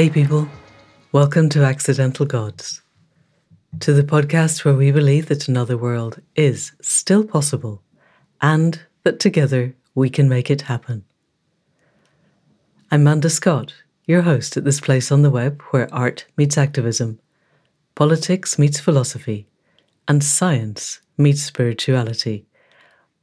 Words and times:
Hey, 0.00 0.08
people. 0.08 0.48
Welcome 1.12 1.50
to 1.50 1.62
Accidental 1.62 2.24
Gods, 2.24 2.80
to 3.80 3.92
the 3.92 4.02
podcast 4.02 4.64
where 4.64 4.72
we 4.72 4.90
believe 4.90 5.26
that 5.26 5.46
another 5.46 5.76
world 5.76 6.22
is 6.34 6.72
still 6.80 7.22
possible 7.22 7.82
and 8.40 8.80
that 9.02 9.20
together 9.20 9.74
we 9.94 10.08
can 10.08 10.26
make 10.26 10.50
it 10.50 10.62
happen. 10.62 11.04
I'm 12.90 13.04
Manda 13.04 13.28
Scott, 13.28 13.74
your 14.06 14.22
host 14.22 14.56
at 14.56 14.64
this 14.64 14.80
place 14.80 15.12
on 15.12 15.20
the 15.20 15.28
web 15.28 15.60
where 15.64 15.92
art 15.92 16.24
meets 16.34 16.56
activism, 16.56 17.20
politics 17.94 18.58
meets 18.58 18.80
philosophy, 18.80 19.48
and 20.08 20.24
science 20.24 21.02
meets 21.18 21.42
spirituality, 21.42 22.46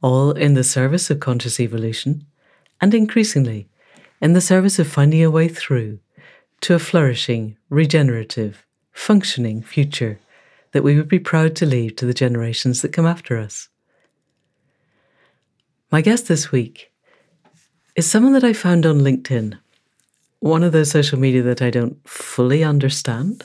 all 0.00 0.30
in 0.30 0.54
the 0.54 0.62
service 0.62 1.10
of 1.10 1.18
conscious 1.18 1.58
evolution 1.58 2.24
and 2.80 2.94
increasingly 2.94 3.68
in 4.20 4.32
the 4.32 4.40
service 4.40 4.78
of 4.78 4.86
finding 4.86 5.24
a 5.24 5.28
way 5.28 5.48
through 5.48 5.98
to 6.60 6.74
a 6.74 6.78
flourishing, 6.78 7.56
regenerative, 7.70 8.64
functioning 8.92 9.62
future 9.62 10.18
that 10.72 10.82
we 10.82 10.96
would 10.96 11.08
be 11.08 11.18
proud 11.18 11.56
to 11.56 11.66
leave 11.66 11.96
to 11.96 12.06
the 12.06 12.14
generations 12.14 12.82
that 12.82 12.92
come 12.92 13.06
after 13.06 13.38
us. 13.38 13.68
My 15.90 16.00
guest 16.00 16.28
this 16.28 16.52
week 16.52 16.92
is 17.96 18.10
someone 18.10 18.34
that 18.34 18.44
I 18.44 18.52
found 18.52 18.84
on 18.84 19.00
LinkedIn, 19.00 19.58
one 20.40 20.62
of 20.62 20.72
those 20.72 20.90
social 20.90 21.18
media 21.18 21.42
that 21.42 21.62
I 21.62 21.70
don't 21.70 21.96
fully 22.08 22.62
understand, 22.62 23.44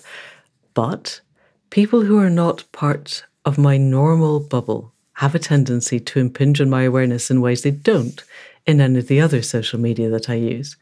but 0.73 1.21
people 1.69 2.01
who 2.01 2.19
are 2.19 2.29
not 2.29 2.69
part 2.71 3.23
of 3.45 3.57
my 3.57 3.77
normal 3.77 4.39
bubble 4.39 4.93
have 5.13 5.35
a 5.35 5.39
tendency 5.39 5.99
to 5.99 6.19
impinge 6.19 6.59
on 6.59 6.69
my 6.69 6.83
awareness 6.83 7.31
in 7.31 7.41
ways 7.41 7.61
they 7.61 7.71
don't 7.71 8.23
in 8.65 8.81
any 8.81 8.99
of 8.99 9.07
the 9.07 9.21
other 9.21 9.41
social 9.41 9.79
media 9.79 10.09
that 10.09 10.29
I 10.29 10.35
use. 10.35 10.75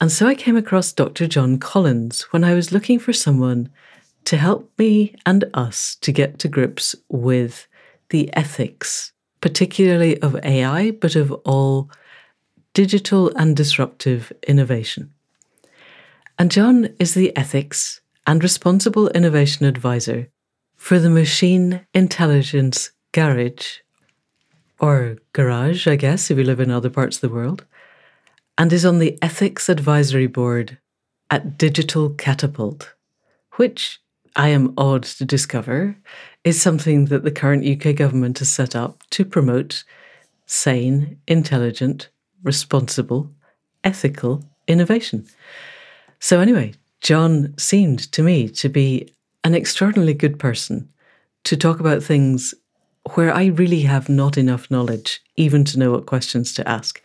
And 0.00 0.12
so 0.12 0.26
I 0.26 0.34
came 0.34 0.56
across 0.56 0.92
Dr. 0.92 1.26
John 1.26 1.58
Collins 1.58 2.22
when 2.30 2.44
I 2.44 2.54
was 2.54 2.70
looking 2.70 2.98
for 2.98 3.12
someone 3.12 3.68
to 4.26 4.36
help 4.36 4.70
me 4.78 5.14
and 5.26 5.44
us 5.54 5.96
to 6.02 6.12
get 6.12 6.38
to 6.38 6.48
grips 6.48 6.94
with 7.08 7.66
the 8.10 8.32
ethics, 8.34 9.12
particularly 9.40 10.20
of 10.22 10.36
AI, 10.44 10.92
but 10.92 11.16
of 11.16 11.32
all 11.44 11.90
digital 12.74 13.32
and 13.34 13.56
disruptive 13.56 14.32
innovation. 14.46 15.12
And 16.38 16.50
John 16.50 16.90
is 17.00 17.14
the 17.14 17.36
ethics 17.36 18.00
and 18.24 18.42
responsible 18.42 19.08
innovation 19.08 19.66
advisor 19.66 20.28
for 20.76 21.00
the 21.00 21.10
Machine 21.10 21.84
Intelligence 21.92 22.92
Garage, 23.10 23.78
or 24.78 25.16
Garage, 25.32 25.88
I 25.88 25.96
guess, 25.96 26.30
if 26.30 26.38
you 26.38 26.44
live 26.44 26.60
in 26.60 26.70
other 26.70 26.90
parts 26.90 27.16
of 27.16 27.22
the 27.22 27.34
world 27.34 27.64
and 28.58 28.72
is 28.72 28.84
on 28.84 28.98
the 28.98 29.16
Ethics 29.22 29.68
Advisory 29.68 30.26
Board 30.26 30.78
at 31.30 31.56
Digital 31.56 32.10
Catapult, 32.10 32.94
which 33.56 34.00
I 34.34 34.48
am 34.48 34.74
awed 34.76 35.04
to 35.04 35.24
discover 35.24 35.96
is 36.42 36.60
something 36.60 37.06
that 37.06 37.22
the 37.22 37.30
current 37.30 37.64
UK 37.64 37.94
government 37.94 38.40
has 38.40 38.50
set 38.50 38.74
up 38.74 39.04
to 39.10 39.24
promote 39.24 39.84
sane, 40.46 41.20
intelligent, 41.28 42.08
responsible, 42.42 43.30
ethical 43.84 44.44
innovation. 44.66 45.26
So, 46.18 46.40
anyway, 46.40 46.74
John 47.00 47.54
seemed 47.58 48.10
to 48.12 48.22
me 48.22 48.48
to 48.50 48.68
be 48.68 49.14
an 49.44 49.54
extraordinarily 49.54 50.14
good 50.14 50.38
person 50.38 50.88
to 51.44 51.56
talk 51.56 51.78
about 51.78 52.02
things 52.02 52.54
where 53.14 53.32
I 53.32 53.46
really 53.46 53.82
have 53.82 54.08
not 54.08 54.36
enough 54.36 54.70
knowledge 54.70 55.20
even 55.36 55.64
to 55.66 55.78
know 55.78 55.92
what 55.92 56.06
questions 56.06 56.52
to 56.54 56.68
ask. 56.68 57.00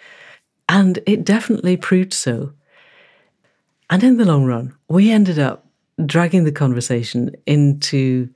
And 0.70 1.00
it 1.06 1.26
definitely 1.26 1.78
proved 1.78 2.14
so. 2.14 2.54
And 3.90 4.04
in 4.04 4.18
the 4.18 4.26
long 4.26 4.46
run, 4.46 4.76
we 4.90 5.12
ended 5.12 5.38
up 5.38 5.68
dragging 6.06 6.44
the 6.44 6.52
conversation 6.52 7.36
into 7.46 8.30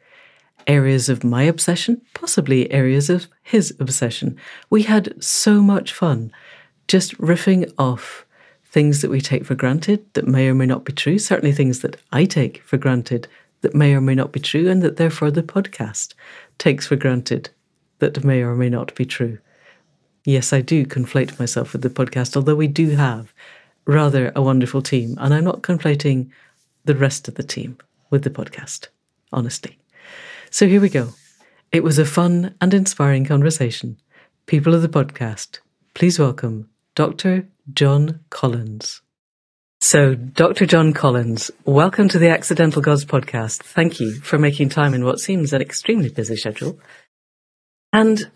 areas 0.68 1.10
of 1.10 1.24
my 1.24 1.44
obsession, 1.44 2.02
possibly 2.14 2.72
areas 2.72 3.10
of 3.10 3.28
his 3.44 3.76
obsession. 3.80 4.38
We 4.70 4.84
had 4.84 5.22
so 5.24 5.62
much 5.62 5.94
fun 5.94 6.32
just 6.88 7.18
riffing 7.18 7.72
off 7.78 8.26
things 8.66 9.02
that 9.02 9.09
we 9.09 9.22
take 9.22 9.46
for 9.46 9.56
granted 9.56 10.06
that 10.14 10.28
may 10.28 10.48
or 10.48 10.54
may 10.54 10.66
not 10.66 10.84
be 10.84 10.94
true, 10.94 11.18
certainly 11.18 11.54
things 11.54 11.80
that 11.80 11.98
I 12.12 12.26
take 12.26 12.62
for 12.64 12.78
granted 12.78 13.28
that 13.62 13.74
may 13.74 13.94
or 13.94 14.02
may 14.02 14.14
not 14.14 14.32
be 14.32 14.40
true, 14.40 14.70
and 14.70 14.82
that 14.84 14.98
therefore 14.98 15.32
the 15.32 15.42
podcast 15.42 16.14
takes 16.58 16.86
for 16.86 16.96
granted 16.96 17.50
that 18.00 18.24
may 18.24 18.44
or 18.44 18.56
may 18.56 18.70
not 18.70 18.94
be 18.94 19.06
true. 19.06 19.40
Yes, 20.28 20.52
I 20.52 20.60
do 20.60 20.86
conflate 20.86 21.40
myself 21.40 21.72
with 21.72 21.84
the 21.84 21.90
podcast, 21.90 22.36
although 22.36 22.54
we 22.54 22.68
do 22.68 22.90
have 22.98 23.34
rather 23.86 24.34
a 24.36 24.42
wonderful 24.42 24.82
team. 24.82 25.16
And 25.22 25.34
I'm 25.34 25.46
not 25.46 25.62
conflating 25.62 26.32
the 26.84 26.96
rest 26.96 27.30
of 27.30 27.36
the 27.36 27.44
team 27.44 27.78
with 28.10 28.26
the 28.26 28.30
podcast, 28.30 28.90
honestly. 29.32 29.80
So 30.50 30.68
here 30.68 30.82
we 30.82 30.90
go. 30.90 31.14
It 31.72 31.82
was 31.82 31.98
a 31.98 32.04
fun 32.04 32.56
and 32.60 32.74
inspiring 32.74 33.24
conversation. 33.24 34.02
People 34.48 34.76
of 34.76 34.82
the 34.82 34.90
podcast, 34.90 35.60
please 35.94 36.20
welcome 36.20 36.72
Dr. 36.94 37.48
John 37.74 38.20
Collins. 38.30 39.02
So, 39.80 40.14
Dr. 40.14 40.66
John 40.66 40.92
Collins, 40.92 41.52
welcome 41.64 42.09
to 42.09 42.20
the 42.20 42.32
Accidental 42.32 42.82
Gods 42.82 43.06
podcast. 43.06 43.64
Thank 43.64 44.02
you 44.02 44.16
for 44.16 44.38
making 44.38 44.68
time 44.70 44.94
in 44.94 45.06
what 45.06 45.20
seems 45.20 45.54
an 45.54 45.62
extremely 45.62 46.09
busy 46.09 46.36
schedule. 46.36 46.78
And 47.94 48.30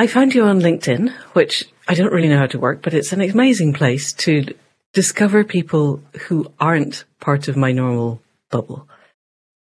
I 0.00 0.06
found 0.06 0.32
you 0.32 0.44
on 0.44 0.60
LinkedIn, 0.60 1.12
which 1.32 1.64
I 1.88 1.94
don't 1.94 2.12
really 2.12 2.28
know 2.28 2.38
how 2.38 2.46
to 2.46 2.58
work, 2.58 2.82
but 2.82 2.94
it's 2.94 3.12
an 3.12 3.20
amazing 3.20 3.72
place 3.72 4.12
to 4.14 4.54
discover 4.92 5.42
people 5.42 6.00
who 6.28 6.52
aren't 6.60 7.04
part 7.18 7.48
of 7.48 7.56
my 7.56 7.72
normal 7.72 8.22
bubble. 8.48 8.88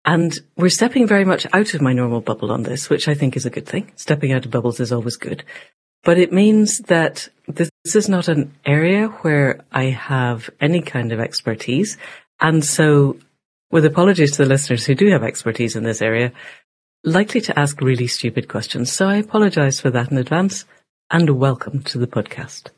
And 0.05 0.33
we're 0.55 0.69
stepping 0.69 1.05
very 1.05 1.25
much 1.25 1.45
out 1.51 1.73
of 1.73 1.81
my 1.81 1.91
normal 1.91 2.21
bubble 2.21 2.49
on 2.49 2.63
this, 2.63 2.89
which 2.89 3.09
I 3.09 3.13
think 3.13 3.35
is 3.35 3.45
a 3.45 3.49
good 3.49 3.67
thing. 3.67 3.91
Stepping 3.97 4.31
out 4.31 4.45
of 4.45 4.51
bubbles 4.51 4.79
is 4.79 4.93
always 4.93 5.17
good. 5.17 5.43
But 6.03 6.17
it 6.17 6.31
means 6.31 6.79
that 6.87 7.27
this 7.47 7.69
is 7.83 8.07
not 8.07 8.29
an 8.29 8.53
area 8.65 9.07
where 9.07 9.65
I 9.73 9.85
have 9.85 10.49
any 10.61 10.81
kind 10.81 11.11
of 11.11 11.19
expertise. 11.19 11.97
And 12.39 12.63
so, 12.63 13.17
with 13.69 13.85
apologies 13.85 14.31
to 14.31 14.43
the 14.43 14.49
listeners 14.49 14.85
who 14.85 14.95
do 14.95 15.11
have 15.11 15.23
expertise 15.23 15.75
in 15.75 15.83
this 15.83 16.01
area, 16.01 16.31
likely 17.03 17.41
to 17.41 17.59
ask 17.59 17.81
really 17.81 18.07
stupid 18.07 18.47
questions, 18.47 18.91
so 18.91 19.07
I 19.07 19.17
apologize 19.17 19.79
for 19.79 19.89
that 19.91 20.11
in 20.11 20.17
advance 20.17 20.65
and 21.09 21.29
welcome 21.31 21.81
to 21.83 21.97
the 21.97 22.07
podcast. 22.07 22.69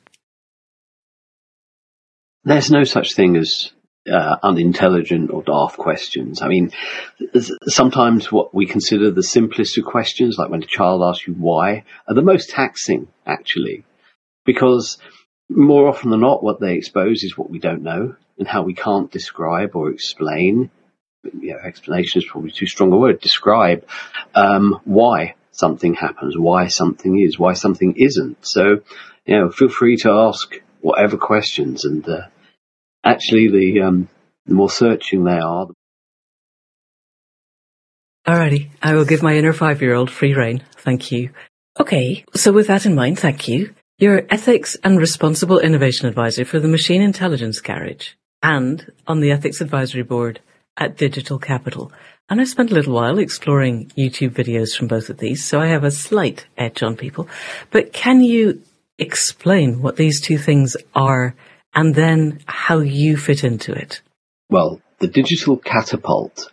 There's 2.44 2.72
no 2.72 2.84
such 2.84 3.16
thing 3.16 3.38
as 3.38 3.72
uh, 4.12 4.38
unintelligent 4.44 5.32
or 5.32 5.44
daft 5.44 5.78
questions. 5.78 6.42
I 6.42 6.48
mean, 6.48 6.72
sometimes 7.68 8.32
what 8.32 8.54
we 8.54 8.66
consider 8.66 9.12
the 9.12 9.24
simplest 9.24 9.78
of 9.78 9.86
questions, 9.86 10.38
like 10.38 10.50
when 10.50 10.64
a 10.64 10.68
child 10.68 11.02
asks 11.04 11.28
you 11.28 11.34
why, 11.34 11.84
are 12.08 12.16
the 12.16 12.22
most 12.22 12.50
taxing, 12.50 13.08
actually, 13.26 13.86
because 14.46 14.98
more 15.50 15.88
often 15.88 16.10
than 16.10 16.22
not, 16.22 16.44
what 16.44 16.60
they 16.60 16.76
expose 16.76 17.24
is 17.24 17.38
what 17.38 17.50
we 17.50 17.60
don't 17.60 17.84
know 17.84 18.16
and 18.38 18.48
how 18.48 18.64
we 18.64 18.74
can't 18.74 19.12
describe 19.12 19.76
or 19.76 19.90
explain 19.90 20.70
know, 21.32 21.58
explanation 21.64 22.22
is 22.22 22.28
probably 22.30 22.52
too 22.52 22.68
strong 22.68 22.92
a 22.92 22.98
word, 22.98 23.20
describe 23.20 23.86
um, 24.36 24.80
why 24.84 25.36
something 25.52 25.94
happens, 25.94 26.38
why 26.38 26.68
something 26.68 27.20
is, 27.20 27.40
why 27.40 27.54
something 27.54 27.96
isn't. 27.98 28.46
So, 28.46 28.82
you 29.26 29.38
know, 29.38 29.50
feel 29.50 29.70
free 29.70 29.98
to 29.98 30.12
ask 30.12 30.56
whatever 30.82 31.18
questions, 31.18 31.86
and 31.86 32.08
uh, 32.08 32.28
actually, 33.04 33.50
the 33.50 33.82
um, 33.82 34.10
the 34.46 34.54
more 34.54 34.70
searching 34.70 35.24
they 35.24 35.40
are. 35.40 35.68
The 35.68 35.74
Alrighty, 38.28 38.70
I 38.82 38.94
will 38.94 39.06
give 39.06 39.22
my 39.22 39.36
inner 39.36 39.54
five-year-old 39.54 40.10
free 40.10 40.34
rein. 40.34 40.64
Thank 40.78 41.12
you. 41.12 41.32
Okay, 41.80 42.24
so 42.34 42.52
with 42.54 42.68
that 42.68 42.86
in 42.86 42.96
mind, 42.96 43.20
thank 43.20 43.48
you. 43.48 43.74
You're 43.98 44.26
Ethics 44.30 44.76
and 44.84 44.98
Responsible 44.98 45.60
Innovation 45.60 46.08
Advisor 46.08 46.46
for 46.46 46.60
the 46.60 46.68
Machine 46.68 47.02
Intelligence 47.02 47.60
Garage 47.62 48.12
and 48.42 48.92
on 49.08 49.20
the 49.20 49.32
Ethics 49.32 49.62
Advisory 49.62 50.04
Board 50.04 50.40
at 50.78 50.98
Digital 50.98 51.40
Catapult. 51.40 51.92
And 52.30 52.40
I 52.40 52.46
spent 52.46 52.72
a 52.72 52.74
little 52.74 52.94
while 52.94 53.20
exploring 53.20 53.92
YouTube 53.98 54.32
videos 54.32 54.76
from 54.76 54.88
both 54.88 55.10
of 55.10 55.18
these, 55.18 55.46
so 55.46 55.60
I 55.60 55.68
have 55.68 55.84
a 55.84 55.92
slight 55.92 56.46
edge 56.58 56.82
on 56.82 56.96
people. 56.96 57.28
But 57.70 57.94
can 57.94 58.22
you 58.22 58.62
explain 58.98 59.82
what 59.82 59.98
these 59.98 60.22
two 60.22 60.38
things 60.38 60.78
are 60.96 61.36
and 61.74 61.94
then 61.94 62.40
how 62.46 62.80
you 62.80 63.18
fit 63.18 63.44
into 63.44 63.74
it? 63.74 64.02
Well, 64.50 64.82
the 65.00 65.08
Digital 65.08 65.58
Catapult 65.58 66.52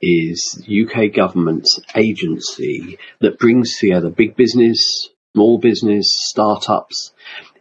is 0.00 0.66
UK 0.66 1.12
government's 1.14 1.78
agency 1.94 2.98
that 3.20 3.38
brings 3.38 3.76
together 3.76 4.08
big 4.08 4.36
business, 4.36 5.10
small 5.34 5.58
business, 5.58 6.14
startups 6.14 7.12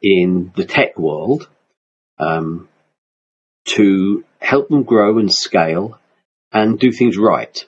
in 0.01 0.53
the 0.55 0.65
tech 0.65 0.97
world 0.97 1.49
um, 2.17 2.69
to 3.65 4.23
help 4.39 4.69
them 4.69 4.83
grow 4.83 5.17
and 5.19 5.33
scale 5.33 5.98
and 6.51 6.79
do 6.79 6.91
things 6.91 7.17
right. 7.17 7.65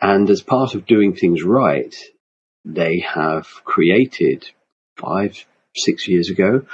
And 0.00 0.28
as 0.30 0.42
part 0.42 0.74
of 0.74 0.86
doing 0.86 1.14
things 1.14 1.42
right, 1.42 1.94
they 2.64 3.00
have 3.00 3.46
created 3.64 4.48
five, 4.96 5.44
six 5.74 6.08
years 6.08 6.30
ago 6.30 6.66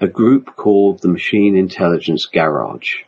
a 0.00 0.08
group 0.08 0.56
called 0.56 0.98
the 0.98 1.08
Machine 1.08 1.56
Intelligence 1.56 2.26
Garage. 2.26 3.04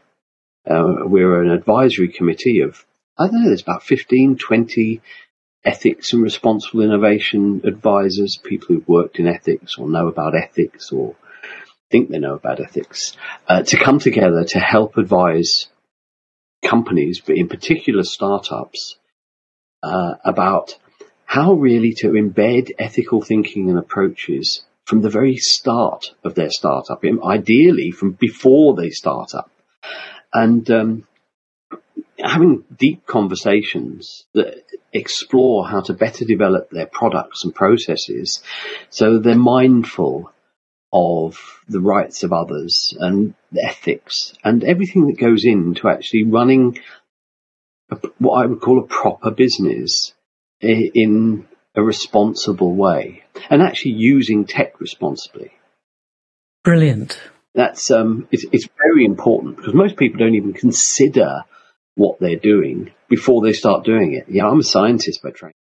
Uh, 0.64 1.02
we're 1.04 1.42
an 1.42 1.50
advisory 1.50 2.08
committee 2.08 2.60
of, 2.60 2.84
I 3.18 3.26
don't 3.26 3.42
know, 3.42 3.48
there's 3.48 3.62
about 3.62 3.82
15, 3.82 4.38
20 4.38 5.02
ethics 5.64 6.12
and 6.12 6.22
responsible 6.22 6.82
innovation 6.82 7.62
advisors, 7.64 8.38
people 8.42 8.68
who've 8.68 8.88
worked 8.88 9.18
in 9.18 9.26
ethics 9.26 9.76
or 9.76 9.88
know 9.88 10.06
about 10.06 10.36
ethics 10.36 10.92
or 10.92 11.16
think 11.90 12.10
they 12.10 12.18
know 12.18 12.34
about 12.34 12.60
ethics, 12.60 13.16
uh, 13.48 13.62
to 13.62 13.76
come 13.76 13.98
together 13.98 14.44
to 14.44 14.60
help 14.60 14.96
advise 14.96 15.66
companies, 16.64 17.20
but 17.20 17.36
in 17.36 17.48
particular 17.48 18.02
startups, 18.02 18.98
uh, 19.82 20.14
about 20.24 20.76
how 21.24 21.52
really 21.52 21.92
to 21.94 22.08
embed 22.08 22.72
ethical 22.78 23.20
thinking 23.20 23.68
and 23.68 23.78
approaches 23.78 24.64
from 24.84 25.00
the 25.00 25.10
very 25.10 25.36
start 25.36 26.06
of 26.22 26.34
their 26.34 26.50
startup, 26.50 27.02
ideally 27.24 27.90
from 27.90 28.12
before 28.12 28.74
they 28.74 28.90
start 28.90 29.34
up. 29.34 29.50
And 30.32 30.70
um, 30.70 31.06
having 32.18 32.64
deep 32.76 33.06
conversations 33.06 34.24
that 34.34 34.64
explore 34.92 35.66
how 35.66 35.80
to 35.80 35.92
better 35.92 36.24
develop 36.24 36.70
their 36.70 36.86
products 36.86 37.44
and 37.44 37.54
processes 37.54 38.42
so 38.90 39.18
they're 39.18 39.34
mindful 39.34 40.30
of 40.94 41.36
the 41.68 41.80
rights 41.80 42.22
of 42.22 42.32
others 42.32 42.96
and 43.00 43.34
ethics 43.60 44.32
and 44.44 44.62
everything 44.62 45.08
that 45.08 45.18
goes 45.18 45.44
into 45.44 45.88
actually 45.88 46.22
running 46.22 46.78
a, 47.90 47.96
what 48.18 48.40
I 48.40 48.46
would 48.46 48.60
call 48.60 48.78
a 48.78 48.86
proper 48.86 49.32
business 49.32 50.14
in 50.60 51.46
a 51.74 51.82
responsible 51.82 52.74
way 52.74 53.24
and 53.50 53.60
actually 53.60 53.94
using 53.94 54.46
tech 54.46 54.80
responsibly. 54.80 55.50
Brilliant. 56.62 57.20
That's 57.54 57.90
um, 57.90 58.28
it's, 58.30 58.46
it's 58.52 58.68
very 58.78 59.04
important 59.04 59.56
because 59.56 59.74
most 59.74 59.96
people 59.96 60.18
don't 60.20 60.36
even 60.36 60.52
consider 60.52 61.42
what 61.96 62.20
they're 62.20 62.36
doing 62.36 62.92
before 63.08 63.42
they 63.42 63.52
start 63.52 63.84
doing 63.84 64.14
it. 64.14 64.26
Yeah, 64.28 64.46
I'm 64.46 64.60
a 64.60 64.64
scientist 64.64 65.22
by 65.22 65.30
training. 65.30 65.54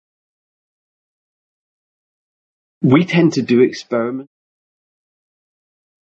We 2.82 3.06
tend 3.06 3.34
to 3.34 3.42
do 3.42 3.62
experiments. 3.62 4.32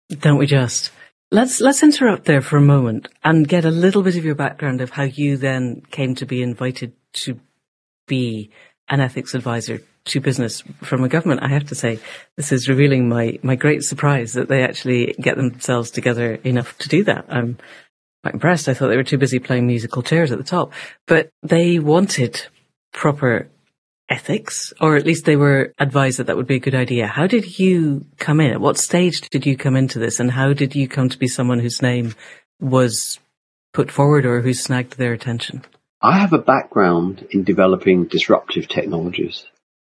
Don't 0.09 0.39
we 0.39 0.47
just? 0.47 0.91
Let's 1.31 1.61
let's 1.61 1.83
interrupt 1.83 2.25
there 2.25 2.41
for 2.41 2.57
a 2.57 2.63
moment 2.63 3.09
and 3.23 3.47
get 3.47 3.67
a 3.67 3.71
little 3.71 4.03
bit 4.03 4.17
of 4.17 4.25
your 4.25 4.35
background 4.35 4.81
of 4.81 4.91
how 4.91 5.03
you 5.03 5.37
then 5.37 5.83
came 5.91 6.15
to 6.15 6.25
be 6.25 6.43
invited 6.43 6.95
to 7.25 7.39
be 8.07 8.51
an 8.89 9.01
ethics 9.01 9.35
advisor 9.35 9.83
to 10.07 10.21
business 10.21 10.63
from 10.81 11.05
a 11.05 11.09
government. 11.09 11.43
I 11.43 11.49
have 11.49 11.67
to 11.67 11.75
say, 11.75 11.99
this 12.37 12.51
is 12.53 12.71
revealing 12.71 13.11
my 13.11 13.39
my 13.43 13.57
great 13.57 13.83
surprise 13.83 14.33
that 14.33 14.49
they 14.49 14.63
actually 14.63 15.15
get 15.21 15.37
themselves 15.37 15.91
together 15.91 16.37
enough 16.37 16.79
to 16.79 16.89
do 16.89 17.05
that. 17.05 17.27
I'm 17.29 17.59
quite 18.23 18.35
impressed. 18.35 18.69
I 18.69 18.75
thought 18.75 18.89
they 18.89 18.97
were 18.97 19.05
too 19.05 19.19
busy 19.19 19.39
playing 19.39 19.67
musical 19.67 20.03
chairs 20.03 20.33
at 20.33 20.39
the 20.39 20.45
top, 20.45 20.73
but 21.07 21.29
they 21.43 21.79
wanted 21.79 22.47
proper 22.95 23.51
ethics, 24.09 24.73
or 24.81 24.97
at 24.97 25.07
least 25.07 25.25
they 25.25 25.37
were 25.37 25.73
advised 25.79 26.19
that 26.19 26.27
that 26.29 26.37
would 26.37 26.47
be 26.47 26.57
a 26.57 26.61
good 26.61 26.75
idea. 26.75 27.07
How 27.07 27.27
did 27.27 27.59
you 27.59 28.07
come 28.19 28.41
in? 28.41 28.53
At 28.53 28.61
what 28.61 28.79
stage 28.79 29.21
did 29.31 29.47
you 29.47 29.57
come 29.57 29.77
into 29.77 29.99
this, 29.99 30.21
and 30.21 30.31
how 30.31 30.53
did 30.53 30.75
you 30.75 30.89
come 30.89 31.09
to 31.09 31.19
be 31.19 31.29
someone 31.29 31.59
whose 31.59 31.83
name 31.83 32.15
was 32.61 33.19
put 33.73 33.91
forward 33.91 34.25
or 34.25 34.41
who 34.41 34.55
snagged 34.55 34.97
their 34.97 35.13
attention? 35.13 35.65
I 36.01 36.19
have 36.19 36.33
a 36.33 36.39
background 36.39 37.27
in 37.31 37.45
developing 37.45 38.05
disruptive 38.05 38.69
technologies. 38.69 39.45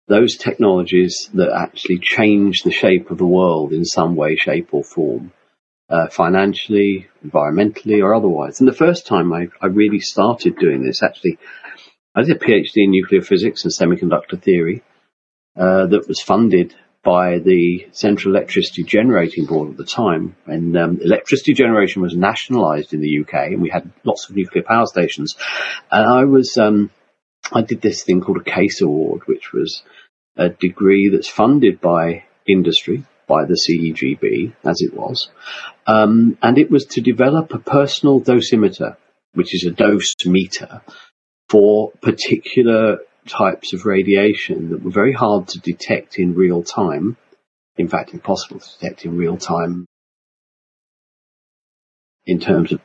Those 0.06 0.36
technologies 0.36 1.30
that 1.32 1.50
actually 1.50 1.98
change 1.98 2.62
the 2.62 2.70
shape 2.70 3.10
of 3.10 3.18
the 3.18 3.26
world 3.26 3.72
in 3.72 3.84
some 3.84 4.14
way, 4.16 4.36
shape, 4.36 4.68
or 4.72 4.84
form 4.84 5.32
uh, 5.88 6.08
financially, 6.08 7.08
environmentally, 7.26 8.02
or 8.02 8.14
otherwise. 8.14 8.60
And 8.60 8.68
the 8.68 8.74
first 8.74 9.06
time 9.06 9.32
I, 9.32 9.48
I 9.60 9.66
really 9.66 10.00
started 10.00 10.56
doing 10.58 10.84
this, 10.84 11.02
actually, 11.02 11.38
I 12.14 12.22
did 12.22 12.36
a 12.36 12.38
PhD 12.38 12.76
in 12.76 12.90
nuclear 12.90 13.22
physics 13.22 13.64
and 13.64 13.72
semiconductor 13.72 14.40
theory 14.40 14.82
uh, 15.56 15.86
that 15.86 16.06
was 16.06 16.20
funded 16.20 16.74
by 17.02 17.38
the 17.38 17.88
Central 17.92 18.34
Electricity 18.34 18.82
Generating 18.82 19.46
Board 19.46 19.70
at 19.70 19.76
the 19.76 19.84
time. 19.84 20.36
And 20.46 20.76
um, 20.76 21.00
electricity 21.02 21.52
generation 21.54 22.02
was 22.02 22.16
nationalised 22.16 22.94
in 22.94 23.00
the 23.00 23.20
UK, 23.20 23.52
and 23.52 23.62
we 23.62 23.68
had 23.68 23.90
lots 24.04 24.28
of 24.28 24.36
nuclear 24.36 24.62
power 24.62 24.86
stations. 24.86 25.36
And 25.90 26.06
I 26.06 26.24
was, 26.24 26.56
um, 26.56 26.90
I 27.52 27.62
did 27.62 27.82
this 27.82 28.04
thing 28.04 28.20
called 28.20 28.38
a 28.38 28.50
CASE 28.50 28.80
Award, 28.80 29.22
which 29.26 29.52
was 29.52 29.82
a 30.36 30.48
degree 30.48 31.08
that's 31.08 31.28
funded 31.28 31.80
by 31.80 32.24
industry 32.46 33.04
by 33.26 33.44
the 33.44 33.54
CEGB, 33.54 34.54
as 34.64 34.80
it 34.82 34.94
was. 34.94 35.30
Um, 35.86 36.38
and 36.42 36.58
it 36.58 36.70
was 36.70 36.86
to 36.86 37.00
develop 37.00 37.52
a 37.52 37.58
personal 37.58 38.20
dosimeter, 38.20 38.96
which 39.32 39.54
is 39.54 39.66
a 39.66 39.70
dose 39.70 40.14
meter 40.24 40.82
for 41.54 41.92
particular 42.02 42.98
types 43.28 43.72
of 43.74 43.86
radiation 43.86 44.70
that 44.70 44.82
were 44.82 44.90
very 44.90 45.12
hard 45.12 45.46
to 45.46 45.60
detect 45.60 46.18
in 46.18 46.34
real 46.34 46.64
time. 46.64 47.16
In 47.76 47.86
fact, 47.86 48.12
impossible 48.12 48.58
to 48.58 48.68
detect 48.80 49.04
in 49.04 49.16
real 49.16 49.36
time 49.36 49.86
in 52.26 52.40
terms 52.40 52.72
of 52.72 52.80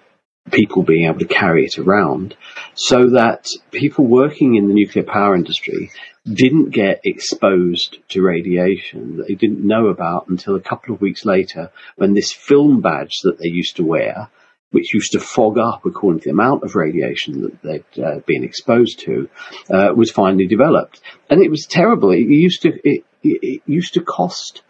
people 0.51 0.83
being 0.83 1.05
able 1.07 1.17
to 1.17 1.25
carry 1.25 1.65
it 1.65 1.79
around 1.79 2.37
so 2.75 3.09
that 3.09 3.47
people 3.71 4.05
working 4.05 4.53
in 4.53 4.67
the 4.67 4.75
nuclear 4.75 5.03
power 5.03 5.33
industry 5.33 5.89
didn't 6.31 6.69
get 6.69 7.01
exposed 7.03 7.97
to 8.09 8.21
radiation 8.21 9.17
that 9.17 9.27
they 9.27 9.33
didn't 9.33 9.65
know 9.65 9.87
about 9.87 10.27
until 10.27 10.55
a 10.55 10.61
couple 10.61 10.93
of 10.93 11.01
weeks 11.01 11.25
later 11.25 11.71
when 11.95 12.13
this 12.13 12.31
film 12.31 12.81
badge 12.81 13.21
that 13.23 13.39
they 13.39 13.47
used 13.47 13.77
to 13.77 13.83
wear, 13.83 14.29
which 14.71 14.93
used 14.93 15.13
to 15.13 15.19
fog 15.19 15.57
up 15.57 15.85
according 15.85 16.19
to 16.21 16.25
the 16.25 16.33
amount 16.33 16.63
of 16.63 16.75
radiation 16.75 17.41
that 17.41 17.61
they'd 17.61 18.03
uh, 18.03 18.19
been 18.25 18.43
exposed 18.43 18.99
to, 18.99 19.29
uh, 19.69 19.93
was 19.95 20.11
finally 20.11 20.47
developed. 20.47 21.01
And 21.29 21.41
it 21.41 21.49
was 21.49 21.65
terrible. 21.65 22.11
It 22.11 22.19
used 22.19 22.61
to, 22.63 22.69
it, 22.83 23.03
it 23.23 23.61
used 23.65 23.95
to 23.95 24.01
cost 24.01 24.61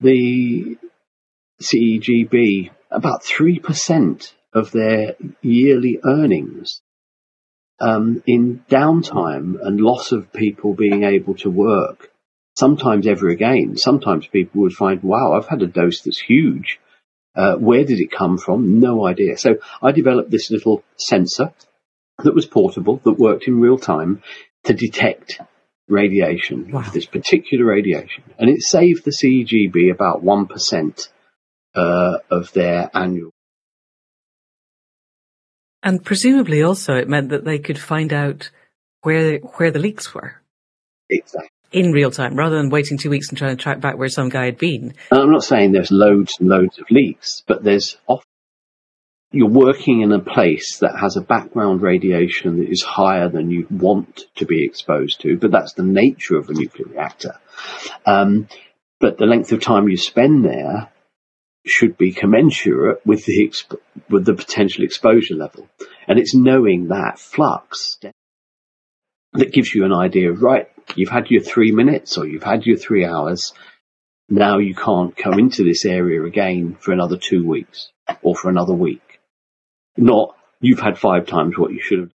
the 0.00 0.76
CEGB 1.62 2.70
about 2.90 3.22
3% 3.22 4.32
of 4.52 4.72
their 4.72 5.14
yearly 5.42 6.00
earnings 6.04 6.80
um, 7.80 8.22
in 8.26 8.64
downtime 8.68 9.56
and 9.62 9.80
loss 9.80 10.12
of 10.12 10.32
people 10.32 10.74
being 10.74 11.04
able 11.04 11.34
to 11.36 11.50
work, 11.50 12.10
sometimes 12.58 13.06
ever 13.06 13.28
again. 13.28 13.76
Sometimes 13.76 14.26
people 14.26 14.62
would 14.62 14.72
find, 14.72 15.02
wow, 15.02 15.32
I've 15.32 15.48
had 15.48 15.62
a 15.62 15.66
dose 15.66 16.02
that's 16.02 16.20
huge. 16.20 16.78
Uh, 17.34 17.56
where 17.56 17.84
did 17.84 18.00
it 18.00 18.10
come 18.10 18.38
from? 18.38 18.80
No 18.80 19.06
idea. 19.06 19.38
So 19.38 19.58
I 19.82 19.92
developed 19.92 20.30
this 20.30 20.50
little 20.50 20.82
sensor 20.96 21.52
that 22.22 22.34
was 22.34 22.46
portable, 22.46 23.00
that 23.04 23.12
worked 23.12 23.46
in 23.46 23.60
real 23.60 23.78
time 23.78 24.22
to 24.64 24.74
detect 24.74 25.40
radiation, 25.88 26.70
wow. 26.70 26.82
this 26.92 27.06
particular 27.06 27.64
radiation. 27.64 28.24
And 28.38 28.50
it 28.50 28.62
saved 28.62 29.04
the 29.04 29.12
CEGB 29.12 29.92
about 29.92 30.22
1% 30.22 31.08
uh, 31.74 32.18
of 32.30 32.52
their 32.52 32.90
annual 32.94 33.30
and 35.82 36.04
presumably 36.04 36.62
also 36.62 36.94
it 36.94 37.08
meant 37.08 37.30
that 37.30 37.44
they 37.44 37.58
could 37.58 37.78
find 37.78 38.12
out 38.12 38.50
where 39.02 39.38
where 39.38 39.70
the 39.70 39.78
leaks 39.78 40.14
were. 40.14 40.36
Exactly. 41.08 41.48
In 41.72 41.92
real 41.92 42.10
time, 42.10 42.34
rather 42.34 42.56
than 42.56 42.68
waiting 42.68 42.98
two 42.98 43.10
weeks 43.10 43.28
and 43.28 43.38
trying 43.38 43.56
to 43.56 43.62
track 43.62 43.80
back 43.80 43.96
where 43.96 44.08
some 44.08 44.28
guy 44.28 44.46
had 44.46 44.58
been. 44.58 44.94
I'm 45.12 45.30
not 45.30 45.44
saying 45.44 45.70
there's 45.70 45.92
loads 45.92 46.36
and 46.40 46.48
loads 46.48 46.80
of 46.80 46.90
leaks, 46.90 47.44
but 47.46 47.62
there's 47.62 47.96
often 48.08 48.24
you're 49.32 49.48
working 49.48 50.00
in 50.00 50.10
a 50.10 50.18
place 50.18 50.78
that 50.78 50.98
has 50.98 51.16
a 51.16 51.20
background 51.20 51.82
radiation 51.82 52.58
that 52.58 52.68
is 52.68 52.82
higher 52.82 53.28
than 53.28 53.50
you 53.50 53.66
want 53.70 54.24
to 54.34 54.44
be 54.44 54.64
exposed 54.64 55.20
to, 55.20 55.36
but 55.36 55.52
that's 55.52 55.74
the 55.74 55.84
nature 55.84 56.36
of 56.36 56.48
a 56.48 56.52
nuclear 56.52 56.88
reactor. 56.88 57.36
Um, 58.04 58.48
but 58.98 59.18
the 59.18 59.26
length 59.26 59.52
of 59.52 59.60
time 59.60 59.88
you 59.88 59.96
spend 59.96 60.44
there 60.44 60.90
should 61.64 61.96
be 61.96 62.10
commensurate 62.10 63.06
with 63.06 63.24
the 63.26 63.46
exp- 63.46 63.78
with 64.08 64.24
the 64.24 64.34
potential 64.34 64.82
exposure 64.82 65.36
level, 65.36 65.68
and 66.08 66.18
it's 66.18 66.34
knowing 66.34 66.88
that 66.88 67.18
flux 67.18 67.98
that 69.32 69.52
gives 69.52 69.72
you 69.72 69.84
an 69.84 69.92
idea 69.92 70.32
right. 70.32 70.69
You've 70.94 71.10
had 71.10 71.30
your 71.30 71.42
three 71.42 71.72
minutes, 71.72 72.18
or 72.18 72.26
you've 72.26 72.42
had 72.42 72.66
your 72.66 72.76
three 72.76 73.04
hours. 73.04 73.52
Now 74.28 74.58
you 74.58 74.74
can't 74.74 75.16
come 75.16 75.38
into 75.38 75.64
this 75.64 75.84
area 75.84 76.22
again 76.24 76.76
for 76.80 76.92
another 76.92 77.16
two 77.16 77.46
weeks 77.46 77.90
or 78.22 78.36
for 78.36 78.48
another 78.48 78.74
week. 78.74 79.20
Not 79.96 80.36
you've 80.60 80.80
had 80.80 80.98
five 80.98 81.26
times 81.26 81.58
what 81.58 81.72
you 81.72 81.80
should 81.80 82.00
have. 82.00 82.10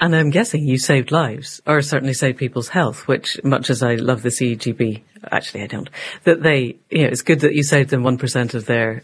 And 0.00 0.14
I'm 0.14 0.30
guessing 0.30 0.62
you 0.62 0.78
saved 0.78 1.10
lives, 1.10 1.60
or 1.66 1.82
certainly 1.82 2.14
saved 2.14 2.38
people's 2.38 2.68
health, 2.68 3.08
which, 3.08 3.42
much 3.42 3.68
as 3.68 3.82
I 3.82 3.96
love 3.96 4.22
the 4.22 4.28
CEGB, 4.28 5.02
actually 5.32 5.62
I 5.62 5.66
don't, 5.66 5.90
that 6.22 6.40
they, 6.40 6.76
you 6.88 7.02
know, 7.02 7.08
it's 7.08 7.22
good 7.22 7.40
that 7.40 7.54
you 7.54 7.64
saved 7.64 7.90
them 7.90 8.04
1% 8.04 8.54
of 8.54 8.66
their 8.66 9.02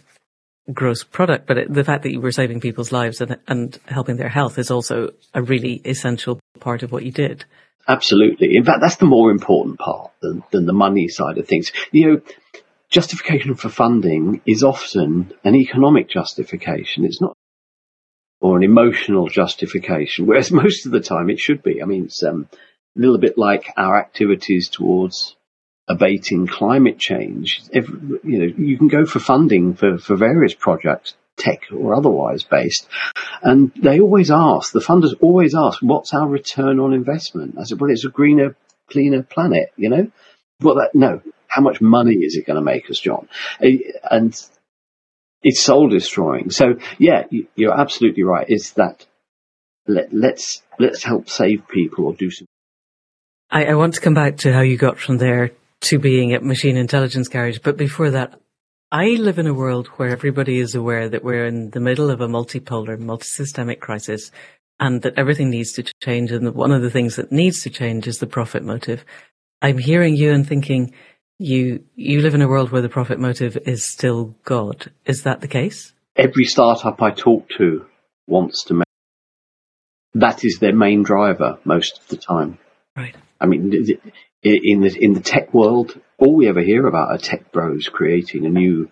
gross 0.72 1.02
product, 1.02 1.46
but 1.46 1.58
it, 1.58 1.72
the 1.72 1.82
fact 1.82 2.04
that 2.04 2.12
you 2.12 2.20
were 2.20 2.30
saving 2.30 2.60
people's 2.60 2.92
lives 2.92 3.20
and, 3.20 3.36
and 3.48 3.78
helping 3.86 4.16
their 4.16 4.28
health 4.28 4.56
is 4.56 4.70
also 4.70 5.10
a 5.34 5.42
really 5.42 5.82
essential 5.84 6.38
part 6.60 6.84
of 6.84 6.92
what 6.92 7.04
you 7.04 7.10
did. 7.10 7.44
Absolutely. 7.86 8.56
In 8.56 8.64
fact, 8.64 8.80
that's 8.80 8.96
the 8.96 9.06
more 9.06 9.30
important 9.30 9.78
part 9.78 10.10
than, 10.20 10.42
than 10.50 10.66
the 10.66 10.72
money 10.72 11.08
side 11.08 11.38
of 11.38 11.46
things. 11.46 11.70
You 11.92 12.06
know, 12.06 12.20
justification 12.90 13.54
for 13.54 13.68
funding 13.68 14.40
is 14.46 14.62
often 14.62 15.32
an 15.44 15.54
economic 15.54 16.08
justification. 16.08 17.04
It's 17.04 17.20
not 17.20 17.36
or 18.40 18.58
an 18.58 18.62
emotional 18.62 19.26
justification, 19.28 20.26
whereas 20.26 20.52
most 20.64 20.84
of 20.84 20.92
the 20.92 21.00
time 21.00 21.30
it 21.30 21.40
should 21.40 21.62
be. 21.62 21.82
I 21.82 21.86
mean, 21.86 22.04
it's 22.04 22.22
um, 22.22 22.46
a 22.52 23.00
little 23.00 23.18
bit 23.18 23.38
like 23.38 23.72
our 23.76 23.98
activities 23.98 24.68
towards 24.68 25.34
abating 25.88 26.46
climate 26.46 26.98
change. 26.98 27.62
You 27.72 28.20
know, 28.22 28.54
you 28.56 28.76
can 28.76 28.88
go 28.88 29.06
for 29.06 29.18
funding 29.18 29.74
for, 29.74 29.98
for 29.98 30.16
various 30.16 30.54
projects, 30.54 31.14
tech 31.36 31.62
or 31.76 31.94
otherwise 31.94 32.44
based, 32.44 32.88
and 33.42 33.72
they 33.74 34.00
always 34.00 34.30
ask, 34.30 34.72
the 34.72 34.80
funders 34.80 35.14
always 35.20 35.54
ask, 35.54 35.80
what's 35.82 36.14
our 36.14 36.28
return 36.28 36.80
on 36.80 36.92
investment? 36.92 37.56
I 37.58 37.64
said, 37.64 37.80
well, 37.80 37.90
it's 37.90 38.04
a 38.04 38.08
greener, 38.08 38.56
cleaner 38.88 39.22
planet, 39.22 39.72
you 39.76 39.90
know? 39.90 40.10
Well, 40.60 40.76
that, 40.76 40.90
no, 40.94 41.20
how 41.48 41.62
much 41.62 41.80
money 41.80 42.14
is 42.14 42.36
it 42.36 42.46
going 42.46 42.56
to 42.56 42.62
make 42.62 42.90
us, 42.90 42.98
John? 42.98 43.28
Eh, 43.62 43.78
and 44.10 44.34
it's 45.42 45.62
soul 45.62 45.88
destroying. 45.88 46.50
So 46.50 46.76
yeah, 46.98 47.24
you're 47.54 47.78
absolutely 47.78 48.22
right. 48.22 48.46
It's 48.48 48.72
that 48.72 49.06
let, 49.86 50.12
let's, 50.12 50.62
let's 50.78 51.04
help 51.04 51.28
save 51.28 51.68
people 51.68 52.06
or 52.06 52.14
do 52.14 52.30
some. 52.30 52.46
I, 53.50 53.66
I 53.66 53.74
want 53.74 53.94
to 53.94 54.00
come 54.00 54.14
back 54.14 54.38
to 54.38 54.52
how 54.52 54.62
you 54.62 54.76
got 54.76 54.98
from 54.98 55.18
there 55.18 55.50
to 55.82 55.98
being 55.98 56.32
at 56.32 56.42
Machine 56.42 56.76
Intelligence 56.76 57.28
Garage. 57.28 57.58
But 57.58 57.76
before 57.76 58.10
that, 58.12 58.40
I 58.94 59.16
live 59.16 59.40
in 59.40 59.48
a 59.48 59.52
world 59.52 59.88
where 59.96 60.10
everybody 60.10 60.60
is 60.60 60.76
aware 60.76 61.08
that 61.08 61.24
we're 61.24 61.46
in 61.46 61.70
the 61.70 61.80
middle 61.80 62.10
of 62.10 62.20
a 62.20 62.28
multipolar, 62.28 62.96
multisystemic 62.96 63.80
crisis 63.80 64.30
and 64.78 65.02
that 65.02 65.18
everything 65.18 65.50
needs 65.50 65.72
to 65.72 65.92
change. 66.00 66.30
And 66.30 66.46
that 66.46 66.54
one 66.54 66.70
of 66.70 66.80
the 66.80 66.90
things 66.90 67.16
that 67.16 67.32
needs 67.32 67.60
to 67.64 67.70
change 67.70 68.06
is 68.06 68.20
the 68.20 68.28
profit 68.28 68.62
motive. 68.62 69.04
I'm 69.60 69.78
hearing 69.78 70.14
you 70.14 70.32
and 70.32 70.46
thinking 70.46 70.94
you, 71.40 71.82
you 71.96 72.20
live 72.20 72.36
in 72.36 72.42
a 72.42 72.46
world 72.46 72.70
where 72.70 72.82
the 72.82 72.88
profit 72.88 73.18
motive 73.18 73.58
is 73.66 73.84
still 73.84 74.36
God. 74.44 74.92
Is 75.06 75.24
that 75.24 75.40
the 75.40 75.48
case? 75.48 75.92
Every 76.14 76.44
startup 76.44 77.02
I 77.02 77.10
talk 77.10 77.48
to 77.58 77.84
wants 78.28 78.62
to 78.66 78.74
make 78.74 78.86
that 80.14 80.44
is 80.44 80.60
their 80.60 80.72
main 80.72 81.02
driver 81.02 81.58
most 81.64 81.98
of 81.98 82.06
the 82.06 82.16
time. 82.16 82.58
Right. 82.96 83.16
I 83.40 83.46
mean, 83.46 83.72
in 84.44 84.80
the 84.80 84.96
in 84.98 85.14
the 85.14 85.20
tech 85.20 85.52
world, 85.54 85.98
all 86.18 86.34
we 86.34 86.48
ever 86.48 86.60
hear 86.60 86.86
about 86.86 87.10
are 87.10 87.18
tech 87.18 87.50
bros 87.50 87.88
creating 87.88 88.44
a 88.46 88.50
new 88.50 88.90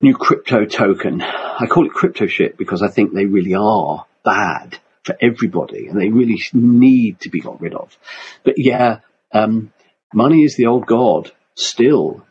new 0.00 0.16
crypto 0.16 0.64
token. 0.64 1.22
I 1.22 1.66
call 1.66 1.86
it 1.86 1.92
crypto 1.92 2.26
shit 2.26 2.56
because 2.58 2.82
I 2.82 2.88
think 2.88 3.12
they 3.12 3.26
really 3.26 3.54
are 3.54 4.04
bad 4.24 4.78
for 5.04 5.16
everybody, 5.22 5.86
and 5.86 5.98
they 5.98 6.10
really 6.10 6.40
need 6.52 7.20
to 7.20 7.30
be 7.30 7.40
got 7.40 7.60
rid 7.60 7.74
of. 7.74 7.96
But 8.44 8.54
yeah, 8.58 9.00
um, 9.32 9.72
money 10.12 10.42
is 10.42 10.56
the 10.56 10.66
old 10.66 10.86
god 10.86 11.30
still. 11.54 12.26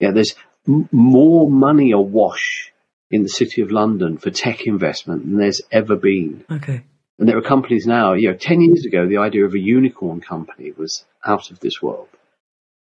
Yeah, 0.00 0.12
there's 0.12 0.34
m- 0.66 0.88
more 0.90 1.50
money 1.50 1.92
awash 1.92 2.72
in 3.10 3.22
the 3.22 3.28
city 3.28 3.62
of 3.62 3.70
London 3.70 4.16
for 4.18 4.30
tech 4.30 4.66
investment 4.66 5.24
than 5.24 5.36
there's 5.36 5.62
ever 5.70 5.96
been. 5.96 6.44
Okay. 6.50 6.84
And 7.18 7.28
there 7.28 7.36
are 7.36 7.42
companies 7.42 7.86
now, 7.86 8.12
you 8.14 8.30
know, 8.30 8.36
10 8.36 8.60
years 8.60 8.84
ago, 8.84 9.08
the 9.08 9.18
idea 9.18 9.44
of 9.44 9.54
a 9.54 9.58
unicorn 9.58 10.20
company 10.20 10.72
was 10.72 11.04
out 11.24 11.50
of 11.50 11.58
this 11.58 11.82
world. 11.82 12.08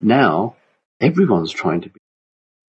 Now, 0.01 0.57
everyone's 1.01 1.53
trying 1.53 1.83
to 1.83 1.89
be. 1.89 1.99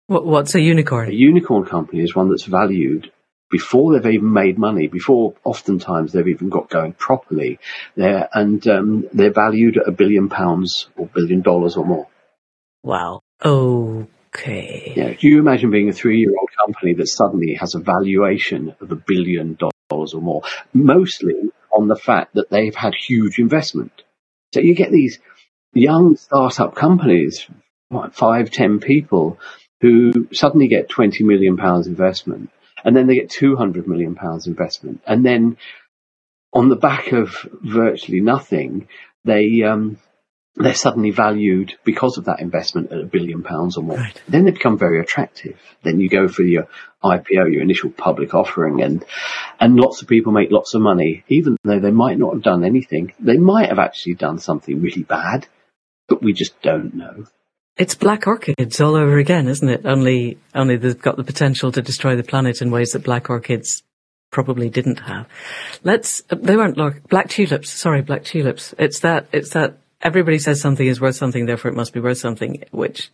What's 0.08 0.56
a 0.56 0.62
unicorn? 0.62 1.10
A 1.10 1.14
unicorn 1.14 1.66
company 1.66 2.02
is 2.02 2.16
one 2.16 2.30
that's 2.30 2.46
valued 2.46 3.12
before 3.52 3.94
they've 3.94 4.14
even 4.14 4.32
made 4.32 4.58
money, 4.58 4.88
before 4.88 5.36
oftentimes 5.44 6.14
they've 6.14 6.28
even 6.28 6.50
got 6.50 6.70
going 6.70 6.94
properly. 6.94 7.60
They're, 7.96 8.30
and 8.34 8.66
um, 8.68 9.08
they're 9.12 9.34
valued 9.34 9.78
at 9.78 9.88
a 9.88 9.92
billion 9.92 10.30
pounds 10.30 10.88
or 10.96 11.08
billion 11.08 11.42
dollars 11.42 11.76
or 11.76 11.86
more. 11.86 12.08
Wow. 12.84 13.22
Okay. 13.44 14.94
Yeah. 14.96 15.14
Do 15.14 15.28
you 15.28 15.40
imagine 15.40 15.72
being 15.72 15.90
a 15.90 15.94
three 15.94 16.20
year 16.20 16.34
old 16.40 16.50
company 16.58 16.94
that 16.96 17.08
suddenly 17.08 17.56
has 17.56 17.76
a 17.76 17.80
valuation 17.80 18.76
of 18.80 18.92
a 18.92 18.96
billion 18.96 19.56
dollars? 19.56 19.74
Dollars 19.90 20.14
or 20.14 20.22
more, 20.22 20.44
mostly 20.74 21.36
on 21.72 21.88
the 21.88 21.96
fact 21.96 22.36
that 22.36 22.50
they've 22.50 22.76
had 22.76 22.94
huge 22.96 23.40
investment. 23.40 24.04
So 24.54 24.62
you 24.62 24.76
get 24.76 24.92
these 24.92 25.20
young 25.74 26.16
startup 26.16 26.76
companies, 26.76 27.48
five, 28.12 28.52
ten 28.52 28.80
people, 28.80 29.40
who 29.82 30.28
suddenly 30.34 30.68
get 30.68 30.90
20 30.90 31.24
million 31.24 31.58
pounds 31.58 31.88
investment 31.88 32.50
and 32.84 32.96
then 32.96 33.08
they 33.08 33.16
get 33.16 33.30
200 33.30 33.88
million 33.88 34.16
pounds 34.16 34.48
investment. 34.48 35.02
And 35.06 35.26
then 35.26 35.58
on 36.54 36.70
the 36.70 36.76
back 36.76 37.12
of 37.12 37.48
virtually 37.62 38.22
nothing, 38.22 38.88
they, 39.26 39.64
um, 39.64 39.98
they're 40.60 40.74
suddenly 40.74 41.12
valued 41.12 41.74
because 41.86 42.18
of 42.18 42.26
that 42.26 42.42
investment 42.42 42.92
at 42.92 43.00
a 43.00 43.06
billion 43.06 43.44
pounds 43.44 43.78
or 43.78 43.84
more. 43.84 43.98
Right. 43.98 44.22
Then 44.28 44.44
they 44.44 44.52
become 44.52 44.78
very 44.78 45.00
attractive. 45.00 45.58
Then 45.84 46.00
you 46.00 46.10
go 46.10 46.28
for 46.28 46.44
your 46.44 46.68
IPO, 47.04 47.54
your 47.54 47.62
initial 47.62 47.90
public 47.90 48.34
offering, 48.34 48.82
and 48.82 49.06
and 49.60 49.76
lots 49.78 50.02
of 50.02 50.10
people 50.10 50.34
make 50.34 50.52
lots 50.52 50.74
of 50.74 50.82
money, 50.82 51.24
even 51.30 51.58
though 51.64 51.80
they 51.80 51.92
might 51.92 52.18
not 52.20 52.34
have 52.34 52.44
done 52.44 52.66
anything. 52.66 53.14
They 53.20 53.38
might 53.38 53.70
have 53.70 53.80
actually 53.80 54.16
done 54.16 54.40
something 54.40 54.82
really 54.82 55.04
bad, 55.04 55.48
but 56.10 56.22
we 56.22 56.34
just 56.34 56.62
don't 56.62 56.94
know. 56.94 57.26
It's 57.78 57.96
black 57.96 58.28
orchids 58.28 58.82
all 58.82 58.96
over 58.96 59.18
again, 59.18 59.48
isn't 59.48 59.70
it? 59.70 59.86
Only 59.86 60.38
only 60.54 60.76
they've 60.76 61.02
got 61.02 61.16
the 61.16 61.24
potential 61.24 61.72
to 61.72 61.82
destroy 61.82 62.18
the 62.18 62.24
planet 62.24 62.62
in 62.62 62.70
ways 62.70 62.92
that 62.92 63.06
black 63.06 63.30
orchids 63.30 63.82
probably 64.32 64.70
didn't 64.70 65.00
have. 65.00 65.26
Let's 65.84 66.22
they 66.30 66.58
weren't 66.58 66.78
black 67.10 67.30
tulips. 67.30 67.72
Sorry, 67.72 68.02
black 68.02 68.26
tulips. 68.26 68.76
It's 68.78 69.00
that 69.00 69.28
it's 69.32 69.52
that 69.52 69.78
everybody 70.02 70.40
says 70.40 70.62
something 70.62 70.88
is 70.88 71.02
worth 71.02 71.16
something, 71.16 71.46
therefore 71.46 71.72
it 71.72 71.78
must 71.78 71.94
be 71.94 72.00
worth 72.00 72.18
something, 72.18 72.64
which 72.72 73.10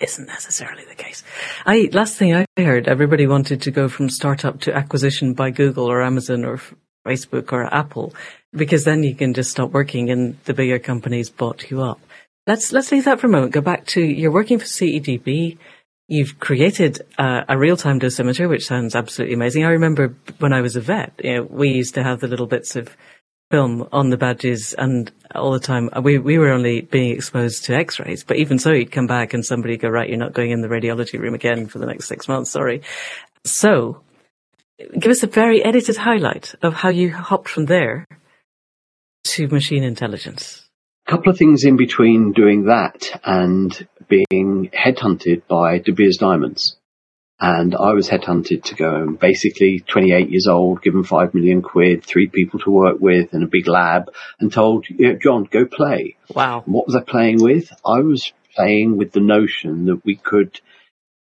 isn't 0.00 0.26
necessarily 0.26 0.84
the 0.84 0.94
case. 0.94 1.22
I 1.64 1.88
last 1.92 2.16
thing 2.16 2.34
I 2.34 2.46
heard, 2.56 2.88
everybody 2.88 3.26
wanted 3.26 3.62
to 3.62 3.70
go 3.70 3.88
from 3.88 4.10
startup 4.10 4.60
to 4.62 4.74
acquisition 4.74 5.34
by 5.34 5.50
Google 5.50 5.86
or 5.86 6.02
Amazon 6.02 6.44
or 6.44 6.60
Facebook 7.06 7.52
or 7.52 7.72
Apple, 7.72 8.14
because 8.52 8.84
then 8.84 9.02
you 9.02 9.14
can 9.14 9.34
just 9.34 9.50
stop 9.50 9.70
working 9.70 10.10
and 10.10 10.38
the 10.44 10.54
bigger 10.54 10.78
companies 10.78 11.30
bought 11.30 11.70
you 11.70 11.82
up. 11.82 12.00
Let's 12.46 12.72
let's 12.72 12.92
leave 12.92 13.04
that 13.04 13.20
for 13.20 13.26
a 13.26 13.30
moment. 13.30 13.52
Go 13.52 13.60
back 13.60 13.86
to 13.88 14.02
you're 14.02 14.30
working 14.30 14.58
for 14.58 14.66
CEGB. 14.66 15.58
You've 16.06 16.38
created 16.38 17.00
a, 17.18 17.44
a 17.48 17.58
real-time 17.58 17.98
dosimeter, 17.98 18.46
which 18.46 18.66
sounds 18.66 18.94
absolutely 18.94 19.34
amazing. 19.34 19.64
I 19.64 19.70
remember 19.70 20.14
when 20.38 20.52
I 20.52 20.60
was 20.60 20.76
a 20.76 20.80
vet, 20.82 21.14
you 21.24 21.36
know, 21.36 21.42
we 21.44 21.70
used 21.70 21.94
to 21.94 22.02
have 22.02 22.20
the 22.20 22.28
little 22.28 22.46
bits 22.46 22.76
of 22.76 22.94
film 23.54 23.88
on 23.92 24.10
the 24.10 24.16
badges 24.16 24.74
and 24.76 25.12
all 25.32 25.52
the 25.52 25.60
time. 25.60 25.88
Uh, 25.92 26.00
we, 26.02 26.18
we 26.18 26.38
were 26.38 26.50
only 26.50 26.80
being 26.80 27.12
exposed 27.14 27.64
to 27.64 27.74
x-rays 27.74 28.24
but 28.24 28.36
even 28.36 28.58
so 28.58 28.72
you'd 28.72 28.90
come 28.90 29.06
back 29.06 29.32
and 29.32 29.44
somebody 29.44 29.76
go 29.76 29.88
right 29.88 30.08
you're 30.08 30.18
not 30.18 30.32
going 30.32 30.50
in 30.50 30.60
the 30.60 30.66
radiology 30.66 31.20
room 31.20 31.34
again 31.34 31.68
for 31.68 31.78
the 31.78 31.86
next 31.86 32.08
six 32.08 32.26
months 32.26 32.50
sorry. 32.50 32.82
So 33.44 34.02
give 34.98 35.12
us 35.12 35.22
a 35.22 35.28
very 35.28 35.64
edited 35.64 35.96
highlight 35.96 36.56
of 36.62 36.74
how 36.74 36.88
you 36.88 37.12
hopped 37.12 37.48
from 37.48 37.66
there 37.66 38.06
to 39.34 39.46
machine 39.46 39.84
intelligence. 39.84 40.68
A 41.06 41.12
couple 41.12 41.30
of 41.30 41.38
things 41.38 41.62
in 41.62 41.76
between 41.76 42.32
doing 42.32 42.64
that 42.64 43.20
and 43.24 43.86
being 44.08 44.68
headhunted 44.74 45.46
by 45.46 45.78
de 45.78 45.92
beers 45.92 46.16
diamonds 46.16 46.76
and 47.44 47.74
I 47.74 47.92
was 47.92 48.08
headhunted 48.08 48.62
to 48.64 48.74
go 48.74 48.94
and 48.96 49.18
basically 49.18 49.80
28 49.80 50.30
years 50.30 50.46
old, 50.46 50.80
given 50.80 51.04
five 51.04 51.34
million 51.34 51.60
quid, 51.60 52.02
three 52.02 52.26
people 52.26 52.58
to 52.60 52.70
work 52.70 52.96
with 53.00 53.34
and 53.34 53.42
a 53.42 53.46
big 53.46 53.68
lab 53.68 54.10
and 54.40 54.50
told, 54.50 54.86
John, 55.20 55.44
go 55.44 55.66
play. 55.66 56.16
Wow. 56.34 56.62
And 56.64 56.72
what 56.72 56.86
was 56.86 56.96
I 56.96 57.02
playing 57.02 57.42
with? 57.42 57.70
I 57.84 58.00
was 58.00 58.32
playing 58.56 58.96
with 58.96 59.12
the 59.12 59.20
notion 59.20 59.84
that 59.86 60.00
we 60.06 60.16
could 60.16 60.58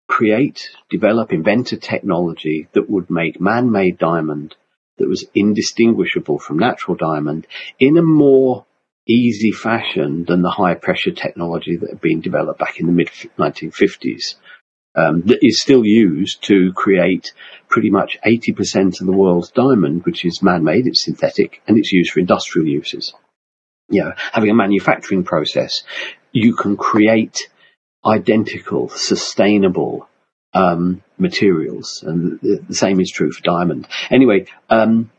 create, 0.06 0.70
develop, 0.88 1.32
invent 1.32 1.72
a 1.72 1.76
technology 1.76 2.68
that 2.72 2.88
would 2.88 3.10
make 3.10 3.40
man-made 3.40 3.98
diamond 3.98 4.54
that 4.98 5.08
was 5.08 5.24
indistinguishable 5.34 6.38
from 6.38 6.58
natural 6.58 6.96
diamond 6.96 7.48
in 7.80 7.96
a 7.96 8.02
more 8.02 8.64
easy 9.08 9.50
fashion 9.50 10.24
than 10.28 10.42
the 10.42 10.50
high 10.50 10.74
pressure 10.74 11.10
technology 11.10 11.78
that 11.78 11.90
had 11.90 12.00
been 12.00 12.20
developed 12.20 12.60
back 12.60 12.78
in 12.78 12.86
the 12.86 12.92
mid 12.92 13.08
1950s 13.36 14.36
um, 14.94 15.22
that 15.22 15.44
is 15.44 15.60
still 15.60 15.84
used 15.84 16.42
to 16.44 16.72
create 16.74 17.32
pretty 17.68 17.90
much 17.90 18.18
80% 18.24 19.00
of 19.00 19.06
the 19.06 19.12
world's 19.12 19.50
diamond, 19.50 20.04
which 20.04 20.24
is 20.24 20.42
man-made, 20.42 20.86
it's 20.86 21.04
synthetic, 21.04 21.62
and 21.66 21.78
it's 21.78 21.92
used 21.92 22.12
for 22.12 22.20
industrial 22.20 22.68
uses. 22.68 23.14
You 23.88 24.04
know, 24.04 24.12
having 24.32 24.50
a 24.50 24.54
manufacturing 24.54 25.24
process, 25.24 25.82
you 26.32 26.54
can 26.54 26.76
create 26.76 27.48
identical, 28.04 28.88
sustainable 28.88 30.08
um, 30.54 31.02
materials, 31.18 32.02
and 32.06 32.38
the, 32.40 32.62
the, 32.68 32.74
same 32.74 33.00
is 33.00 33.10
true 33.10 33.32
for 33.32 33.42
diamond. 33.42 33.88
Anyway, 34.10 34.46
um, 34.68 35.10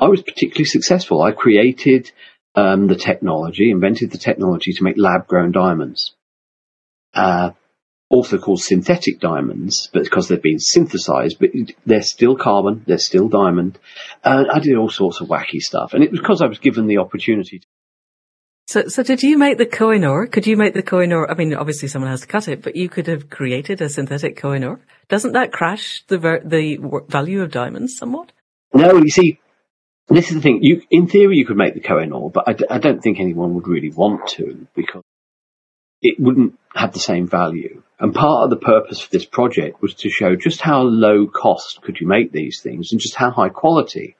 I 0.00 0.08
was 0.08 0.22
particularly 0.22 0.64
successful. 0.64 1.22
I 1.22 1.32
created 1.32 2.10
um, 2.56 2.88
the 2.88 2.96
technology, 2.96 3.70
invented 3.70 4.10
the 4.10 4.18
technology 4.18 4.72
to 4.72 4.82
make 4.82 4.96
lab-grown 4.98 5.52
diamonds. 5.52 6.14
Uh, 7.14 7.50
also 8.10 8.38
called 8.38 8.60
synthetic 8.60 9.20
diamonds, 9.20 9.88
but 9.92 10.02
because 10.02 10.28
they've 10.28 10.42
been 10.42 10.58
synthesized, 10.58 11.38
but 11.38 11.50
they're 11.86 12.02
still 12.02 12.36
carbon, 12.36 12.82
they're 12.86 12.98
still 12.98 13.28
diamond. 13.28 13.78
And 14.24 14.50
I 14.50 14.58
did 14.58 14.76
all 14.76 14.90
sorts 14.90 15.20
of 15.20 15.28
wacky 15.28 15.60
stuff. 15.60 15.94
And 15.94 16.02
it 16.02 16.10
was 16.10 16.20
because 16.20 16.42
I 16.42 16.46
was 16.46 16.58
given 16.58 16.88
the 16.88 16.98
opportunity. 16.98 17.62
So, 18.66 18.88
so 18.88 19.02
did 19.02 19.22
you 19.22 19.38
make 19.38 19.58
the 19.58 19.66
Kohinoor? 19.66 20.30
Could 20.30 20.46
you 20.46 20.56
make 20.56 20.74
the 20.74 20.82
Kohinoor? 20.82 21.30
I 21.30 21.34
mean, 21.34 21.54
obviously 21.54 21.88
someone 21.88 22.10
has 22.10 22.20
to 22.20 22.26
cut 22.26 22.48
it, 22.48 22.62
but 22.62 22.76
you 22.76 22.88
could 22.88 23.06
have 23.06 23.30
created 23.30 23.80
a 23.80 23.88
synthetic 23.88 24.36
Kohinoor. 24.36 24.80
Doesn't 25.08 25.32
that 25.32 25.52
crash 25.52 26.04
the 26.06 26.18
ver- 26.18 26.42
the 26.44 26.78
value 27.08 27.42
of 27.42 27.50
diamonds 27.50 27.96
somewhat? 27.96 28.30
No, 28.72 28.96
you 28.96 29.10
see, 29.10 29.40
this 30.08 30.28
is 30.28 30.36
the 30.36 30.40
thing. 30.40 30.62
You, 30.62 30.82
in 30.88 31.08
theory, 31.08 31.36
you 31.36 31.46
could 31.46 31.56
make 31.56 31.74
the 31.74 31.80
Kohinoor, 31.80 32.32
but 32.32 32.44
I 32.46 32.52
d- 32.52 32.66
I 32.70 32.78
don't 32.78 33.00
think 33.00 33.18
anyone 33.18 33.54
would 33.54 33.66
really 33.66 33.90
want 33.90 34.28
to 34.36 34.68
because 34.76 35.02
it 36.00 36.20
wouldn't 36.20 36.59
have 36.74 36.92
the 36.92 37.00
same 37.00 37.26
value. 37.26 37.82
And 37.98 38.14
part 38.14 38.44
of 38.44 38.50
the 38.50 38.64
purpose 38.64 39.00
for 39.00 39.10
this 39.10 39.26
project 39.26 39.82
was 39.82 39.94
to 39.94 40.10
show 40.10 40.36
just 40.36 40.60
how 40.60 40.82
low 40.82 41.26
cost 41.26 41.82
could 41.82 42.00
you 42.00 42.06
make 42.06 42.32
these 42.32 42.60
things 42.62 42.92
and 42.92 43.00
just 43.00 43.14
how 43.14 43.30
high 43.30 43.50
quality. 43.50 44.16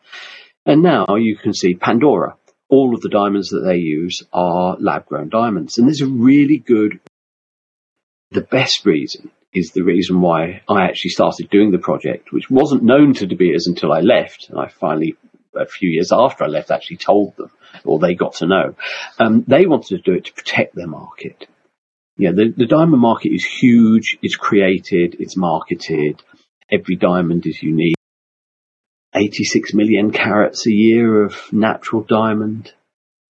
And 0.67 0.83
now 0.83 1.07
you 1.17 1.37
can 1.37 1.55
see 1.55 1.75
Pandora 1.75 2.37
all 2.71 2.95
of 2.95 3.01
the 3.01 3.09
diamonds 3.09 3.51
that 3.51 3.61
they 3.61 3.77
use 3.77 4.23
are 4.33 4.77
lab 4.79 5.07
grown 5.07 5.29
diamonds. 5.29 5.77
And 5.77 5.87
there's 5.87 6.01
a 6.01 6.07
really 6.07 6.57
good, 6.57 7.01
the 8.31 8.43
best 8.43 8.87
reason 8.87 9.31
is 9.53 9.73
the 9.73 9.83
reason 9.83 10.21
why 10.21 10.63
I 10.69 10.85
actually 10.85 11.11
started 11.11 11.51
doing 11.51 11.73
the 11.73 11.79
project, 11.79 12.33
which 12.33 12.49
wasn't 12.49 12.85
known 12.85 13.15
to 13.15 13.27
De 13.27 13.35
Beers 13.35 13.67
until 13.67 13.93
I 13.93 14.01
left. 14.01 14.49
And 14.49 14.59
I 14.59 14.69
finally, 14.69 15.17
a 15.55 15.67
few 15.67 15.91
years 15.91 16.13
after 16.13 16.45
I 16.45 16.47
left, 16.47 16.71
actually 16.71 16.99
told 16.99 17.37
them, 17.37 17.51
or 17.85 17.99
they 17.99 18.15
got 18.15 18.35
to 18.35 18.47
know. 18.47 18.77
Um, 19.19 19.45
they 19.49 19.67
wanted 19.67 19.97
to 19.97 20.11
do 20.11 20.17
it 20.17 20.27
to 20.27 20.33
protect 20.33 20.77
their 20.77 20.87
market. 20.87 21.49
Yeah, 22.21 22.33
the, 22.33 22.53
the 22.55 22.67
diamond 22.67 23.01
market 23.01 23.31
is 23.33 23.47
huge. 23.47 24.19
It's 24.21 24.37
created. 24.37 25.17
It's 25.21 25.39
marketed. 25.39 26.23
Every 26.71 26.97
diamond 26.97 27.47
is 27.47 27.63
unique. 27.63 27.97
86 29.15 29.73
million 29.73 30.11
carats 30.11 30.67
a 30.67 30.71
year 30.71 31.25
of 31.25 31.51
natural 31.51 32.03
diamond 32.03 32.75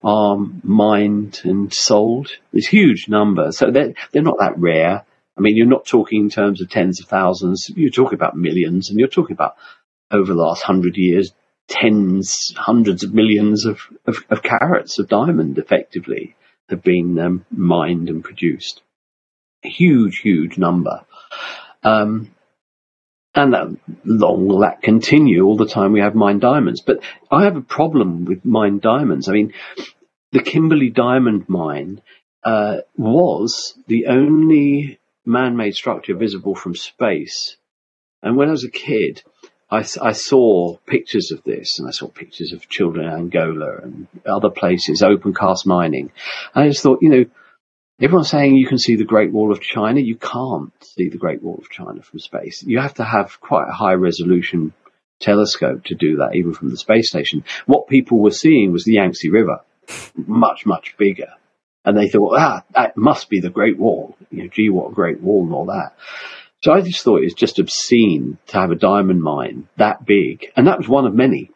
are 0.02 0.36
mined 0.64 1.40
and 1.44 1.72
sold. 1.72 2.32
It's 2.52 2.66
a 2.66 2.70
huge 2.70 3.06
number. 3.08 3.52
So 3.52 3.70
they're, 3.70 3.94
they're 4.10 4.22
not 4.22 4.40
that 4.40 4.58
rare. 4.58 5.04
I 5.38 5.40
mean, 5.40 5.56
you're 5.56 5.66
not 5.66 5.86
talking 5.86 6.22
in 6.22 6.28
terms 6.28 6.60
of 6.60 6.68
tens 6.68 7.00
of 7.00 7.06
thousands. 7.06 7.70
You're 7.72 7.90
talking 7.90 8.18
about 8.18 8.36
millions 8.36 8.90
and 8.90 8.98
you're 8.98 9.06
talking 9.06 9.34
about 9.34 9.54
over 10.10 10.34
the 10.34 10.42
last 10.42 10.64
hundred 10.64 10.96
years, 10.96 11.32
tens, 11.68 12.52
hundreds 12.56 13.04
of 13.04 13.14
millions 13.14 13.66
of, 13.66 13.82
of, 14.04 14.16
of 14.30 14.42
carats 14.42 14.98
of 14.98 15.06
diamond 15.06 15.58
effectively 15.58 16.34
have 16.70 16.82
been 16.82 17.18
um, 17.18 17.44
mined 17.50 18.08
and 18.08 18.24
produced. 18.24 18.82
A 19.64 19.68
huge, 19.68 20.18
huge 20.18 20.58
number. 20.58 21.04
Um, 21.82 22.30
and 23.34 23.54
that 23.54 23.76
long 24.04 24.48
will 24.48 24.60
that 24.60 24.82
continue 24.82 25.44
all 25.44 25.56
the 25.56 25.68
time 25.68 25.92
we 25.92 26.00
have 26.00 26.14
mined 26.14 26.40
diamonds. 26.40 26.80
But 26.80 27.00
I 27.30 27.44
have 27.44 27.56
a 27.56 27.62
problem 27.62 28.24
with 28.24 28.44
mined 28.44 28.80
diamonds. 28.80 29.28
I 29.28 29.32
mean, 29.32 29.52
the 30.32 30.42
Kimberley 30.42 30.90
diamond 30.90 31.48
mine 31.48 32.00
uh, 32.42 32.78
was 32.96 33.74
the 33.86 34.06
only 34.06 34.98
man-made 35.24 35.74
structure 35.74 36.14
visible 36.16 36.54
from 36.54 36.74
space. 36.74 37.56
And 38.22 38.36
when 38.36 38.48
I 38.48 38.52
was 38.52 38.64
a 38.64 38.70
kid, 38.70 39.22
I, 39.70 39.84
I, 40.02 40.12
saw 40.12 40.76
pictures 40.78 41.30
of 41.30 41.44
this, 41.44 41.78
and 41.78 41.86
I 41.86 41.92
saw 41.92 42.08
pictures 42.08 42.52
of 42.52 42.68
children 42.68 43.06
in 43.06 43.12
Angola 43.12 43.78
and 43.82 44.08
other 44.26 44.50
places, 44.50 45.02
open 45.02 45.32
cast 45.32 45.66
mining. 45.66 46.10
And 46.54 46.64
I 46.64 46.68
just 46.68 46.82
thought, 46.82 47.02
you 47.02 47.08
know, 47.08 47.24
Everyone's 48.02 48.30
saying 48.30 48.56
you 48.56 48.66
can 48.66 48.78
see 48.78 48.96
the 48.96 49.04
Great 49.04 49.30
Wall 49.30 49.52
of 49.52 49.60
China. 49.60 50.00
You 50.00 50.16
can't 50.16 50.72
see 50.82 51.10
the 51.10 51.18
Great 51.18 51.42
Wall 51.42 51.58
of 51.58 51.68
China 51.68 52.00
from 52.00 52.18
space. 52.18 52.62
You 52.62 52.80
have 52.80 52.94
to 52.94 53.04
have 53.04 53.40
quite 53.40 53.68
a 53.68 53.74
high 53.74 53.92
resolution 53.92 54.72
telescope 55.20 55.84
to 55.84 55.94
do 55.94 56.16
that, 56.16 56.34
even 56.34 56.54
from 56.54 56.70
the 56.70 56.78
space 56.78 57.10
station. 57.10 57.44
What 57.66 57.88
people 57.88 58.18
were 58.18 58.30
seeing 58.30 58.72
was 58.72 58.84
the 58.84 58.94
Yangtze 58.94 59.28
River, 59.28 59.60
much, 60.16 60.64
much 60.64 60.96
bigger. 60.96 61.34
And 61.84 61.94
they 61.94 62.08
thought, 62.08 62.38
ah, 62.38 62.64
that 62.74 62.96
must 62.96 63.28
be 63.28 63.40
the 63.40 63.50
Great 63.50 63.78
Wall. 63.78 64.16
You 64.30 64.44
know, 64.44 64.48
gee, 64.48 64.70
what 64.70 64.92
a 64.92 64.94
great 64.94 65.20
wall 65.20 65.44
and 65.44 65.52
all 65.52 65.66
that. 65.66 65.94
So 66.62 66.72
I 66.72 66.82
just 66.82 67.02
thought 67.02 67.22
it 67.22 67.24
was 67.24 67.34
just 67.34 67.58
obscene 67.58 68.36
to 68.48 68.58
have 68.58 68.70
a 68.70 68.76
diamond 68.76 69.22
mine 69.22 69.68
that 69.76 70.04
big. 70.04 70.46
And 70.56 70.66
that 70.66 70.78
was 70.78 70.88
one 70.88 71.06
of 71.06 71.14
many. 71.14 71.50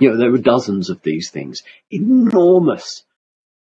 You 0.00 0.10
know, 0.10 0.16
there 0.16 0.32
were 0.32 0.38
dozens 0.38 0.90
of 0.90 1.02
these 1.02 1.30
things, 1.30 1.62
enormous 1.88 3.04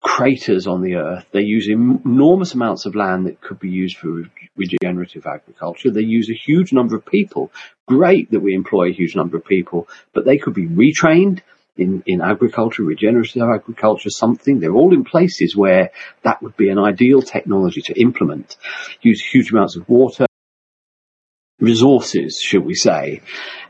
craters 0.01 0.67
on 0.67 0.81
the 0.81 0.95
earth. 0.95 1.25
They 1.31 1.41
use 1.41 1.69
enormous 1.69 2.53
amounts 2.53 2.85
of 2.85 2.95
land 2.95 3.25
that 3.25 3.39
could 3.39 3.59
be 3.59 3.69
used 3.69 3.97
for 3.97 4.23
regenerative 4.57 5.25
agriculture. 5.25 5.91
They 5.91 6.01
use 6.01 6.29
a 6.29 6.33
huge 6.33 6.73
number 6.73 6.97
of 6.97 7.05
people. 7.05 7.51
Great 7.87 8.31
that 8.31 8.41
we 8.41 8.53
employ 8.53 8.89
a 8.89 8.93
huge 8.93 9.15
number 9.15 9.37
of 9.37 9.45
people, 9.45 9.87
but 10.13 10.25
they 10.25 10.37
could 10.37 10.53
be 10.53 10.67
retrained 10.67 11.39
in, 11.77 12.03
in 12.05 12.21
agriculture, 12.21 12.83
regenerative 12.83 13.43
agriculture, 13.43 14.09
something. 14.09 14.59
They're 14.59 14.75
all 14.75 14.93
in 14.93 15.05
places 15.05 15.55
where 15.55 15.91
that 16.23 16.41
would 16.43 16.57
be 16.57 16.69
an 16.69 16.79
ideal 16.79 17.21
technology 17.21 17.81
to 17.83 17.99
implement. 17.99 18.57
Use 19.01 19.21
huge 19.21 19.51
amounts 19.51 19.77
of 19.77 19.87
water, 19.87 20.25
resources, 21.59 22.39
should 22.41 22.65
we 22.65 22.75
say. 22.75 23.21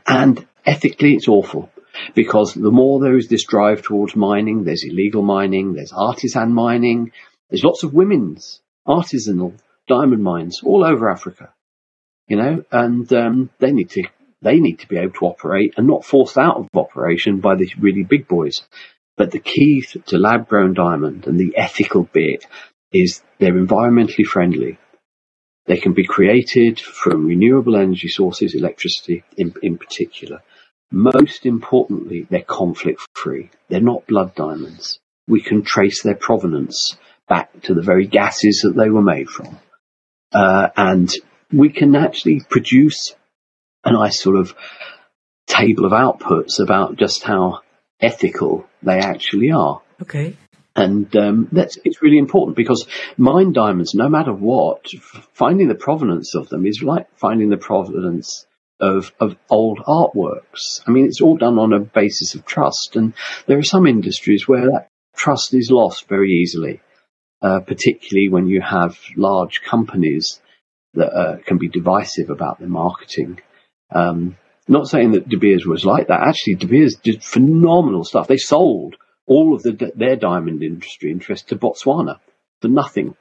And 0.06 0.46
ethically, 0.64 1.14
it's 1.14 1.28
awful 1.28 1.70
because 2.14 2.54
the 2.54 2.70
more 2.70 3.00
there 3.00 3.16
is 3.16 3.28
this 3.28 3.44
drive 3.44 3.82
towards 3.82 4.16
mining, 4.16 4.64
there's 4.64 4.84
illegal 4.84 5.22
mining, 5.22 5.74
there's 5.74 5.92
artisan 5.92 6.52
mining, 6.52 7.12
there's 7.48 7.64
lots 7.64 7.82
of 7.82 7.92
women's 7.92 8.60
artisanal 8.86 9.54
diamond 9.88 10.22
mines 10.22 10.60
all 10.64 10.84
over 10.84 11.10
Africa, 11.10 11.52
you 12.28 12.36
know, 12.36 12.64
and 12.70 13.12
um, 13.12 13.50
they 13.58 13.72
need 13.72 13.90
to 13.90 14.04
they 14.42 14.58
need 14.58 14.78
to 14.78 14.88
be 14.88 14.96
able 14.96 15.12
to 15.12 15.26
operate 15.26 15.74
and 15.76 15.86
not 15.86 16.04
forced 16.04 16.38
out 16.38 16.56
of 16.56 16.68
operation 16.74 17.40
by 17.40 17.56
the 17.56 17.70
really 17.78 18.04
big 18.04 18.26
boys. 18.26 18.62
But 19.16 19.32
the 19.32 19.38
key 19.38 19.84
to 20.06 20.16
lab 20.16 20.48
grown 20.48 20.72
diamond 20.72 21.26
and 21.26 21.38
the 21.38 21.54
ethical 21.58 22.04
bit 22.04 22.46
is 22.90 23.22
they're 23.38 23.52
environmentally 23.52 24.24
friendly. 24.24 24.78
They 25.66 25.78
can 25.78 25.92
be 25.92 26.06
created 26.06 26.80
from 26.80 27.26
renewable 27.26 27.76
energy 27.76 28.08
sources, 28.08 28.54
electricity 28.54 29.24
in, 29.36 29.54
in 29.62 29.78
particular. 29.78 30.42
Most 30.90 31.46
importantly, 31.46 32.26
they're 32.28 32.42
conflict 32.42 33.00
free. 33.14 33.50
They're 33.68 33.80
not 33.80 34.06
blood 34.06 34.34
diamonds. 34.34 34.98
We 35.28 35.40
can 35.40 35.62
trace 35.62 36.02
their 36.02 36.16
provenance 36.16 36.96
back 37.28 37.62
to 37.62 37.74
the 37.74 37.82
very 37.82 38.06
gases 38.06 38.62
that 38.62 38.74
they 38.76 38.90
were 38.90 39.02
made 39.02 39.28
from. 39.28 39.58
Uh, 40.32 40.68
and 40.76 41.08
we 41.52 41.70
can 41.70 41.94
actually 41.94 42.40
produce 42.48 43.14
a 43.84 43.92
nice 43.92 44.20
sort 44.20 44.36
of 44.36 44.54
table 45.46 45.84
of 45.84 45.92
outputs 45.92 46.58
about 46.58 46.96
just 46.96 47.22
how 47.22 47.60
ethical 48.00 48.66
they 48.82 48.98
actually 48.98 49.52
are. 49.52 49.82
Okay. 50.02 50.36
And 50.76 51.14
um, 51.16 51.48
that's 51.50 51.78
it's 51.84 52.00
really 52.00 52.18
important 52.18 52.56
because 52.56 52.86
mine 53.16 53.52
diamonds, 53.52 53.94
no 53.94 54.08
matter 54.08 54.32
what, 54.32 54.86
finding 55.32 55.68
the 55.68 55.74
provenance 55.74 56.34
of 56.34 56.48
them 56.48 56.64
is 56.64 56.82
like 56.82 57.06
finding 57.16 57.48
the 57.48 57.56
provenance 57.56 58.46
of, 58.80 59.12
of 59.20 59.36
old 59.50 59.80
artworks. 59.80 60.80
I 60.86 60.92
mean, 60.92 61.06
it's 61.06 61.20
all 61.20 61.36
done 61.36 61.58
on 61.58 61.72
a 61.72 61.80
basis 61.80 62.34
of 62.34 62.46
trust, 62.46 62.96
and 62.96 63.14
there 63.46 63.58
are 63.58 63.64
some 63.64 63.86
industries 63.86 64.46
where 64.46 64.66
that 64.70 64.88
trust 65.16 65.52
is 65.54 65.70
lost 65.70 66.08
very 66.08 66.30
easily, 66.30 66.80
uh, 67.42 67.60
particularly 67.60 68.28
when 68.28 68.46
you 68.46 68.60
have 68.62 68.96
large 69.16 69.62
companies 69.62 70.40
that 70.94 71.12
uh, 71.12 71.36
can 71.44 71.58
be 71.58 71.68
divisive 71.68 72.30
about 72.30 72.58
their 72.58 72.68
marketing. 72.68 73.40
Um, 73.92 74.36
not 74.68 74.86
saying 74.86 75.12
that 75.12 75.28
De 75.28 75.36
Beers 75.36 75.66
was 75.66 75.84
like 75.84 76.08
that. 76.08 76.20
Actually, 76.22 76.54
De 76.54 76.66
Beers 76.66 76.94
did 76.94 77.24
phenomenal 77.24 78.04
stuff. 78.04 78.28
They 78.28 78.36
sold 78.36 78.96
all 79.26 79.54
of 79.54 79.62
the, 79.62 79.92
their 79.94 80.16
diamond 80.16 80.62
industry 80.62 81.10
interest 81.10 81.48
to 81.48 81.56
Botswana 81.56 82.18
for 82.60 82.68
nothing. 82.68 83.16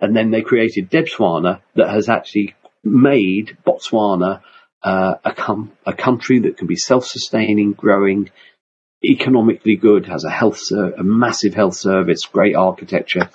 And 0.00 0.16
then 0.16 0.30
they 0.30 0.42
created 0.42 0.90
Debswana 0.90 1.60
that 1.74 1.90
has 1.90 2.08
actually 2.08 2.54
made 2.82 3.56
Botswana 3.66 4.40
uh, 4.82 5.14
a, 5.24 5.32
com- 5.32 5.72
a 5.84 5.92
country 5.92 6.38
that 6.40 6.56
can 6.56 6.66
be 6.66 6.76
self-sustaining, 6.76 7.72
growing, 7.72 8.30
economically 9.04 9.76
good, 9.76 10.06
has 10.06 10.24
a 10.24 10.30
health, 10.30 10.58
ser- 10.58 10.94
a 10.94 11.02
massive 11.02 11.54
health 11.54 11.74
service, 11.74 12.24
great 12.24 12.56
architecture. 12.56 13.28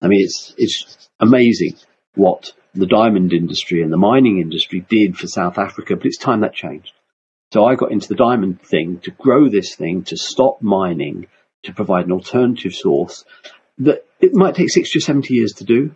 I 0.00 0.08
mean, 0.08 0.20
it's 0.24 0.54
it's 0.56 1.08
amazing 1.20 1.76
what 2.14 2.52
the 2.74 2.86
diamond 2.86 3.32
industry 3.32 3.82
and 3.82 3.92
the 3.92 3.96
mining 3.96 4.40
industry 4.40 4.84
did 4.88 5.16
for 5.16 5.26
South 5.26 5.58
Africa, 5.58 5.96
but 5.96 6.06
it's 6.06 6.18
time 6.18 6.40
that 6.40 6.54
changed. 6.54 6.92
So 7.52 7.66
I 7.66 7.74
got 7.74 7.92
into 7.92 8.08
the 8.08 8.14
diamond 8.14 8.62
thing 8.62 8.98
to 9.00 9.10
grow 9.10 9.50
this 9.50 9.74
thing, 9.74 10.04
to 10.04 10.16
stop 10.16 10.62
mining, 10.62 11.26
to 11.64 11.74
provide 11.74 12.06
an 12.06 12.12
alternative 12.12 12.74
source 12.74 13.26
that 13.76 14.06
it 14.20 14.32
might 14.32 14.54
take 14.54 14.70
60 14.70 14.98
or 14.98 15.00
70 15.00 15.34
years 15.34 15.52
to 15.54 15.64
do, 15.64 15.94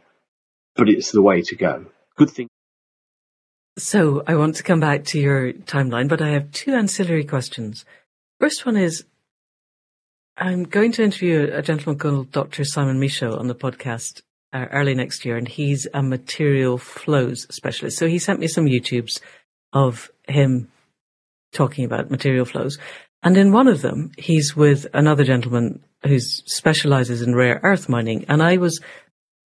but 0.75 0.91
it's 0.91 1.13
the 1.13 1.23
way 1.23 1.41
to 1.41 1.57
go. 1.57 1.87
Good 2.17 2.29
thing. 2.29 2.49
So 3.79 4.23
I 4.27 4.35
want 4.37 4.57
to 4.57 4.63
come 4.63 4.81
back 4.81 5.05
to 5.05 5.19
your 5.19 5.55
timeline, 5.55 6.09
but 6.09 6.21
I 6.21 6.29
have 6.29 6.53
two 6.53 6.75
ancillary 6.75 7.25
questions. 7.25 7.87
First 8.39 8.67
one 8.67 8.77
is, 8.77 9.07
I'm 10.37 10.65
going 10.65 10.93
to 10.93 11.05
interview 11.05 11.51
a 11.55 11.63
gentleman 11.63 11.99
called 11.99 12.33
Dr. 12.33 12.67
Simon 12.67 13.01
Michaux 13.01 13.39
on 13.39 13.47
the 13.47 13.55
podcast 13.55 14.21
uh, 14.53 14.67
early 14.73 14.95
next 14.95 15.25
year, 15.25 15.39
and 15.39 15.49
he's 15.49 15.89
a 15.95 16.03
material 16.03 16.77
flows 16.77 17.47
specialist. 17.51 17.97
So 17.97 18.09
he 18.09 18.19
sent 18.19 18.41
me 18.41 18.47
some 18.47 18.67
YouTubes 18.67 19.21
of 19.73 20.11
him 20.29 20.69
talking 21.53 21.85
about 21.85 22.11
material 22.11 22.45
flows. 22.45 22.79
And 23.23 23.37
in 23.37 23.53
one 23.53 23.67
of 23.67 23.83
them, 23.83 24.13
he's 24.19 24.55
with 24.55 24.87
another 24.95 25.25
gentleman 25.25 25.83
who 26.05 26.21
specializes 26.21 27.23
in 27.23 27.35
rare 27.35 27.61
earth 27.63 27.89
mining, 27.89 28.25
and 28.29 28.43
I 28.43 28.57
was 28.57 28.81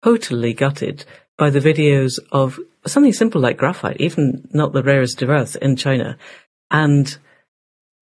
totally 0.02 0.52
gutted 0.52 1.04
by 1.38 1.50
the 1.50 1.60
videos 1.60 2.18
of 2.32 2.58
something 2.86 3.12
simple 3.12 3.40
like 3.40 3.56
graphite, 3.56 4.00
even 4.00 4.48
not 4.52 4.72
the 4.72 4.82
rarest 4.82 5.22
of 5.22 5.30
earth 5.30 5.56
in 5.56 5.76
China, 5.76 6.18
and 6.70 7.16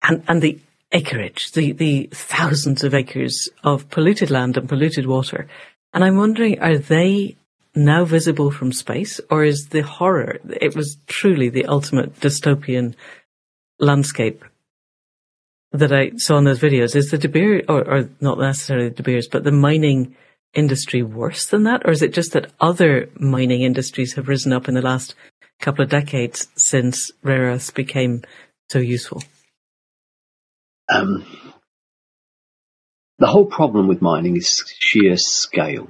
and 0.04 0.24
and 0.28 0.42
the 0.42 0.60
acreage, 0.92 1.52
the 1.54 1.72
the 1.72 2.10
thousands 2.14 2.84
of 2.84 2.94
acres 2.94 3.50
of 3.64 3.90
polluted 3.90 4.30
land 4.30 4.58
and 4.58 4.70
polluted 4.70 5.08
water. 5.08 5.48
And 5.94 6.04
I'm 6.04 6.18
wondering, 6.18 6.60
are 6.60 6.78
they 6.78 7.38
now 7.74 8.06
visible 8.06 8.52
from 8.52 8.72
space, 8.72 9.20
or 9.30 9.44
is 9.44 9.70
the 9.70 9.82
horror? 9.82 10.40
It 10.62 10.76
was 10.76 10.98
truly 11.08 11.50
the 11.50 11.66
ultimate 11.66 12.20
dystopian 12.20 12.96
landscape 13.80 14.44
that 15.72 15.92
I 15.92 16.12
saw 16.18 16.38
in 16.38 16.46
those 16.46 16.60
videos. 16.60 16.96
Is 16.96 17.12
the 17.12 17.18
De 17.18 17.28
Beers, 17.28 17.64
or, 17.68 17.84
or 17.88 18.10
not 18.22 18.40
necessarily 18.40 18.90
the 18.90 18.96
De 18.96 19.04
Beers, 19.04 19.28
but 19.28 19.44
the 19.44 19.52
mining 19.52 20.16
industry 20.54 21.04
worse 21.04 21.48
than 21.48 21.64
that, 21.64 21.82
or 21.86 21.92
is 21.92 22.02
it 22.02 22.14
just 22.14 22.34
that 22.34 22.52
other 22.60 23.10
mining 23.20 23.62
industries 23.62 24.14
have 24.14 24.28
risen 24.28 24.54
up 24.54 24.68
in 24.68 24.74
the 24.74 24.82
last 24.82 25.16
couple 25.60 25.84
of 25.84 25.90
decades 25.90 26.48
since 26.56 27.12
rare 27.24 27.52
earths 27.52 27.72
became 27.72 28.24
so 28.70 28.80
useful? 28.80 29.22
Um, 30.88 31.26
the 33.18 33.28
whole 33.28 33.46
problem 33.46 33.88
with 33.88 34.02
mining 34.02 34.38
is 34.38 34.64
sheer 34.80 35.18
scale 35.18 35.90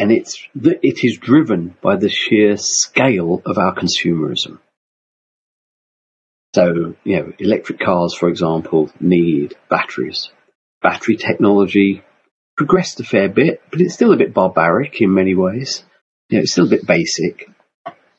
and 0.00 0.10
it's 0.10 0.48
it 0.54 1.04
is 1.04 1.18
driven 1.18 1.74
by 1.82 1.96
the 1.96 2.08
sheer 2.08 2.56
scale 2.56 3.42
of 3.44 3.58
our 3.58 3.74
consumerism. 3.74 4.58
So, 6.54 6.94
you 7.04 7.16
know, 7.16 7.32
electric 7.38 7.80
cars, 7.80 8.14
for 8.14 8.28
example, 8.28 8.90
need 9.00 9.54
batteries. 9.68 10.30
Battery 10.82 11.16
technology 11.16 12.02
progressed 12.56 13.00
a 13.00 13.04
fair 13.04 13.28
bit, 13.28 13.62
but 13.70 13.80
it's 13.80 13.94
still 13.94 14.12
a 14.12 14.16
bit 14.16 14.34
barbaric 14.34 15.00
in 15.00 15.14
many 15.14 15.34
ways. 15.34 15.84
You 16.28 16.38
know, 16.38 16.42
it's 16.42 16.52
still 16.52 16.66
a 16.66 16.70
bit 16.70 16.86
basic. 16.86 17.48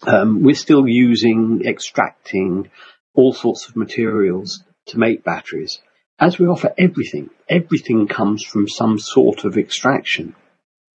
Um, 0.04 0.44
we're 0.44 0.56
still 0.56 0.88
using, 0.88 1.64
extracting 1.66 2.70
all 3.14 3.34
sorts 3.34 3.68
of 3.68 3.76
materials 3.76 4.64
to 4.88 4.98
make 4.98 5.24
batteries. 5.24 5.80
As 6.18 6.40
we 6.40 6.48
offer 6.48 6.74
everything, 6.78 7.30
everything 7.50 8.08
comes 8.08 8.44
from 8.44 8.68
some 8.68 9.00
sort 9.00 9.44
of 9.44 9.58
extraction 9.58 10.36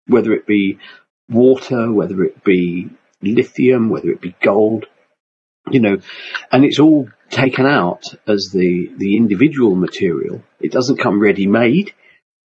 whether 0.07 0.33
it 0.33 0.45
be 0.45 0.77
water, 1.29 1.91
whether 1.91 2.23
it 2.23 2.43
be 2.43 2.89
lithium, 3.21 3.89
whether 3.89 4.09
it 4.09 4.21
be 4.21 4.35
gold, 4.41 4.85
you 5.71 5.79
know, 5.79 5.97
and 6.51 6.65
it's 6.65 6.79
all 6.79 7.09
taken 7.29 7.65
out 7.65 8.03
as 8.27 8.49
the, 8.53 8.91
the 8.97 9.17
individual 9.17 9.75
material. 9.75 10.43
It 10.59 10.71
doesn't 10.71 10.97
come 10.97 11.19
ready 11.19 11.47
made. 11.47 11.93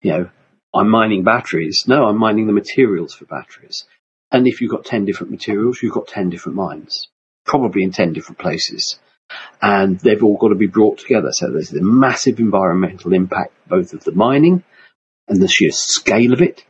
You 0.03 0.13
know, 0.13 0.31
I'm 0.75 0.89
mining 0.89 1.25
batteries. 1.25 1.85
No, 1.87 2.05
I'm 2.05 2.19
mining 2.19 2.47
the 2.47 2.53
materials 2.53 3.15
for 3.15 3.27
batteries. 3.27 3.85
And 4.33 4.47
if 4.47 4.61
you've 4.61 4.71
got 4.71 4.85
10 4.85 5.05
different 5.05 5.33
materials, 5.33 5.83
you've 5.83 5.95
got 5.95 6.09
10 6.09 6.31
different 6.31 6.57
mines, 6.57 7.09
probably 7.45 7.83
in 7.83 7.91
10 7.91 8.13
different 8.13 8.39
places. 8.39 8.99
And 9.61 9.99
they've 10.01 10.23
all 10.23 10.37
got 10.37 10.49
to 10.49 10.55
be 10.55 10.67
brought 10.67 10.99
together. 10.99 11.31
So 11.33 11.51
there's 11.51 11.71
the 11.71 11.83
massive 11.83 12.39
environmental 12.41 13.13
impact, 13.13 13.53
both 13.69 13.93
of 13.93 14.05
the 14.05 14.13
mining 14.13 14.65
and 15.29 15.41
the 15.41 15.49
sheer 15.49 15.71
scale 15.71 16.33
of 16.33 16.41
it, 16.41 16.65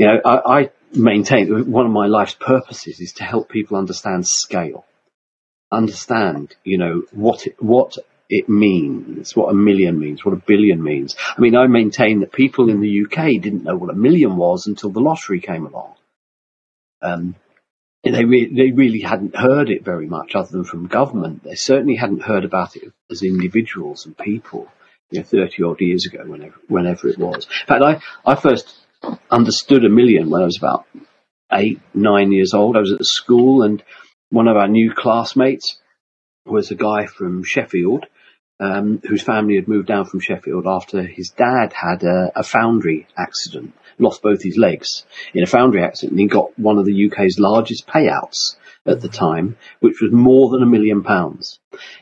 you 0.00 0.06
know, 0.06 0.20
I, 0.24 0.60
I 0.60 0.70
maintain 0.94 1.70
one 1.70 1.86
of 1.86 1.92
my 1.92 2.06
life's 2.06 2.34
purposes 2.34 3.00
is 3.00 3.12
to 3.14 3.24
help 3.24 3.48
people 3.48 3.76
understand 3.76 4.26
scale, 4.26 4.86
understand, 5.70 6.54
you 6.64 6.78
know, 6.78 7.02
what 7.12 7.46
it, 7.46 7.62
what 7.62 7.96
it 8.28 8.48
means, 8.48 9.34
what 9.34 9.50
a 9.50 9.54
million 9.54 9.98
means, 9.98 10.24
what 10.24 10.34
a 10.34 10.42
billion 10.46 10.82
means. 10.82 11.16
I 11.36 11.40
mean, 11.40 11.56
I 11.56 11.66
maintain 11.66 12.20
that 12.20 12.32
people 12.32 12.70
in 12.70 12.80
the 12.80 13.04
UK 13.04 13.40
didn't 13.42 13.64
know 13.64 13.76
what 13.76 13.90
a 13.90 13.96
million 13.96 14.36
was 14.36 14.66
until 14.66 14.90
the 14.90 15.00
lottery 15.00 15.40
came 15.40 15.66
along. 15.66 15.94
Um, 17.02 17.34
they, 18.04 18.24
re- 18.24 18.54
they 18.54 18.70
really 18.70 19.00
hadn't 19.00 19.36
heard 19.36 19.68
it 19.68 19.84
very 19.84 20.06
much 20.06 20.34
other 20.34 20.50
than 20.50 20.64
from 20.64 20.86
government. 20.86 21.42
They 21.42 21.54
certainly 21.54 21.96
hadn't 21.96 22.22
heard 22.22 22.44
about 22.44 22.76
it 22.76 22.92
as 23.10 23.22
individuals 23.22 24.06
and 24.06 24.16
people, 24.16 24.68
you 25.10 25.20
know, 25.20 25.24
30 25.24 25.62
odd 25.64 25.80
years 25.80 26.06
ago, 26.06 26.24
whenever, 26.24 26.54
whenever 26.68 27.08
it 27.08 27.18
was. 27.18 27.46
In 27.46 27.66
fact, 27.66 27.82
I, 27.82 28.00
I 28.24 28.36
first 28.36 28.74
understood 29.30 29.84
a 29.84 29.90
million 29.90 30.30
when 30.30 30.42
I 30.42 30.46
was 30.46 30.58
about 30.58 30.86
eight, 31.52 31.80
nine 31.94 32.32
years 32.32 32.54
old. 32.54 32.76
I 32.76 32.80
was 32.80 32.92
at 32.92 33.04
school 33.04 33.62
and 33.62 33.82
one 34.30 34.48
of 34.48 34.56
our 34.56 34.68
new 34.68 34.92
classmates 34.94 35.78
was 36.46 36.70
a 36.70 36.76
guy 36.76 37.06
from 37.06 37.44
Sheffield, 37.44 38.06
um, 38.60 39.00
whose 39.06 39.22
family 39.22 39.56
had 39.56 39.68
moved 39.68 39.88
down 39.88 40.04
from 40.04 40.20
Sheffield 40.20 40.66
after 40.66 41.02
his 41.02 41.30
dad 41.30 41.72
had 41.72 42.02
a, 42.04 42.30
a, 42.36 42.42
foundry 42.42 43.06
accident, 43.16 43.72
lost 43.98 44.22
both 44.22 44.42
his 44.42 44.56
legs 44.56 45.04
in 45.34 45.42
a 45.42 45.46
foundry 45.46 45.82
accident, 45.82 46.12
and 46.12 46.20
he 46.20 46.26
got 46.26 46.58
one 46.58 46.78
of 46.78 46.84
the 46.84 47.10
UK's 47.10 47.38
largest 47.38 47.86
payouts 47.86 48.56
at 48.86 49.00
the 49.00 49.08
time, 49.08 49.56
which 49.80 50.00
was 50.00 50.12
more 50.12 50.50
than 50.50 50.62
a 50.62 50.66
million 50.66 51.02
pounds. 51.02 51.58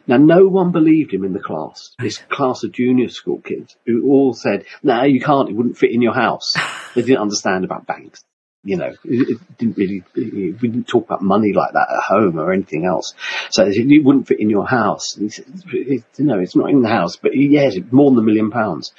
Now, 0.06 0.16
no 0.16 0.46
one 0.46 0.70
believed 0.70 1.12
him 1.12 1.24
in 1.24 1.32
the 1.32 1.40
class. 1.40 1.94
This 1.98 2.18
class 2.18 2.64
of 2.64 2.72
junior 2.72 3.08
school 3.08 3.40
kids 3.40 3.76
who 3.86 4.06
all 4.06 4.32
said, 4.34 4.64
"No, 4.82 5.04
you 5.04 5.20
can't. 5.20 5.48
It 5.48 5.56
wouldn't 5.56 5.78
fit 5.78 5.92
in 5.92 6.02
your 6.02 6.14
house." 6.14 6.54
They 6.94 7.02
didn't 7.02 7.22
understand 7.22 7.64
about 7.64 7.86
banks. 7.86 8.24
You 8.64 8.76
know, 8.76 8.92
it, 9.04 9.38
didn't 9.56 9.76
really. 9.76 10.02
we 10.14 10.52
didn't 10.52 10.88
talk 10.88 11.06
about 11.06 11.22
money 11.22 11.52
like 11.52 11.72
that 11.72 11.88
at 11.90 12.02
home 12.02 12.38
or 12.38 12.52
anything 12.52 12.84
else. 12.84 13.14
So 13.50 13.64
it 13.66 14.04
wouldn't 14.04 14.26
fit 14.26 14.40
in 14.40 14.50
your 14.50 14.66
house. 14.66 15.16
And 15.16 15.30
he 15.30 15.30
said, 15.30 16.26
"No, 16.26 16.38
it's 16.38 16.56
not 16.56 16.70
in 16.70 16.82
the 16.82 16.88
house." 16.88 17.16
But 17.16 17.36
yes, 17.36 17.76
more 17.90 18.10
than 18.10 18.18
a 18.18 18.22
million 18.22 18.50
pounds. 18.50 18.92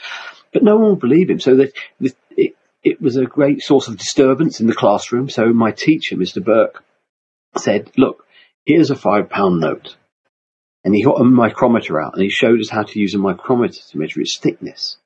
But 0.53 0.63
no 0.63 0.77
one 0.77 0.91
would 0.91 0.99
believe 0.99 1.29
him. 1.29 1.39
So 1.39 1.57
that 1.57 1.73
it, 1.99 2.55
it 2.83 3.01
was 3.01 3.17
a 3.17 3.25
great 3.25 3.61
source 3.61 3.87
of 3.87 3.97
disturbance 3.97 4.59
in 4.59 4.67
the 4.67 4.73
classroom. 4.73 5.29
So 5.29 5.51
my 5.53 5.71
teacher, 5.71 6.15
Mr. 6.15 6.43
Burke, 6.43 6.83
said, 7.57 7.91
look, 7.97 8.25
here's 8.65 8.91
a 8.91 8.95
five 8.95 9.29
pound 9.29 9.59
note. 9.59 9.95
And 10.83 10.95
he 10.95 11.03
got 11.03 11.19
a 11.19 11.25
micrometer 11.25 12.01
out 12.01 12.13
and 12.13 12.23
he 12.23 12.29
showed 12.29 12.59
us 12.59 12.69
how 12.69 12.83
to 12.83 12.99
use 12.99 13.13
a 13.13 13.17
micrometer 13.17 13.81
to 13.89 13.97
measure 13.97 14.21
its 14.21 14.39
thickness 14.39 14.97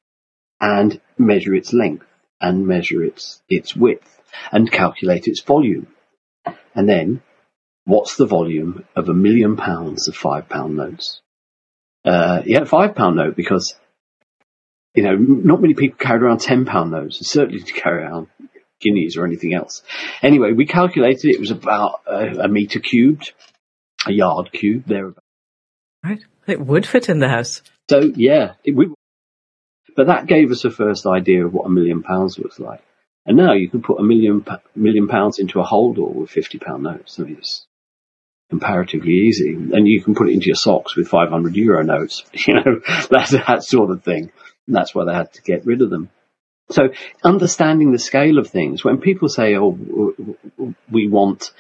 and 0.62 1.02
measure 1.18 1.56
its 1.56 1.74
length 1.74 2.06
and 2.40 2.68
measure 2.68 3.04
its, 3.04 3.42
its 3.50 3.76
width 3.76 4.22
and 4.52 4.72
calculate 4.72 5.28
its 5.28 5.42
volume. 5.42 5.88
And 6.76 6.88
then 6.88 7.22
what's 7.86 8.16
the 8.16 8.26
volume 8.26 8.86
of 8.96 9.10
a 9.10 9.14
million 9.14 9.58
pounds 9.58 10.08
of 10.08 10.16
five 10.16 10.50
pound 10.50 10.76
notes? 10.76 11.22
Uh, 12.06 12.42
yeah, 12.46 12.64
five 12.66 12.96
pound 12.96 13.16
note 13.16 13.36
because, 13.36 13.76
you 14.94 15.04
know, 15.04 15.16
not 15.16 15.62
many 15.62 15.74
people 15.74 15.98
carried 15.98 16.22
around 16.22 16.40
10 16.40 16.66
pound 16.66 16.92
notes 16.92 17.18
and 17.18 17.28
certainly 17.28 17.62
to 17.62 17.74
carry 17.74 18.04
around 18.04 18.28
guineas 18.82 19.18
or 19.18 19.26
anything 19.26 19.54
else. 19.54 19.82
Anyway, 20.22 20.52
we 20.52 20.66
calculated 20.66 21.30
it 21.30 21.40
was 21.40 21.52
about 21.52 22.02
a, 22.06 22.44
a 22.44 22.48
meter 22.48 22.80
cubed, 22.80 23.34
a 24.06 24.12
yard 24.12 24.52
cubed 24.52 24.88
there. 24.88 25.14
Right. 26.04 26.22
It 26.48 26.60
would 26.60 26.86
fit 26.86 27.08
in 27.08 27.20
the 27.20 27.30
house. 27.30 27.62
So 27.90 28.02
yeah, 28.16 28.54
it, 28.66 28.76
we, 28.76 28.94
but 29.96 30.08
that 30.08 30.28
gave 30.28 30.52
us 30.52 30.66
a 30.66 30.72
first 30.72 31.06
idea 31.06 31.46
of 31.46 31.54
what 31.54 31.66
a 31.66 31.70
million 31.70 32.04
pounds 32.04 32.38
looks 32.38 32.60
like. 32.60 32.82
And 33.26 33.38
now 33.38 33.54
you 33.54 33.70
can 33.70 33.82
put 33.82 34.00
a 34.00 34.04
million 34.04 34.46
million 34.76 35.08
pounds 35.08 35.40
into 35.40 35.60
a 35.60 35.66
holdall 35.66 36.14
with 36.14 36.30
fifty 36.30 36.60
pound 36.60 36.84
notes. 36.84 37.20
I 37.20 37.24
mean, 37.24 37.38
it's 37.38 37.66
comparatively 38.50 39.14
easy, 39.14 39.54
and 39.54 39.88
you 39.88 40.02
can 40.04 40.14
put 40.14 40.30
it 40.30 40.34
into 40.34 40.48
your 40.48 40.56
socks 40.56 40.96
with 40.96 41.08
five 41.08 41.30
hundred 41.30 41.56
euro 41.56 41.84
notes. 41.84 42.24
You 42.48 42.56
know, 42.56 42.82
that 43.10 43.64
sort 43.64 43.92
of 43.92 44.04
thing. 44.04 44.32
And 44.68 44.76
that's 44.76 44.94
why 44.94 45.06
they 45.06 45.14
had 45.14 45.34
to 45.34 45.42
get 45.42 45.66
rid 45.66 45.82
of 45.82 45.90
them. 45.90 46.10
So 46.70 46.90
understanding 47.24 47.92
the 47.92 48.00
scale 48.00 48.38
of 48.38 48.48
things, 48.48 48.84
when 48.84 49.00
people 49.00 49.28
say, 49.30 49.56
oh, 49.58 49.78
we 50.90 51.10
want 51.10 51.52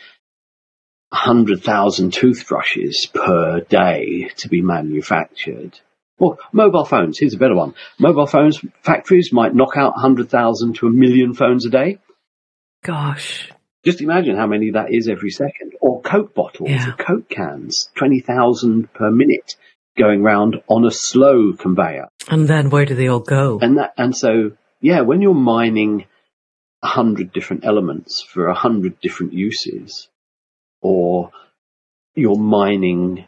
100,000 1.09 2.11
toothbrushes 2.11 3.07
per 3.13 3.59
day 3.59 4.31
to 4.37 4.49
be 4.49 4.61
manufactured. 4.61 5.79
Well, 6.19 6.37
mobile 6.51 6.85
phones, 6.85 7.17
here's 7.19 7.33
a 7.33 7.37
better 7.37 7.55
one. 7.55 7.73
Mobile 7.99 8.27
phones 8.27 8.59
factories 8.81 9.33
might 9.33 9.55
knock 9.55 9.75
out 9.75 9.93
100,000 9.93 10.75
to 10.75 10.87
a 10.87 10.91
million 10.91 11.33
phones 11.33 11.65
a 11.65 11.69
day. 11.69 11.99
Gosh. 12.83 13.51
Just 13.83 14.01
imagine 14.01 14.35
how 14.35 14.47
many 14.47 14.71
that 14.71 14.93
is 14.93 15.09
every 15.09 15.31
second. 15.31 15.73
Or 15.81 16.01
Coke 16.01 16.33
bottles, 16.33 16.69
yeah. 16.69 16.89
or 16.89 16.93
Coke 16.93 17.29
cans, 17.29 17.89
20,000 17.95 18.93
per 18.93 19.11
minute 19.11 19.55
going 19.97 20.23
round 20.23 20.61
on 20.67 20.85
a 20.85 20.91
slow 20.91 21.53
conveyor. 21.53 22.07
And 22.29 22.47
then 22.47 22.69
where 22.69 22.85
do 22.85 22.95
they 22.95 23.07
all 23.07 23.19
go? 23.19 23.59
And 23.61 23.77
that, 23.77 23.93
and 23.97 24.15
so 24.15 24.51
yeah, 24.83 25.01
when 25.01 25.21
you're 25.21 25.33
mining 25.33 26.05
a 26.83 26.87
hundred 26.87 27.31
different 27.31 27.65
elements 27.65 28.21
for 28.21 28.47
a 28.47 28.53
hundred 28.53 28.99
different 28.99 29.31
uses, 29.31 30.09
or 30.81 31.31
you're 32.15 32.37
mining 32.37 33.25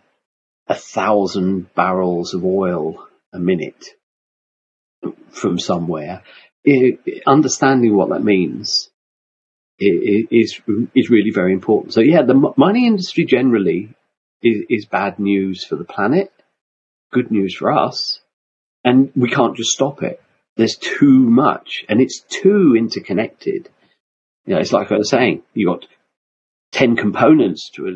a 0.67 0.75
thousand 0.75 1.73
barrels 1.75 2.34
of 2.34 2.43
oil 2.43 3.08
a 3.34 3.39
minute 3.39 3.86
from 5.30 5.60
somewhere, 5.60 6.23
it, 6.63 7.23
understanding 7.28 7.95
what 7.95 8.10
that 8.10 8.23
means 8.23 8.89
is 9.80 10.62
is 10.95 11.10
really 11.10 11.32
very 11.32 11.54
important. 11.54 11.93
So 11.93 12.01
yeah, 12.01 12.23
the 12.23 12.54
mining 12.58 12.86
industry 12.86 13.25
generally 13.25 13.93
is, 14.41 14.63
is 14.69 14.86
bad 14.86 15.19
news 15.19 15.63
for 15.63 15.75
the 15.75 15.84
planet, 15.84 16.32
good 17.12 17.30
news 17.30 17.54
for 17.56 17.71
us, 17.71 18.21
and 18.84 19.12
we 19.15 19.30
can't 19.30 19.58
just 19.58 19.71
stop 19.71 20.01
it 20.04 20.21
There's 20.56 20.78
too 20.78 21.19
much 21.19 21.84
and 21.89 21.99
it's 21.99 22.21
too 22.21 22.75
interconnected. 22.78 23.69
You 24.45 24.54
know, 24.54 24.60
it's 24.62 24.71
like 24.71 24.91
I 24.91 24.97
was 24.97 25.10
saying, 25.10 25.43
you 25.54 25.67
got 25.67 25.88
10 26.71 26.95
components 26.95 27.69
to 27.71 27.88
a 27.88 27.91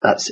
that's 0.00 0.30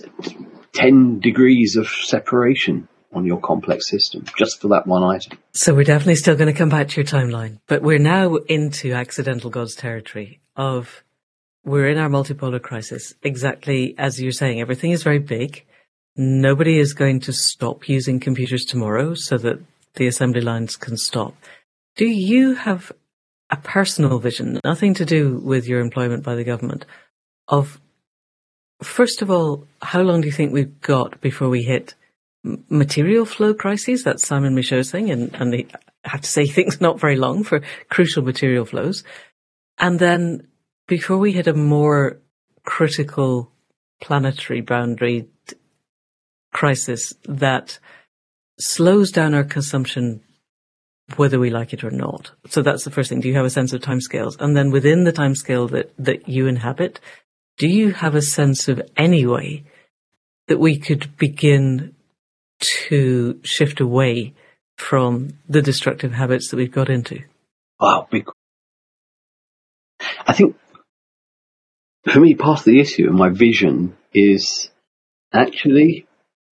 10 0.76 1.20
degrees 1.20 1.76
of 1.76 1.88
separation 1.88 2.88
on 3.12 3.24
your 3.24 3.40
complex 3.40 3.88
system 3.88 4.24
just 4.36 4.60
for 4.60 4.68
that 4.68 4.86
one 4.86 5.02
item. 5.02 5.38
So 5.52 5.74
we're 5.74 5.84
definitely 5.84 6.16
still 6.16 6.36
going 6.36 6.52
to 6.52 6.58
come 6.58 6.68
back 6.68 6.88
to 6.88 7.00
your 7.00 7.06
timeline, 7.06 7.60
but 7.66 7.82
we're 7.82 7.98
now 7.98 8.36
into 8.36 8.92
accidental 8.92 9.48
gods 9.48 9.74
territory 9.74 10.40
of 10.54 11.02
we're 11.64 11.88
in 11.88 11.98
our 11.98 12.10
multipolar 12.10 12.60
crisis. 12.60 13.14
Exactly 13.22 13.94
as 13.96 14.20
you're 14.20 14.32
saying, 14.32 14.60
everything 14.60 14.90
is 14.90 15.02
very 15.02 15.18
big. 15.18 15.64
Nobody 16.14 16.78
is 16.78 16.92
going 16.92 17.20
to 17.20 17.32
stop 17.32 17.88
using 17.88 18.20
computers 18.20 18.64
tomorrow 18.64 19.14
so 19.14 19.38
that 19.38 19.60
the 19.94 20.06
assembly 20.06 20.42
lines 20.42 20.76
can 20.76 20.96
stop. 20.96 21.34
Do 21.96 22.06
you 22.06 22.54
have 22.54 22.92
a 23.50 23.56
personal 23.56 24.18
vision, 24.18 24.60
nothing 24.64 24.92
to 24.94 25.04
do 25.04 25.38
with 25.38 25.66
your 25.66 25.80
employment 25.80 26.22
by 26.22 26.34
the 26.34 26.44
government, 26.44 26.84
of 27.48 27.80
first 28.82 29.22
of 29.22 29.30
all, 29.30 29.66
how 29.82 30.02
long 30.02 30.20
do 30.20 30.26
you 30.26 30.32
think 30.32 30.52
we've 30.52 30.80
got 30.80 31.20
before 31.20 31.48
we 31.48 31.62
hit 31.62 31.94
material 32.68 33.24
flow 33.24 33.54
crises? 33.54 34.04
That's 34.04 34.26
Simon 34.26 34.54
Michaux's 34.54 34.90
thing, 34.90 35.10
and, 35.10 35.34
and 35.34 35.52
they 35.52 35.66
have 36.04 36.20
to 36.20 36.28
say 36.28 36.46
things 36.46 36.80
not 36.80 37.00
very 37.00 37.16
long 37.16 37.44
for 37.44 37.62
crucial 37.88 38.22
material 38.22 38.64
flows. 38.64 39.04
And 39.78 39.98
then 39.98 40.46
before 40.86 41.18
we 41.18 41.32
hit 41.32 41.46
a 41.46 41.54
more 41.54 42.18
critical 42.64 43.50
planetary 44.00 44.60
boundary 44.60 45.28
crisis 46.52 47.14
that 47.24 47.78
slows 48.58 49.10
down 49.10 49.34
our 49.34 49.44
consumption 49.44 50.22
whether 51.14 51.38
we 51.38 51.50
like 51.50 51.72
it 51.72 51.84
or 51.84 51.90
not. 51.90 52.32
So 52.48 52.62
that's 52.62 52.84
the 52.84 52.90
first 52.90 53.08
thing. 53.08 53.20
Do 53.20 53.28
you 53.28 53.36
have 53.36 53.44
a 53.44 53.50
sense 53.50 53.72
of 53.72 53.80
timescales? 53.80 54.40
And 54.40 54.56
then 54.56 54.70
within 54.72 55.04
the 55.04 55.12
timescale 55.12 55.70
that, 55.70 55.92
that 55.98 56.28
you 56.28 56.48
inhabit, 56.48 56.98
do 57.58 57.68
you 57.68 57.92
have 57.92 58.14
a 58.14 58.22
sense 58.22 58.68
of 58.68 58.82
any 58.96 59.26
way 59.26 59.64
that 60.48 60.58
we 60.58 60.78
could 60.78 61.16
begin 61.16 61.94
to 62.88 63.40
shift 63.42 63.80
away 63.80 64.34
from 64.76 65.30
the 65.48 65.62
destructive 65.62 66.12
habits 66.12 66.50
that 66.50 66.56
we've 66.56 66.72
got 66.72 66.90
into? 66.90 67.22
I 70.26 70.32
think 70.32 70.56
for 72.12 72.20
me, 72.20 72.34
part 72.34 72.60
of 72.60 72.64
the 72.64 72.80
issue 72.80 73.08
and 73.08 73.16
my 73.16 73.30
vision 73.30 73.96
is 74.12 74.70
actually 75.32 76.06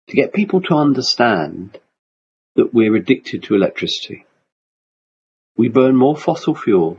to 0.09 0.17
get 0.17 0.33
people 0.33 0.61
to 0.63 0.75
understand 0.75 1.79
that 2.57 2.75
we're 2.75 2.97
addicted 2.97 3.45
to 3.45 3.55
electricity. 3.55 4.27
We 5.57 5.69
burn 5.69 5.97
more 5.97 6.17
fossil 6.17 6.55
fuel 6.55 6.99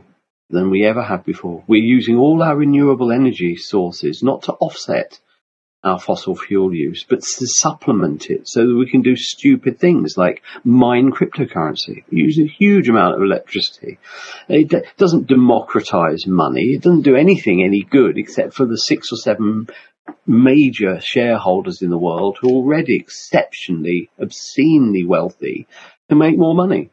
than 0.50 0.70
we 0.70 0.84
ever 0.84 1.02
have 1.02 1.24
before. 1.24 1.64
We're 1.66 1.82
using 1.82 2.16
all 2.16 2.42
our 2.42 2.56
renewable 2.56 3.12
energy 3.12 3.56
sources 3.56 4.22
not 4.22 4.42
to 4.42 4.52
offset 4.54 5.18
our 5.84 6.00
fossil 6.00 6.34
fuel 6.34 6.74
use, 6.74 7.04
but 7.08 7.20
to 7.20 7.46
supplement 7.46 8.28
it 8.28 8.48
so 8.48 8.66
that 8.66 8.74
we 8.74 8.90
can 8.90 9.02
do 9.02 9.14
stupid 9.14 9.78
things 9.78 10.16
like 10.16 10.42
mine 10.64 11.12
cryptocurrency. 11.12 12.02
Use 12.10 12.38
a 12.38 12.46
huge 12.46 12.88
amount 12.88 13.14
of 13.14 13.22
electricity. 13.22 13.98
It 14.48 14.72
doesn't 14.96 15.28
democratize 15.28 16.26
money. 16.26 16.74
It 16.74 16.82
doesn't 16.82 17.02
do 17.02 17.14
anything 17.14 17.62
any 17.62 17.82
good 17.82 18.18
except 18.18 18.54
for 18.54 18.66
the 18.66 18.78
six 18.78 19.12
or 19.12 19.16
seven 19.16 19.68
major 20.26 21.00
shareholders 21.00 21.82
in 21.82 21.90
the 21.90 21.98
world 21.98 22.38
who 22.40 22.48
are 22.48 22.54
already 22.54 22.96
exceptionally, 22.96 24.10
obscenely 24.20 25.04
wealthy 25.04 25.68
to 26.08 26.16
make 26.16 26.36
more 26.36 26.54
money. 26.54 26.90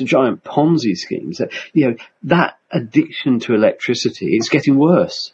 A 0.00 0.04
giant 0.04 0.42
Ponzi 0.42 0.96
schemes. 0.96 1.40
You 1.74 1.90
know, 1.90 1.96
that 2.24 2.58
addiction 2.70 3.40
to 3.40 3.54
electricity 3.54 4.36
is 4.36 4.48
getting 4.48 4.76
worse. 4.76 5.32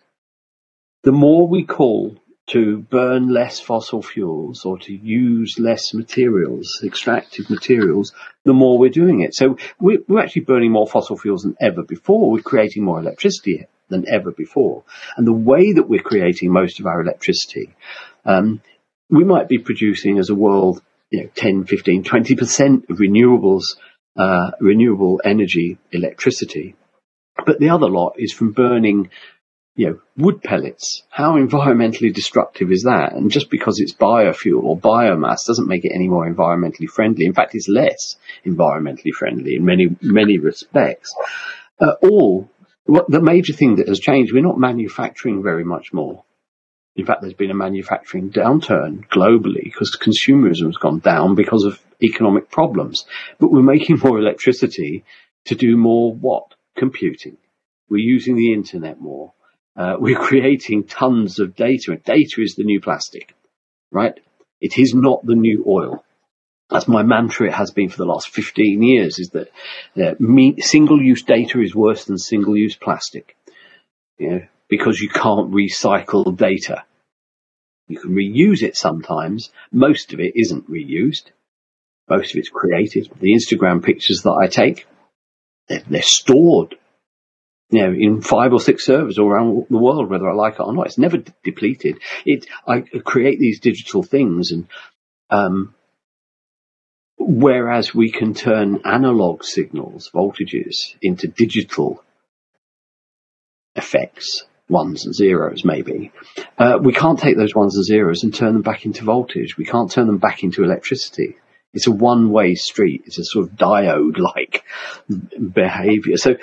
The 1.04 1.12
more 1.12 1.46
we 1.46 1.64
call 1.64 2.16
to 2.48 2.78
burn 2.78 3.28
less 3.28 3.60
fossil 3.60 4.02
fuels 4.02 4.64
or 4.64 4.78
to 4.78 4.92
use 4.92 5.58
less 5.58 5.92
materials, 5.94 6.80
extractive 6.82 7.48
materials, 7.50 8.12
the 8.44 8.54
more 8.54 8.78
we're 8.78 8.90
doing 8.90 9.20
it. 9.20 9.34
So 9.34 9.58
we're, 9.78 9.98
we're, 10.08 10.20
actually 10.20 10.42
burning 10.42 10.72
more 10.72 10.86
fossil 10.86 11.16
fuels 11.16 11.42
than 11.42 11.56
ever 11.60 11.82
before. 11.82 12.30
We're 12.30 12.42
creating 12.42 12.84
more 12.84 12.98
electricity 12.98 13.66
than 13.88 14.08
ever 14.08 14.32
before. 14.32 14.84
And 15.16 15.26
the 15.26 15.32
way 15.32 15.72
that 15.72 15.88
we're 15.88 16.02
creating 16.02 16.50
most 16.50 16.80
of 16.80 16.86
our 16.86 17.00
electricity, 17.00 17.74
um, 18.24 18.62
we 19.10 19.24
might 19.24 19.48
be 19.48 19.58
producing 19.58 20.18
as 20.18 20.30
a 20.30 20.34
world, 20.34 20.82
you 21.10 21.22
know, 21.22 21.30
10, 21.34 21.64
15, 21.64 22.04
20% 22.04 22.90
of 22.90 22.98
renewables, 22.98 23.76
uh, 24.16 24.50
renewable 24.60 25.20
energy 25.24 25.78
electricity. 25.92 26.74
But 27.44 27.60
the 27.60 27.70
other 27.70 27.88
lot 27.88 28.14
is 28.18 28.32
from 28.32 28.52
burning 28.52 29.10
you 29.78 29.90
know, 29.90 30.00
wood 30.16 30.42
pellets. 30.42 31.04
How 31.08 31.34
environmentally 31.34 32.12
destructive 32.12 32.72
is 32.72 32.82
that? 32.82 33.12
And 33.12 33.30
just 33.30 33.48
because 33.48 33.78
it's 33.78 33.94
biofuel 33.94 34.64
or 34.64 34.76
biomass 34.76 35.46
doesn't 35.46 35.68
make 35.68 35.84
it 35.84 35.92
any 35.94 36.08
more 36.08 36.28
environmentally 36.28 36.88
friendly. 36.88 37.26
In 37.26 37.32
fact, 37.32 37.54
it's 37.54 37.68
less 37.68 38.16
environmentally 38.44 39.12
friendly 39.16 39.54
in 39.54 39.64
many, 39.64 39.86
many 40.02 40.38
respects. 40.38 41.14
Uh, 41.80 41.92
all, 42.02 42.50
what, 42.86 43.08
the 43.08 43.22
major 43.22 43.52
thing 43.52 43.76
that 43.76 43.86
has 43.86 44.00
changed, 44.00 44.32
we're 44.32 44.42
not 44.42 44.58
manufacturing 44.58 45.44
very 45.44 45.64
much 45.64 45.92
more. 45.92 46.24
In 46.96 47.06
fact, 47.06 47.20
there's 47.22 47.34
been 47.34 47.52
a 47.52 47.54
manufacturing 47.54 48.32
downturn 48.32 49.06
globally 49.08 49.62
because 49.62 49.96
consumerism 49.96 50.66
has 50.66 50.76
gone 50.76 50.98
down 50.98 51.36
because 51.36 51.62
of 51.62 51.80
economic 52.02 52.50
problems. 52.50 53.06
But 53.38 53.50
we're 53.50 53.62
making 53.62 53.98
more 54.04 54.18
electricity 54.18 55.04
to 55.46 55.54
do 55.54 55.76
more 55.76 56.14
what? 56.14 56.54
Computing. 56.76 57.36
We're 57.88 57.98
using 57.98 58.36
the 58.36 58.52
internet 58.52 59.00
more 59.00 59.32
uh, 59.78 59.96
we're 60.00 60.18
creating 60.18 60.84
tons 60.84 61.38
of 61.38 61.54
data. 61.54 61.96
Data 61.96 62.42
is 62.42 62.56
the 62.56 62.64
new 62.64 62.80
plastic, 62.80 63.34
right? 63.90 64.18
It 64.60 64.76
is 64.76 64.92
not 64.92 65.24
the 65.24 65.36
new 65.36 65.64
oil. 65.66 66.04
That's 66.68 66.88
my 66.88 67.02
mantra. 67.02 67.46
It 67.46 67.54
has 67.54 67.70
been 67.70 67.88
for 67.88 67.96
the 67.96 68.04
last 68.04 68.28
15 68.28 68.82
years 68.82 69.18
is 69.18 69.30
that 69.30 69.48
uh, 69.96 70.14
single 70.58 71.00
use 71.00 71.22
data 71.22 71.62
is 71.62 71.74
worse 71.74 72.04
than 72.04 72.18
single 72.18 72.56
use 72.56 72.76
plastic. 72.76 73.36
You 74.18 74.30
know, 74.30 74.40
because 74.68 75.00
you 75.00 75.08
can't 75.08 75.52
recycle 75.52 76.36
data. 76.36 76.84
You 77.86 77.98
can 77.98 78.10
reuse 78.10 78.62
it 78.62 78.76
sometimes. 78.76 79.50
Most 79.72 80.12
of 80.12 80.20
it 80.20 80.32
isn't 80.34 80.70
reused. 80.70 81.30
Most 82.08 82.34
of 82.34 82.38
it's 82.38 82.48
created. 82.48 83.10
The 83.20 83.34
Instagram 83.34 83.82
pictures 83.82 84.22
that 84.24 84.32
I 84.32 84.46
take, 84.46 84.86
they're, 85.68 85.82
they're 85.88 86.02
stored 86.02 86.76
you 87.70 87.82
know, 87.82 87.92
in 87.92 88.22
five 88.22 88.52
or 88.52 88.60
six 88.60 88.86
servers 88.86 89.18
all 89.18 89.28
around 89.28 89.66
the 89.68 89.76
world, 89.76 90.08
whether 90.08 90.28
I 90.28 90.34
like 90.34 90.54
it 90.54 90.60
or 90.60 90.72
not. 90.72 90.86
It's 90.86 90.98
never 90.98 91.18
depleted. 91.44 91.98
It, 92.24 92.46
I 92.66 92.80
create 92.80 93.38
these 93.38 93.60
digital 93.60 94.02
things 94.02 94.52
and, 94.52 94.68
um, 95.28 95.74
whereas 97.18 97.94
we 97.94 98.10
can 98.10 98.32
turn 98.32 98.80
analog 98.84 99.44
signals, 99.44 100.10
voltages 100.14 100.96
into 101.02 101.28
digital 101.28 102.02
effects, 103.74 104.44
ones 104.68 105.04
and 105.04 105.14
zeros 105.14 105.64
maybe, 105.64 106.10
uh, 106.58 106.78
we 106.80 106.92
can't 106.92 107.18
take 107.18 107.36
those 107.36 107.54
ones 107.54 107.76
and 107.76 107.84
zeros 107.84 108.22
and 108.22 108.34
turn 108.34 108.54
them 108.54 108.62
back 108.62 108.86
into 108.86 109.04
voltage. 109.04 109.58
We 109.58 109.64
can't 109.66 109.90
turn 109.90 110.06
them 110.06 110.18
back 110.18 110.42
into 110.42 110.64
electricity. 110.64 111.36
It's 111.72 111.86
a 111.86 111.92
one-way 111.92 112.54
street. 112.54 113.02
It's 113.06 113.18
a 113.18 113.24
sort 113.24 113.48
of 113.48 113.56
diode-like 113.56 114.64
behavior. 115.52 116.16
So 116.16 116.36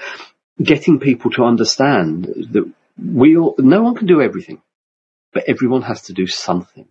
getting 0.62 1.00
people 1.00 1.32
to 1.32 1.44
understand 1.44 2.26
that 2.52 2.72
we 2.98 3.38
all, 3.38 3.56
no 3.58 3.82
one 3.82 3.96
can 3.96 4.08
do 4.08 4.22
everything, 4.22 4.62
but 5.34 5.46
everyone 5.48 5.82
has 5.82 6.04
to 6.04 6.14
do 6.14 6.28
something. 6.28 6.88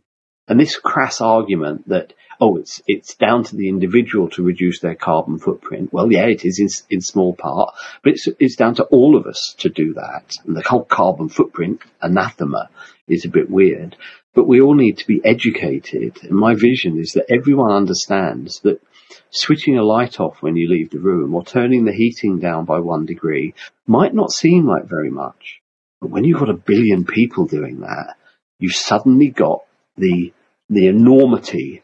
And 0.47 0.61
this 0.61 0.77
crass 0.77 1.23
argument 1.23 1.89
that, 1.89 2.13
oh, 2.39 2.59
it's, 2.59 2.83
it's 2.87 3.15
down 3.15 3.45
to 3.45 3.57
the 3.57 3.71
individual 3.71 4.29
to 4.31 4.43
reduce 4.43 4.81
their 4.81 4.95
carbon 4.95 5.39
footprint. 5.39 5.93
Well, 5.93 6.13
yeah, 6.13 6.27
it 6.27 6.45
is 6.45 6.59
in, 6.59 6.69
in 6.91 7.01
small 7.01 7.35
part, 7.35 7.75
but 8.03 8.13
it's, 8.13 8.29
it's 8.39 8.57
down 8.57 8.75
to 8.75 8.85
all 8.85 9.17
of 9.17 9.27
us 9.27 9.55
to 9.61 9.71
do 9.71 9.95
that. 9.95 10.35
And 10.45 10.55
the 10.55 10.63
whole 10.63 10.85
carbon 10.85 11.31
footprint 11.31 11.81
anathema 12.03 12.69
is 13.09 13.25
a 13.25 13.31
bit 13.31 13.49
weird, 13.49 13.97
but 14.35 14.49
we 14.49 14.61
all 14.61 14.75
need 14.75 14.99
to 14.99 15.07
be 15.07 15.25
educated. 15.25 16.19
And 16.23 16.33
my 16.33 16.55
vision 16.55 16.99
is 16.99 17.13
that 17.13 17.31
everyone 17.33 17.71
understands 17.71 18.61
that 18.61 18.83
switching 19.31 19.79
a 19.79 19.83
light 19.83 20.21
off 20.21 20.43
when 20.43 20.57
you 20.57 20.69
leave 20.69 20.91
the 20.91 20.99
room 20.99 21.35
or 21.35 21.45
turning 21.45 21.85
the 21.85 21.93
heating 21.93 22.39
down 22.41 22.65
by 22.65 22.81
one 22.81 23.07
degree 23.07 23.55
might 23.87 24.15
not 24.15 24.33
seem 24.33 24.67
like 24.67 24.85
very 24.87 25.11
much. 25.11 25.61
But 26.01 26.11
when 26.11 26.25
you've 26.25 26.41
got 26.41 26.51
a 26.51 26.55
billion 26.55 27.05
people 27.05 27.47
doing 27.47 27.81
that, 27.81 28.17
you've 28.59 28.75
suddenly 28.75 29.31
got 29.31 29.65
the, 29.97 30.33
the 30.69 30.89
enormity 30.89 31.83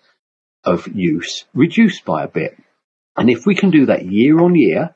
of 0.64 0.88
use 0.88 1.44
reduced 1.54 2.04
by 2.04 2.24
a 2.24 2.28
bit. 2.28 2.56
And 3.16 3.30
if 3.30 3.46
we 3.46 3.54
can 3.54 3.70
do 3.70 3.86
that 3.86 4.04
year 4.04 4.40
on 4.40 4.54
year 4.54 4.94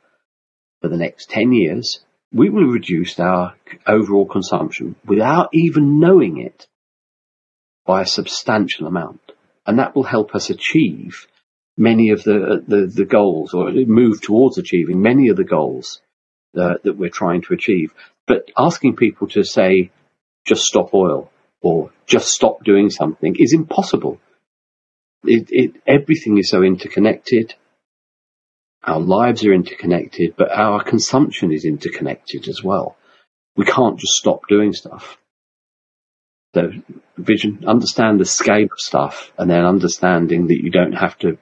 for 0.81 0.89
the 0.89 0.97
next 0.97 1.31
10 1.31 1.53
years, 1.53 2.01
we 2.33 2.51
will 2.51 2.67
reduce 2.67 3.19
our 3.21 3.55
overall 3.87 4.27
consumption 4.27 4.97
without 5.07 5.51
even 5.53 6.01
knowing 6.01 6.39
it 6.39 6.67
by 7.87 8.03
a 8.03 8.07
substantial 8.07 8.87
amount. 8.87 9.21
And 9.67 9.79
that 9.79 9.95
will 9.95 10.05
help 10.05 10.35
us 10.35 10.51
achieve 10.51 11.27
many 11.77 12.11
of 12.11 12.23
the, 12.23 12.63
the, 12.67 12.87
the 12.87 13.05
goals 13.05 13.55
or 13.55 13.71
move 13.73 14.21
towards 14.23 14.59
achieving 14.59 15.03
many 15.03 15.29
of 15.29 15.37
the 15.37 15.45
goals 15.45 16.01
uh, 16.57 16.75
that 16.85 16.97
we're 16.97 17.11
trying 17.11 17.43
to 17.43 17.55
achieve. 17.55 17.93
But 18.27 18.51
asking 18.57 18.97
people 18.97 19.29
to 19.29 19.43
say, 19.45 19.91
just 20.47 20.63
stop 20.63 20.95
oil 20.95 21.31
or 21.61 21.91
just 22.07 22.29
stop 22.29 22.63
doing 22.65 22.91
something 22.91 23.37
is 23.39 23.55
impossible. 23.55 24.21
It, 25.25 25.49
it, 25.51 25.83
everything 25.87 26.39
is 26.39 26.51
so 26.51 26.63
interconnected. 26.63 27.55
Our 28.83 29.01
lives 29.01 29.45
are 29.47 29.55
interconnected, 29.55 30.35
but 30.37 30.53
our 30.53 30.85
consumption 30.85 31.53
is 31.53 31.65
interconnected 31.65 32.49
as 32.49 32.63
well. 32.63 32.97
We 33.57 33.65
can't 33.65 33.99
just 33.99 34.15
stop 34.15 34.43
doing 34.49 34.75
stuff. 34.75 35.17
So 36.55 36.71
vision, 37.17 37.65
understand 37.67 38.21
the 38.21 38.25
scale 38.25 38.65
of 38.65 38.79
stuff 38.79 39.33
and 39.39 39.51
then 39.51 39.65
understanding 39.65 40.49
that 40.49 40.63
you 40.63 40.71
don't 40.71 40.93
have 40.93 41.19
to 41.19 41.39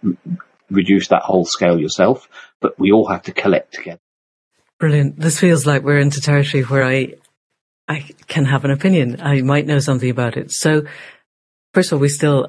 reduce 0.70 1.08
that 1.08 1.22
whole 1.22 1.44
scale 1.44 1.78
yourself, 1.78 2.28
but 2.60 2.78
we 2.78 2.92
all 2.92 3.08
have 3.08 3.22
to 3.22 3.32
collect 3.32 3.74
together. 3.74 4.00
Brilliant. 4.78 5.18
This 5.18 5.38
feels 5.38 5.66
like 5.66 5.82
we're 5.82 5.98
into 5.98 6.20
territory 6.20 6.64
where 6.64 6.84
I, 6.84 7.14
I 7.88 8.10
can 8.26 8.46
have 8.46 8.64
an 8.64 8.70
opinion. 8.70 9.20
I 9.20 9.42
might 9.42 9.66
know 9.66 9.78
something 9.78 10.10
about 10.10 10.36
it. 10.36 10.50
So 10.50 10.82
First 11.74 11.90
of 11.90 11.96
all, 11.96 12.00
we 12.00 12.08
still, 12.08 12.48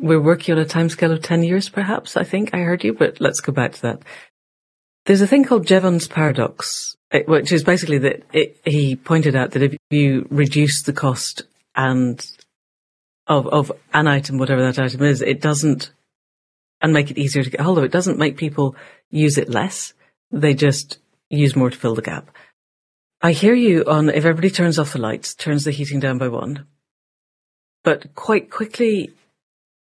we're 0.00 0.20
working 0.20 0.54
on 0.54 0.60
a 0.60 0.64
timescale 0.64 1.12
of 1.12 1.22
10 1.22 1.42
years, 1.42 1.68
perhaps, 1.68 2.16
I 2.16 2.24
think 2.24 2.54
I 2.54 2.58
heard 2.60 2.84
you, 2.84 2.94
but 2.94 3.20
let's 3.20 3.40
go 3.40 3.52
back 3.52 3.72
to 3.74 3.82
that. 3.82 4.02
There's 5.04 5.20
a 5.20 5.26
thing 5.26 5.44
called 5.44 5.66
Jevons 5.66 6.08
paradox, 6.08 6.96
eh, 7.12 7.22
which 7.26 7.52
is 7.52 7.62
basically 7.62 7.98
that 7.98 8.22
it, 8.32 8.58
he 8.64 8.96
pointed 8.96 9.36
out 9.36 9.50
that 9.52 9.62
if 9.62 9.76
you 9.90 10.26
reduce 10.30 10.82
the 10.82 10.94
cost 10.94 11.42
and 11.74 12.26
of, 13.26 13.46
of 13.48 13.72
an 13.92 14.06
item, 14.06 14.38
whatever 14.38 14.62
that 14.62 14.78
item 14.78 15.02
is, 15.02 15.22
it 15.22 15.40
doesn't, 15.40 15.90
and 16.80 16.92
make 16.92 17.10
it 17.10 17.18
easier 17.18 17.42
to 17.42 17.50
get 17.50 17.60
hold 17.60 17.78
of, 17.78 17.84
it 17.84 17.92
doesn't 17.92 18.18
make 18.18 18.36
people 18.36 18.76
use 19.10 19.38
it 19.38 19.48
less. 19.48 19.94
They 20.30 20.54
just 20.54 20.98
use 21.30 21.56
more 21.56 21.70
to 21.70 21.76
fill 21.76 21.94
the 21.94 22.02
gap. 22.02 22.30
I 23.22 23.32
hear 23.32 23.54
you 23.54 23.84
on 23.86 24.08
if 24.08 24.24
everybody 24.24 24.50
turns 24.50 24.78
off 24.78 24.92
the 24.92 25.00
lights, 25.00 25.34
turns 25.34 25.64
the 25.64 25.70
heating 25.70 26.00
down 26.00 26.18
by 26.18 26.28
one, 26.28 26.66
but 27.82 28.14
quite 28.14 28.50
quickly, 28.50 29.12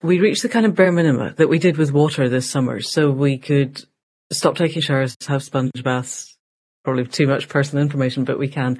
we 0.02 0.20
reached 0.20 0.42
the 0.42 0.48
kind 0.48 0.66
of 0.66 0.74
bare 0.74 0.92
minima 0.92 1.34
that 1.38 1.48
we 1.48 1.58
did 1.58 1.78
with 1.78 1.90
water 1.90 2.28
this 2.28 2.48
summer. 2.48 2.80
So 2.80 3.10
we 3.10 3.38
could 3.38 3.82
stop 4.30 4.56
taking 4.56 4.82
showers, 4.82 5.16
have 5.26 5.42
sponge 5.42 5.82
baths, 5.82 6.36
probably 6.84 7.06
too 7.06 7.26
much 7.26 7.48
personal 7.48 7.82
information, 7.82 8.24
but 8.24 8.38
we 8.38 8.48
can 8.48 8.78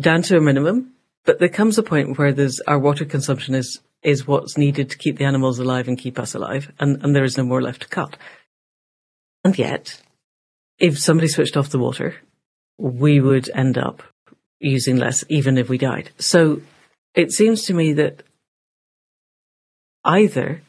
down 0.00 0.22
to 0.22 0.36
a 0.36 0.40
minimum. 0.40 0.92
But 1.24 1.38
there 1.38 1.48
comes 1.48 1.78
a 1.78 1.82
point 1.82 2.18
where 2.18 2.32
there's 2.32 2.60
our 2.66 2.78
water 2.78 3.04
consumption 3.04 3.54
is 3.54 3.80
is 4.04 4.26
what's 4.26 4.58
needed 4.58 4.90
to 4.90 4.98
keep 4.98 5.18
the 5.18 5.24
animals 5.24 5.58
alive 5.58 5.88
and 5.88 5.98
keep 5.98 6.18
us 6.18 6.34
alive, 6.34 6.70
and, 6.78 7.02
and 7.02 7.16
there 7.16 7.24
is 7.24 7.36
no 7.36 7.44
more 7.44 7.62
left 7.62 7.82
to 7.82 7.88
cut. 7.88 8.16
And 9.42 9.58
yet, 9.58 10.00
if 10.78 10.98
somebody 10.98 11.28
switched 11.28 11.56
off 11.56 11.70
the 11.70 11.78
water, 11.78 12.16
we 12.78 13.20
would 13.20 13.50
end 13.54 13.78
up 13.78 14.02
using 14.60 14.96
less, 14.96 15.24
even 15.28 15.58
if 15.58 15.68
we 15.68 15.78
died. 15.78 16.10
So 16.18 16.62
it 17.14 17.32
seems 17.32 17.64
to 17.64 17.74
me 17.74 17.92
that 17.94 18.22
Either 20.04 20.60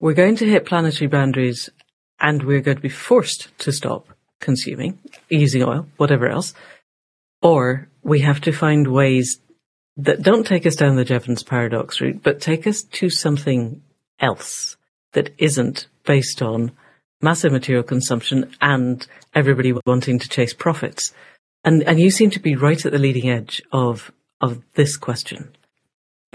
we're 0.00 0.14
going 0.14 0.36
to 0.36 0.46
hit 0.46 0.66
planetary 0.66 1.06
boundaries 1.06 1.70
and 2.18 2.42
we're 2.42 2.60
going 2.60 2.76
to 2.76 2.82
be 2.82 2.88
forced 2.88 3.56
to 3.58 3.70
stop 3.70 4.08
consuming, 4.40 4.98
using 5.28 5.62
oil, 5.62 5.86
whatever 5.96 6.28
else, 6.28 6.54
or 7.40 7.88
we 8.02 8.20
have 8.20 8.40
to 8.40 8.52
find 8.52 8.88
ways 8.88 9.40
that 9.96 10.22
don't 10.22 10.46
take 10.46 10.66
us 10.66 10.76
down 10.76 10.96
the 10.96 11.04
Jevons 11.04 11.42
paradox 11.42 12.00
route, 12.00 12.22
but 12.22 12.40
take 12.40 12.66
us 12.66 12.82
to 12.82 13.10
something 13.10 13.82
else 14.18 14.76
that 15.12 15.34
isn't 15.38 15.86
based 16.04 16.42
on 16.42 16.72
massive 17.20 17.52
material 17.52 17.82
consumption 17.82 18.50
and 18.60 19.06
everybody 19.34 19.74
wanting 19.86 20.18
to 20.18 20.28
chase 20.28 20.54
profits. 20.54 21.12
And 21.64 21.82
and 21.82 22.00
you 22.00 22.10
seem 22.10 22.30
to 22.30 22.40
be 22.40 22.56
right 22.56 22.84
at 22.84 22.92
the 22.92 22.98
leading 22.98 23.28
edge 23.28 23.62
of 23.72 24.10
of 24.40 24.62
this 24.74 24.96
question. 24.96 25.54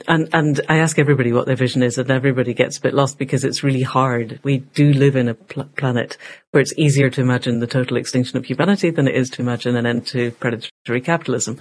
And 0.07 0.29
and 0.33 0.61
I 0.67 0.77
ask 0.77 0.99
everybody 0.99 1.31
what 1.31 1.45
their 1.45 1.55
vision 1.55 1.81
is, 1.81 1.97
and 1.97 2.11
everybody 2.11 2.53
gets 2.53 2.77
a 2.77 2.81
bit 2.81 2.93
lost 2.93 3.17
because 3.17 3.43
it's 3.43 3.63
really 3.63 3.81
hard. 3.81 4.39
We 4.43 4.57
do 4.57 4.91
live 4.93 5.15
in 5.15 5.29
a 5.29 5.33
pl- 5.33 5.69
planet 5.77 6.17
where 6.51 6.61
it's 6.61 6.77
easier 6.77 7.09
to 7.09 7.21
imagine 7.21 7.59
the 7.59 7.67
total 7.67 7.97
extinction 7.97 8.37
of 8.37 8.45
humanity 8.45 8.89
than 8.89 9.07
it 9.07 9.15
is 9.15 9.29
to 9.31 9.41
imagine 9.41 9.75
an 9.75 9.85
end 9.85 10.05
to 10.07 10.31
predatory 10.31 11.01
capitalism. 11.01 11.59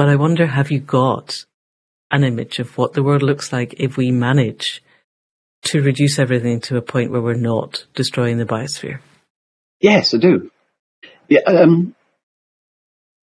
But 0.00 0.08
I 0.08 0.16
wonder, 0.16 0.46
have 0.46 0.70
you 0.70 0.80
got 0.80 1.44
an 2.10 2.24
image 2.24 2.58
of 2.58 2.78
what 2.78 2.94
the 2.94 3.02
world 3.02 3.20
looks 3.20 3.52
like 3.52 3.74
if 3.76 3.98
we 3.98 4.10
manage 4.10 4.82
to 5.64 5.82
reduce 5.82 6.18
everything 6.18 6.60
to 6.62 6.78
a 6.78 6.80
point 6.80 7.10
where 7.10 7.20
we're 7.20 7.34
not 7.34 7.84
destroying 7.94 8.38
the 8.38 8.46
biosphere? 8.46 9.00
Yes, 9.78 10.14
I 10.14 10.16
do. 10.16 10.50
Yeah, 11.28 11.40
um, 11.40 11.94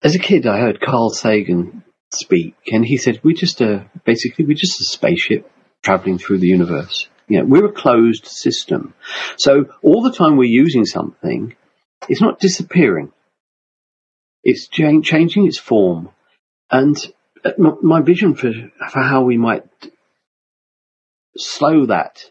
as 0.03 0.13
a 0.13 0.19
kid, 0.19 0.45
I 0.45 0.59
heard 0.59 0.79
Carl 0.79 1.09
Sagan 1.09 1.83
speak, 2.13 2.53
and 2.67 2.85
he 2.85 2.97
said, 2.97 3.21
"We're 3.23 3.35
just 3.35 3.59
a 3.59 3.89
basically 4.05 4.45
we're 4.45 4.53
just 4.53 4.79
a 4.79 4.83
spaceship 4.83 5.49
traveling 5.81 6.19
through 6.19 6.37
the 6.37 6.47
universe. 6.47 7.09
You 7.27 7.39
know, 7.39 7.45
we're 7.45 7.65
a 7.65 7.73
closed 7.73 8.27
system. 8.27 8.93
So 9.37 9.73
all 9.81 10.03
the 10.03 10.13
time 10.15 10.37
we're 10.37 10.43
using 10.43 10.85
something, 10.85 11.55
it's 12.07 12.21
not 12.21 12.39
disappearing. 12.39 13.11
It's 14.43 14.67
changing 14.67 15.47
its 15.47 15.57
form, 15.57 16.11
and 16.69 16.97
uh, 17.43 17.51
my 17.82 18.01
vision 18.01 18.36
for 18.36 18.51
for 18.91 19.01
how 19.01 19.23
we 19.23 19.38
might 19.38 19.63
slow 21.36 21.86
that 21.86 22.23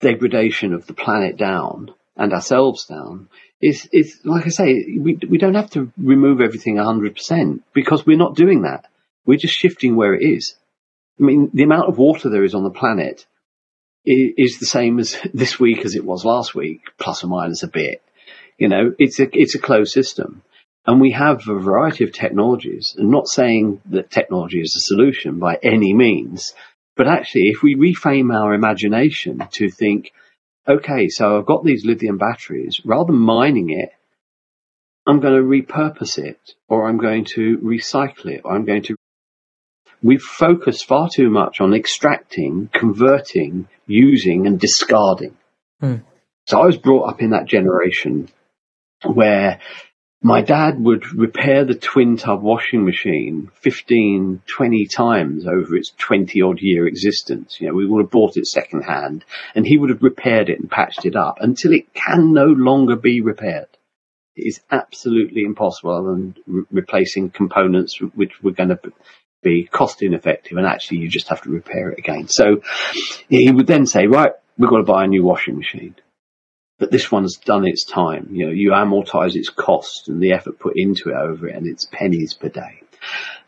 degradation 0.00 0.72
of 0.72 0.86
the 0.86 0.94
planet 0.94 1.36
down 1.36 1.92
and 2.16 2.32
ourselves 2.32 2.86
down 2.86 3.28
is 3.60 3.88
is 3.92 4.20
like 4.24 4.46
I 4.46 4.50
say, 4.50 4.98
we 4.98 5.18
we 5.28 5.38
don't 5.38 5.54
have 5.54 5.70
to 5.70 5.90
remove 5.96 6.40
everything 6.40 6.76
hundred 6.76 7.14
percent 7.14 7.62
because 7.72 8.04
we're 8.06 8.18
not 8.18 8.36
doing 8.36 8.62
that. 8.62 8.86
We're 9.26 9.38
just 9.38 9.54
shifting 9.54 9.96
where 9.96 10.14
it 10.14 10.22
is. 10.22 10.54
I 11.18 11.24
mean, 11.24 11.50
the 11.54 11.62
amount 11.62 11.88
of 11.88 11.98
water 11.98 12.28
there 12.28 12.44
is 12.44 12.54
on 12.54 12.64
the 12.64 12.70
planet 12.70 13.24
is, 14.04 14.58
the 14.58 14.66
same 14.66 14.98
as 14.98 15.16
this 15.34 15.58
week 15.58 15.84
as 15.84 15.94
it 15.94 16.04
was 16.04 16.24
last 16.24 16.54
week, 16.54 16.82
plus 16.98 17.24
or 17.24 17.28
minus 17.28 17.62
a 17.62 17.68
bit. 17.68 18.02
You 18.58 18.68
know, 18.68 18.94
it's 18.98 19.18
a 19.18 19.28
it's 19.32 19.54
a 19.54 19.60
closed 19.60 19.92
system. 19.92 20.42
And 20.86 21.00
we 21.00 21.12
have 21.12 21.48
a 21.48 21.58
variety 21.58 22.04
of 22.04 22.12
technologies. 22.12 22.94
I'm 22.98 23.10
not 23.10 23.26
saying 23.26 23.80
that 23.86 24.10
technology 24.10 24.60
is 24.60 24.74
a 24.76 24.80
solution 24.80 25.38
by 25.38 25.58
any 25.62 25.94
means, 25.94 26.54
but 26.96 27.08
actually, 27.08 27.48
if 27.48 27.62
we 27.62 27.74
reframe 27.74 28.32
our 28.32 28.54
imagination 28.54 29.42
to 29.52 29.70
think, 29.70 30.12
okay, 30.68 31.08
so 31.08 31.38
I've 31.38 31.46
got 31.46 31.64
these 31.64 31.84
lithium 31.84 32.18
batteries. 32.18 32.80
Rather 32.84 33.12
than 33.12 33.20
mining 33.20 33.70
it, 33.70 33.90
I'm 35.06 35.20
going 35.20 35.34
to 35.34 35.42
repurpose 35.42 36.18
it, 36.18 36.38
or 36.68 36.88
I'm 36.88 36.98
going 36.98 37.24
to 37.34 37.58
recycle 37.58 38.26
it, 38.26 38.42
or 38.44 38.54
I'm 38.54 38.64
going 38.64 38.82
to. 38.84 38.96
We've 40.02 40.22
focused 40.22 40.86
far 40.86 41.08
too 41.12 41.30
much 41.30 41.60
on 41.60 41.74
extracting, 41.74 42.68
converting, 42.72 43.68
using, 43.86 44.46
and 44.46 44.60
discarding. 44.60 45.36
Hmm. 45.80 45.96
So 46.46 46.60
I 46.60 46.66
was 46.66 46.76
brought 46.76 47.08
up 47.08 47.22
in 47.22 47.30
that 47.30 47.46
generation 47.46 48.28
where 49.02 49.60
my 50.24 50.40
dad 50.40 50.82
would 50.82 51.12
repair 51.14 51.66
the 51.66 51.74
twin 51.74 52.16
tub 52.16 52.42
washing 52.42 52.82
machine 52.82 53.50
15, 53.56 54.40
20 54.46 54.86
times 54.86 55.46
over 55.46 55.76
its 55.76 55.92
20 55.98 56.40
odd 56.40 56.60
year 56.62 56.86
existence. 56.86 57.60
You 57.60 57.68
know, 57.68 57.74
we 57.74 57.86
would 57.86 58.04
have 58.04 58.10
bought 58.10 58.38
it 58.38 58.46
second 58.46 58.84
hand 58.84 59.22
and 59.54 59.66
he 59.66 59.76
would 59.76 59.90
have 59.90 60.02
repaired 60.02 60.48
it 60.48 60.58
and 60.58 60.70
patched 60.70 61.04
it 61.04 61.14
up 61.14 61.36
until 61.42 61.74
it 61.74 61.92
can 61.92 62.32
no 62.32 62.46
longer 62.46 62.96
be 62.96 63.20
repaired. 63.20 63.68
It 64.34 64.46
is 64.46 64.62
absolutely 64.70 65.42
impossible 65.42 66.02
than 66.04 66.34
re- 66.46 66.64
replacing 66.70 67.28
components 67.28 68.00
which 68.00 68.42
were 68.42 68.52
going 68.52 68.70
to 68.70 68.80
be 69.42 69.64
cost 69.70 70.00
ineffective 70.00 70.56
and 70.56 70.66
actually 70.66 71.00
you 71.00 71.08
just 71.10 71.28
have 71.28 71.42
to 71.42 71.50
repair 71.50 71.90
it 71.90 71.98
again. 71.98 72.28
So 72.28 72.62
he 73.28 73.50
would 73.50 73.66
then 73.66 73.84
say, 73.84 74.06
right, 74.06 74.32
we've 74.56 74.70
got 74.70 74.78
to 74.78 74.84
buy 74.84 75.04
a 75.04 75.06
new 75.06 75.22
washing 75.22 75.58
machine 75.58 75.96
but 76.84 76.90
this 76.90 77.10
one's 77.10 77.38
done 77.38 77.66
its 77.66 77.82
time. 77.82 78.28
You 78.30 78.44
know, 78.44 78.52
you 78.52 78.72
amortize 78.72 79.36
its 79.36 79.48
cost 79.48 80.08
and 80.08 80.22
the 80.22 80.32
effort 80.32 80.58
put 80.58 80.74
into 80.76 81.08
it 81.08 81.14
over 81.14 81.48
it, 81.48 81.56
and 81.56 81.66
it's 81.66 81.86
pennies 81.90 82.34
per 82.34 82.50
day. 82.50 82.82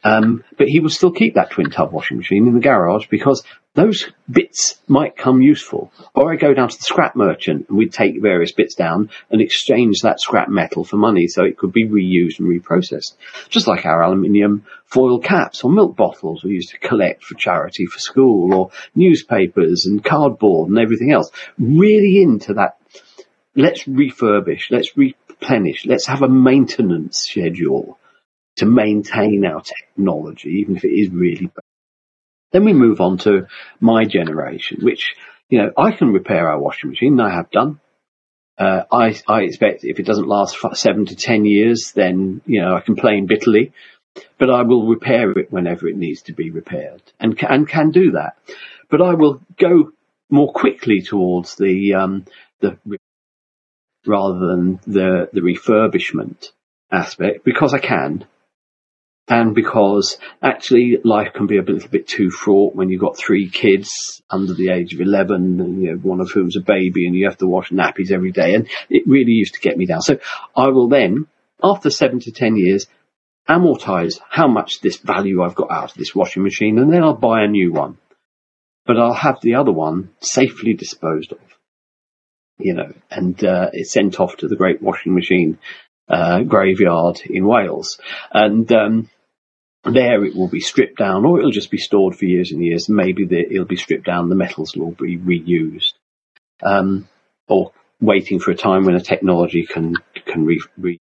Um, 0.03 0.43
but 0.57 0.69
he 0.69 0.81
will 0.81 0.89
still 0.89 1.11
keep 1.11 1.35
that 1.35 1.51
twin 1.51 1.69
tub 1.69 1.93
washing 1.93 2.17
machine 2.17 2.47
in 2.47 2.55
the 2.55 2.61
garage 2.61 3.09
because 3.09 3.45
those 3.75 4.11
bits 4.31 4.81
might 4.89 5.19
come 5.19 5.43
useful. 5.43 5.93
Or 6.15 6.33
I 6.33 6.37
go 6.37 6.55
down 6.55 6.71
to 6.71 6.77
the 6.79 6.83
scrap 6.83 7.15
merchant 7.15 7.67
and 7.69 7.77
we'd 7.77 7.93
take 7.93 8.23
various 8.23 8.53
bits 8.53 8.75
down 8.75 9.11
and 9.31 9.43
exchange 9.43 10.01
that 10.01 10.19
scrap 10.19 10.49
metal 10.49 10.83
for 10.83 10.97
money 10.97 11.29
so 11.29 11.45
it 11.45 11.59
could 11.59 11.73
be 11.73 11.87
reused 11.87 12.39
and 12.39 12.49
reprocessed. 12.49 13.17
Just 13.51 13.67
like 13.67 13.85
our 13.85 14.03
aluminium 14.03 14.65
foil 14.87 15.19
caps 15.19 15.63
or 15.63 15.71
milk 15.71 15.95
bottles 15.95 16.43
we 16.43 16.53
used 16.53 16.71
to 16.71 16.79
collect 16.79 17.23
for 17.23 17.35
charity 17.35 17.85
for 17.85 17.99
school 17.99 18.55
or 18.55 18.71
newspapers 18.95 19.85
and 19.85 20.03
cardboard 20.03 20.71
and 20.71 20.79
everything 20.79 21.13
else. 21.13 21.31
Really 21.59 22.23
into 22.23 22.55
that 22.55 22.79
let's 23.57 23.85
refurbish, 23.85 24.71
let's 24.71 24.97
replenish, 24.97 25.87
let's 25.87 26.07
have 26.07 26.23
a 26.23 26.29
maintenance 26.29 27.21
schedule 27.21 27.99
to 28.57 28.67
maintain 28.67 29.45
our 29.45 29.63
technology, 29.63 30.61
even 30.61 30.77
if 30.77 30.85
it 30.85 30.93
is 30.93 31.11
really 31.11 31.47
bad. 31.47 31.65
Then 32.53 32.65
we 32.65 32.73
move 32.73 33.01
on 33.01 33.19
to 33.19 33.49
my 33.81 34.05
generation, 34.05 34.79
which, 34.83 35.15
you 35.49 35.59
know, 35.59 35.73
I 35.77 35.93
can 35.93 36.13
repair 36.13 36.49
our 36.49 36.61
washing 36.61 36.91
machine, 36.91 37.21
I 37.21 37.35
have 37.35 37.51
done. 37.51 37.81
Uh, 38.59 38.85
I, 38.91 39.15
I 39.29 39.43
expect 39.43 39.85
if 39.85 39.99
it 39.99 40.07
doesn't 40.07 40.29
last 40.29 40.57
seven 40.75 41.05
to 41.07 41.17
ten 41.17 41.45
years, 41.45 41.93
then 41.95 42.41
you 42.47 42.63
know 42.63 42.75
I 42.75 42.81
complain 42.81 43.27
bitterly, 43.27 43.73
but 44.39 44.49
I 44.49 44.63
will 44.63 44.87
repair 44.87 45.31
it 45.33 45.53
whenever 45.53 45.87
it 45.89 45.97
needs 45.97 46.23
to 46.23 46.33
be 46.33 46.51
repaired, 46.51 47.03
and 47.21 47.39
and 47.43 47.69
can 47.69 47.91
do 47.91 48.13
that. 48.13 48.39
But 48.89 49.03
I 49.03 49.13
will 49.13 49.43
go 49.59 49.93
more 50.31 50.51
quickly 50.55 51.03
towards 51.03 51.57
the 51.57 51.95
um, 51.95 52.25
the 52.61 52.79
rather 54.07 54.39
than 54.39 54.81
the 54.87 55.29
the 55.33 55.41
refurbishment 55.41 56.51
aspect 56.91 57.45
because 57.45 57.75
I 57.75 57.79
can, 57.79 58.27
and 59.29 59.55
because 59.55 60.19
actually 60.41 60.99
life 61.03 61.33
can 61.35 61.47
be 61.47 61.59
a 61.59 61.63
little 61.63 61.89
bit 61.89 62.07
too 62.07 62.31
fraught 62.31 62.77
when 62.77 62.91
you've 62.91 63.01
got 63.01 63.19
three 63.19 63.49
kids 63.49 64.23
under 64.31 64.55
the 64.55 64.71
age 64.71 64.95
of 64.95 65.01
11 65.01 65.61
and 65.61 65.83
you 65.83 65.93
know, 65.93 65.99
one 65.99 66.21
of 66.21 66.31
whom's 66.31 66.57
a 66.57 66.61
baby 66.61 67.07
and 67.07 67.17
you 67.17 67.27
have 67.27 67.39
to 67.39 67.49
wash 67.49 67.71
nappies 67.71 68.13
every 68.13 68.31
day 68.31 68.55
and 68.55 68.69
it 68.89 69.03
really 69.07 69.33
used 69.33 69.55
to 69.55 69.61
get 69.61 69.77
me 69.77 69.87
down. 69.87 70.01
So 70.01 70.19
I 70.55 70.69
will 70.69 70.89
then, 70.89 71.27
after 71.61 71.91
seven 71.91 72.21
to 72.21 72.31
10 72.31 72.57
years, 72.57 72.87
amortize 73.49 74.21
how 74.29 74.47
much 74.47 74.81
this 74.81 74.99
value 74.99 75.43
I've 75.43 75.57
got 75.57 75.73
out 75.73 75.91
of 75.91 75.97
this 75.97 76.15
washing 76.15 76.45
machine 76.45 76.79
and 76.79 76.93
then 76.93 77.03
I'll 77.03 77.15
buy 77.15 77.43
a 77.43 77.49
new 77.49 77.73
one. 77.73 77.99
But 78.85 78.99
I'll 78.99 79.13
have 79.13 79.41
the 79.41 79.57
other 79.57 79.73
one 79.73 80.11
safely 80.21 80.75
disposed 80.75 81.33
of, 81.33 81.39
you 82.59 82.75
know, 82.75 82.93
and 83.11 83.43
uh, 83.45 83.71
it's 83.73 83.93
sent 83.93 84.21
off 84.21 84.37
to 84.39 84.49
the 84.49 84.57
great 84.57 84.83
washing 84.83 85.15
machine 85.15 85.59
uh, 86.09 86.43
graveyard 86.43 87.21
in 87.29 87.47
Wales. 87.47 88.01
And 88.33 88.71
um, 88.73 89.11
there 89.85 90.25
it 90.25 90.35
will 90.35 90.49
be 90.49 90.61
stripped 90.61 90.99
down, 90.99 91.25
or 91.25 91.39
it'll 91.39 91.51
just 91.51 91.71
be 91.71 91.79
stored 91.79 92.17
for 92.17 92.25
years 92.25 92.53
and 92.53 92.65
years. 92.65 92.89
Maybe 92.89 93.25
the, 93.25 93.41
it'll 93.41 93.65
be 93.67 93.77
stripped 93.77 94.07
down, 94.07 94.29
the 94.29 94.35
metals 94.35 94.77
will 94.77 94.93
be 94.93 95.19
reused, 95.19 95.93
um, 96.63 97.09
or 97.49 97.73
waiting 98.01 98.41
for 98.41 98.51
a 98.51 98.57
time 98.57 98.85
when 98.85 98.97
a 98.97 99.01
technology 99.01 99.65
can 99.65 99.95
can 100.25 100.45
re. 100.45 100.61
re- 100.79 100.99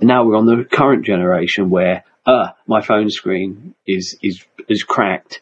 now 0.00 0.24
we're 0.24 0.36
on 0.36 0.46
the 0.46 0.64
current 0.64 1.04
generation 1.04 1.70
where 1.70 2.04
uh, 2.24 2.50
my 2.66 2.80
phone 2.80 3.10
screen 3.10 3.74
is 3.86 4.18
is 4.22 4.44
is 4.68 4.82
cracked. 4.84 5.40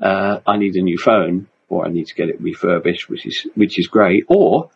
Uh, 0.00 0.40
I 0.46 0.56
need 0.56 0.74
a 0.74 0.82
new 0.82 0.98
phone, 0.98 1.46
or 1.72 1.86
I 1.86 1.90
need 1.90 2.06
to 2.06 2.14
get 2.14 2.28
it 2.28 2.40
refurbished, 2.40 3.08
which 3.08 3.26
is 3.26 3.46
which 3.54 3.78
is 3.78 3.86
great. 3.86 4.24
Or 4.28 4.70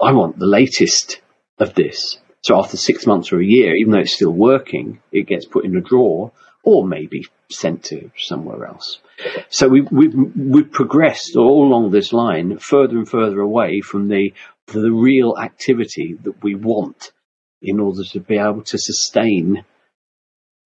I 0.00 0.12
want 0.12 0.38
the 0.38 0.46
latest 0.46 1.20
of 1.58 1.74
this. 1.74 2.18
So 2.42 2.58
after 2.58 2.76
six 2.76 3.06
months 3.06 3.32
or 3.32 3.40
a 3.40 3.44
year, 3.44 3.76
even 3.76 3.92
though 3.92 3.98
it's 3.98 4.14
still 4.14 4.32
working, 4.32 5.00
it 5.12 5.26
gets 5.26 5.44
put 5.44 5.64
in 5.64 5.76
a 5.76 5.80
drawer 5.80 6.32
or 6.62 6.86
maybe 6.86 7.26
sent 7.50 7.84
to 7.84 8.10
somewhere 8.16 8.66
else. 8.66 9.00
So 9.48 9.68
we've, 9.68 9.90
we've, 9.90 10.14
we've 10.36 10.70
progressed 10.70 11.36
all 11.36 11.66
along 11.66 11.90
this 11.90 12.12
line 12.12 12.58
further 12.58 12.96
and 12.96 13.08
further 13.08 13.40
away 13.40 13.80
from 13.80 14.08
the, 14.08 14.32
the 14.66 14.92
real 14.92 15.36
activity 15.38 16.16
that 16.22 16.42
we 16.42 16.54
want 16.54 17.12
in 17.60 17.80
order 17.80 18.04
to 18.04 18.20
be 18.20 18.36
able 18.36 18.62
to 18.62 18.78
sustain, 18.78 19.64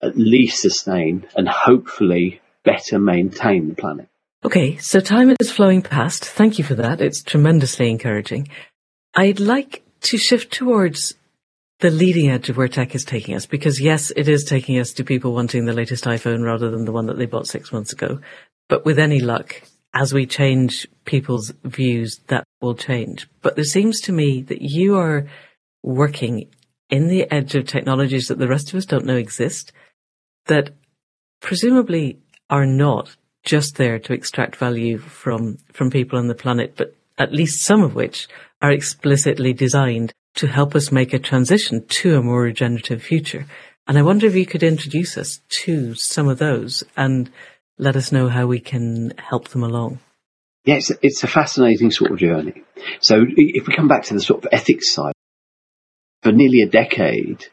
at 0.04 0.16
least 0.16 0.62
sustain 0.62 1.28
and 1.36 1.48
hopefully 1.48 2.42
better 2.64 3.00
maintain 3.00 3.70
the 3.70 3.76
planet. 3.76 4.08
Okay, 4.46 4.78
so 4.78 5.00
time 5.00 5.36
is 5.40 5.52
flowing 5.52 5.82
past. 5.82 6.24
Thank 6.24 6.60
you 6.60 6.64
for 6.64 6.76
that. 6.76 7.02
It's 7.02 7.24
tremendously 7.24 7.90
encouraging. 7.90 8.48
I'd 9.16 9.40
like 9.40 9.82
to 10.02 10.20
shift 10.20 10.54
towards 10.54 11.16
the 11.80 11.90
leading 11.90 12.30
edge 12.30 12.48
of 12.48 12.56
where 12.56 12.68
tech 12.68 12.94
is 12.94 13.04
taking 13.04 13.34
us, 13.34 13.48
because 13.48 13.82
yes, 13.82 14.12
it 14.16 14.28
is 14.28 14.44
taking 14.44 14.78
us 14.78 14.92
to 14.94 15.04
people 15.04 15.34
wanting 15.34 15.66
the 15.66 15.74
latest 15.74 16.04
iPhone 16.04 16.44
rather 16.44 16.70
than 16.70 16.86
the 16.86 16.92
one 16.92 17.08
that 17.08 17.18
they 17.18 17.26
bought 17.26 17.48
six 17.48 17.74
months 17.74 17.92
ago. 17.92 18.20
But 18.70 18.86
with 18.86 19.00
any 19.00 19.20
luck, 19.20 19.64
as 19.96 20.14
we 20.14 20.28
change 20.28 20.88
people's 21.06 21.52
views, 21.64 22.20
that 22.28 22.44
will 22.62 22.76
change. 22.76 23.28
But 23.42 23.56
there 23.56 23.66
seems 23.66 24.00
to 24.02 24.12
me 24.12 24.44
that 24.44 24.62
you 24.62 24.96
are 24.96 25.26
working 25.82 26.52
in 26.92 27.08
the 27.08 27.26
edge 27.34 27.56
of 27.56 27.66
technologies 27.66 28.28
that 28.28 28.38
the 28.38 28.48
rest 28.48 28.70
of 28.70 28.76
us 28.76 28.86
don't 28.86 29.08
know 29.08 29.18
exist, 29.18 29.72
that 30.46 30.70
presumably 31.42 32.20
are 32.52 32.68
not 32.68 33.16
just 33.46 33.78
there 33.78 34.00
to 34.00 34.14
extract 34.14 34.56
value 34.56 34.98
from, 34.98 35.58
from 35.72 35.90
people 35.90 36.20
on 36.20 36.28
the 36.28 36.36
planet, 36.36 36.74
but 36.76 36.96
at 37.18 37.32
least 37.32 37.66
some 37.66 37.82
of 37.82 37.96
which 37.96 38.28
are 38.62 38.72
explicitly 38.72 39.54
designed 39.54 40.12
to 40.36 40.48
help 40.48 40.76
us 40.76 40.92
make 40.92 41.14
a 41.14 41.20
transition 41.20 41.86
to 41.88 42.18
a 42.18 42.22
more 42.22 42.42
regenerative 42.42 43.02
future. 43.02 43.46
And 43.88 43.98
I 43.98 44.02
wonder 44.02 44.26
if 44.28 44.36
you 44.36 44.46
could 44.46 44.64
introduce 44.64 45.18
us 45.18 45.40
to 45.64 45.94
some 45.96 46.28
of 46.28 46.40
those 46.40 46.84
and 46.98 47.30
let 47.78 47.96
us 47.96 48.12
know 48.12 48.28
how 48.28 48.48
we 48.48 48.60
can 48.60 49.14
help 49.18 49.50
them 49.50 49.64
along. 49.64 50.00
Yeah, 50.66 50.76
it's, 50.76 50.92
it's 51.02 51.24
a 51.24 51.28
fascinating 51.28 51.92
sort 51.92 52.12
of 52.12 52.18
journey. 52.18 52.64
So 53.00 53.24
if 53.28 53.68
we 53.68 53.76
come 53.76 53.88
back 53.88 54.04
to 54.06 54.16
the 54.16 54.22
sort 54.22 54.44
of 54.44 54.50
ethics 54.52 54.94
side, 54.94 55.14
for 56.24 56.32
nearly 56.32 56.62
a 56.62 56.70
decade, 56.70 57.46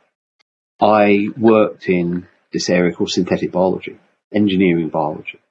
I 0.80 1.26
worked 1.36 1.88
in 1.88 2.26
this 2.53 2.70
area 2.70 2.95
called 2.95 3.11
synthetic 3.11 3.53
biology, 3.53 3.99
engineering 4.32 4.88
biology. 4.88 5.41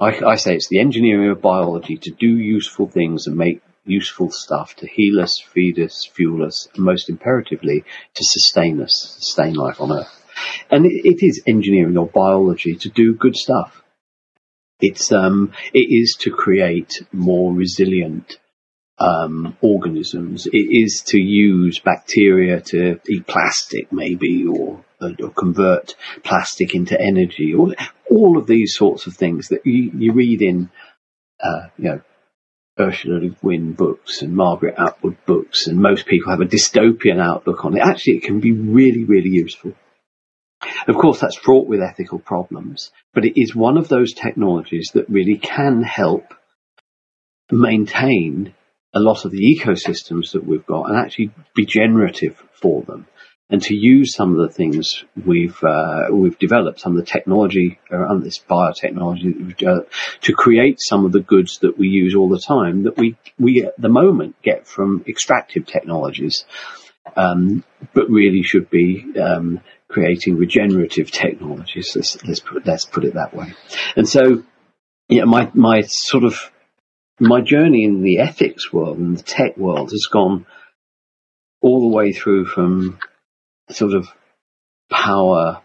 I, 0.00 0.24
I, 0.24 0.34
say 0.36 0.54
it's 0.54 0.68
the 0.68 0.80
engineering 0.80 1.30
of 1.30 1.40
biology 1.40 1.96
to 1.96 2.10
do 2.10 2.26
useful 2.26 2.88
things 2.88 3.26
and 3.26 3.36
make 3.36 3.62
useful 3.84 4.30
stuff 4.30 4.74
to 4.76 4.86
heal 4.86 5.20
us, 5.20 5.38
feed 5.38 5.78
us, 5.78 6.08
fuel 6.12 6.44
us, 6.44 6.68
and 6.74 6.84
most 6.84 7.08
imperatively 7.08 7.84
to 8.14 8.24
sustain 8.24 8.80
us, 8.80 9.16
sustain 9.18 9.54
life 9.54 9.80
on 9.80 9.92
Earth. 9.92 10.24
And 10.70 10.86
it, 10.86 11.04
it 11.04 11.24
is 11.24 11.42
engineering 11.46 11.96
or 11.96 12.06
biology 12.06 12.76
to 12.76 12.88
do 12.88 13.14
good 13.14 13.36
stuff. 13.36 13.82
It's 14.80 15.12
um, 15.12 15.52
it 15.72 15.86
is 15.90 16.16
to 16.20 16.30
create 16.30 17.02
more 17.12 17.52
resilient 17.52 18.38
um, 18.98 19.56
organisms. 19.60 20.46
It 20.46 20.56
is 20.56 21.02
to 21.08 21.18
use 21.18 21.78
bacteria 21.78 22.60
to 22.60 23.00
eat 23.08 23.26
plastic, 23.26 23.92
maybe, 23.92 24.46
or, 24.46 24.84
or 25.02 25.30
convert 25.30 25.94
plastic 26.24 26.74
into 26.74 27.00
energy, 27.00 27.54
or 27.54 27.74
all 28.10 28.38
of 28.38 28.46
these 28.46 28.74
sorts 28.74 29.06
of 29.06 29.14
things 29.14 29.48
that 29.48 29.66
you, 29.66 29.90
you 29.96 30.12
read 30.12 30.42
in, 30.42 30.70
uh, 31.42 31.68
you 31.78 31.84
know, 31.84 32.00
Ursula 32.78 33.18
Le 33.18 33.28
Guin 33.28 33.72
books 33.74 34.22
and 34.22 34.34
Margaret 34.34 34.74
Atwood 34.78 35.18
books, 35.26 35.66
and 35.66 35.78
most 35.78 36.06
people 36.06 36.30
have 36.30 36.40
a 36.40 36.46
dystopian 36.46 37.20
outlook 37.20 37.64
on 37.64 37.76
it. 37.76 37.82
Actually, 37.82 38.16
it 38.16 38.24
can 38.24 38.40
be 38.40 38.52
really, 38.52 39.04
really 39.04 39.28
useful. 39.28 39.74
Of 40.86 40.96
course, 40.96 41.20
that's 41.20 41.36
fraught 41.36 41.66
with 41.66 41.82
ethical 41.82 42.18
problems, 42.18 42.92
but 43.12 43.24
it 43.24 43.40
is 43.40 43.54
one 43.54 43.76
of 43.76 43.88
those 43.88 44.14
technologies 44.14 44.90
that 44.94 45.08
really 45.08 45.36
can 45.36 45.82
help 45.82 46.34
maintain 47.50 48.54
a 48.94 49.00
lot 49.00 49.24
of 49.24 49.32
the 49.32 49.56
ecosystems 49.56 50.32
that 50.32 50.46
we've 50.46 50.66
got 50.66 50.88
and 50.88 50.96
actually 50.96 51.30
be 51.54 51.66
generative 51.66 52.42
for 52.54 52.82
them 52.82 53.06
and 53.52 53.62
to 53.62 53.74
use 53.76 54.14
some 54.14 54.32
of 54.32 54.38
the 54.38 54.52
things 54.52 55.04
we've 55.26 55.62
uh, 55.62 56.06
we've 56.10 56.38
developed, 56.38 56.80
some 56.80 56.92
of 56.92 56.98
the 56.98 57.10
technology 57.10 57.78
around 57.90 58.24
this 58.24 58.38
biotechnology 58.38 59.24
that 59.24 59.44
we've 59.44 59.56
developed, 59.56 59.92
to 60.22 60.32
create 60.32 60.78
some 60.80 61.04
of 61.04 61.12
the 61.12 61.20
goods 61.20 61.58
that 61.58 61.78
we 61.78 61.88
use 61.88 62.14
all 62.14 62.30
the 62.30 62.40
time 62.40 62.84
that 62.84 62.96
we 62.96 63.14
we 63.38 63.62
at 63.62 63.78
the 63.78 63.90
moment 63.90 64.36
get 64.42 64.66
from 64.66 65.04
extractive 65.06 65.66
technologies, 65.66 66.46
um, 67.14 67.62
but 67.92 68.08
really 68.08 68.42
should 68.42 68.70
be 68.70 69.04
um, 69.20 69.60
creating 69.86 70.38
regenerative 70.38 71.10
technologies. 71.10 71.92
Let's, 71.94 72.24
let's 72.24 72.40
put 72.40 72.66
let's 72.66 72.86
put 72.86 73.04
it 73.04 73.14
that 73.14 73.34
way. 73.34 73.52
And 73.96 74.08
so, 74.08 74.44
yeah, 75.10 75.24
my 75.24 75.50
my 75.52 75.82
sort 75.82 76.24
of 76.24 76.50
my 77.20 77.42
journey 77.42 77.84
in 77.84 78.00
the 78.00 78.20
ethics 78.20 78.72
world 78.72 78.96
and 78.96 79.18
the 79.18 79.22
tech 79.22 79.58
world 79.58 79.90
has 79.90 80.08
gone 80.10 80.46
all 81.60 81.80
the 81.80 81.94
way 81.94 82.12
through 82.12 82.46
from 82.46 82.98
sort 83.74 83.94
of 83.94 84.08
power 84.90 85.62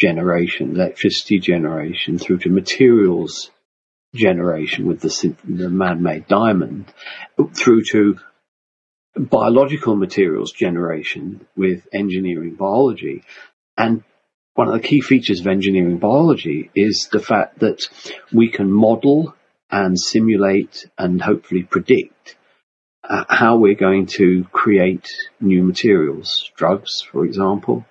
generation, 0.00 0.74
electricity 0.74 1.38
generation, 1.38 2.18
through 2.18 2.38
to 2.38 2.50
materials 2.50 3.50
generation 4.14 4.86
with 4.86 5.00
the, 5.00 5.36
the 5.44 5.68
man-made 5.68 6.26
diamond, 6.28 6.92
through 7.54 7.82
to 7.82 8.18
biological 9.16 9.96
materials 9.96 10.52
generation 10.52 11.46
with 11.56 11.86
engineering 11.92 12.54
biology. 12.54 13.24
And 13.76 14.04
one 14.54 14.68
of 14.68 14.74
the 14.74 14.88
key 14.88 15.00
features 15.00 15.40
of 15.40 15.46
engineering 15.46 15.98
biology 15.98 16.70
is 16.74 17.08
the 17.12 17.20
fact 17.20 17.60
that 17.60 17.82
we 18.32 18.50
can 18.50 18.70
model 18.70 19.34
and 19.70 19.98
simulate 19.98 20.86
and 20.96 21.20
hopefully 21.20 21.62
predict 21.62 22.17
uh, 23.08 23.24
how 23.28 23.56
we're 23.56 23.74
going 23.74 24.06
to 24.06 24.44
create 24.52 25.08
new 25.40 25.62
materials, 25.62 26.50
drugs, 26.56 27.00
for 27.00 27.24
example, 27.24 27.86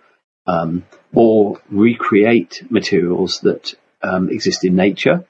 um, 0.46 0.86
or 1.14 1.60
recreate 1.70 2.64
materials 2.70 3.40
that 3.42 3.74
um, 4.04 4.30
exist 4.30 4.64
in 4.64 4.76
nature, 4.76 5.26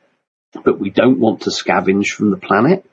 but 0.63 0.79
we 0.79 0.89
don't 0.89 1.19
want 1.19 1.41
to 1.41 1.51
scavenge 1.51 2.07
from 2.07 2.31
the 2.31 2.37
planet. 2.37 2.85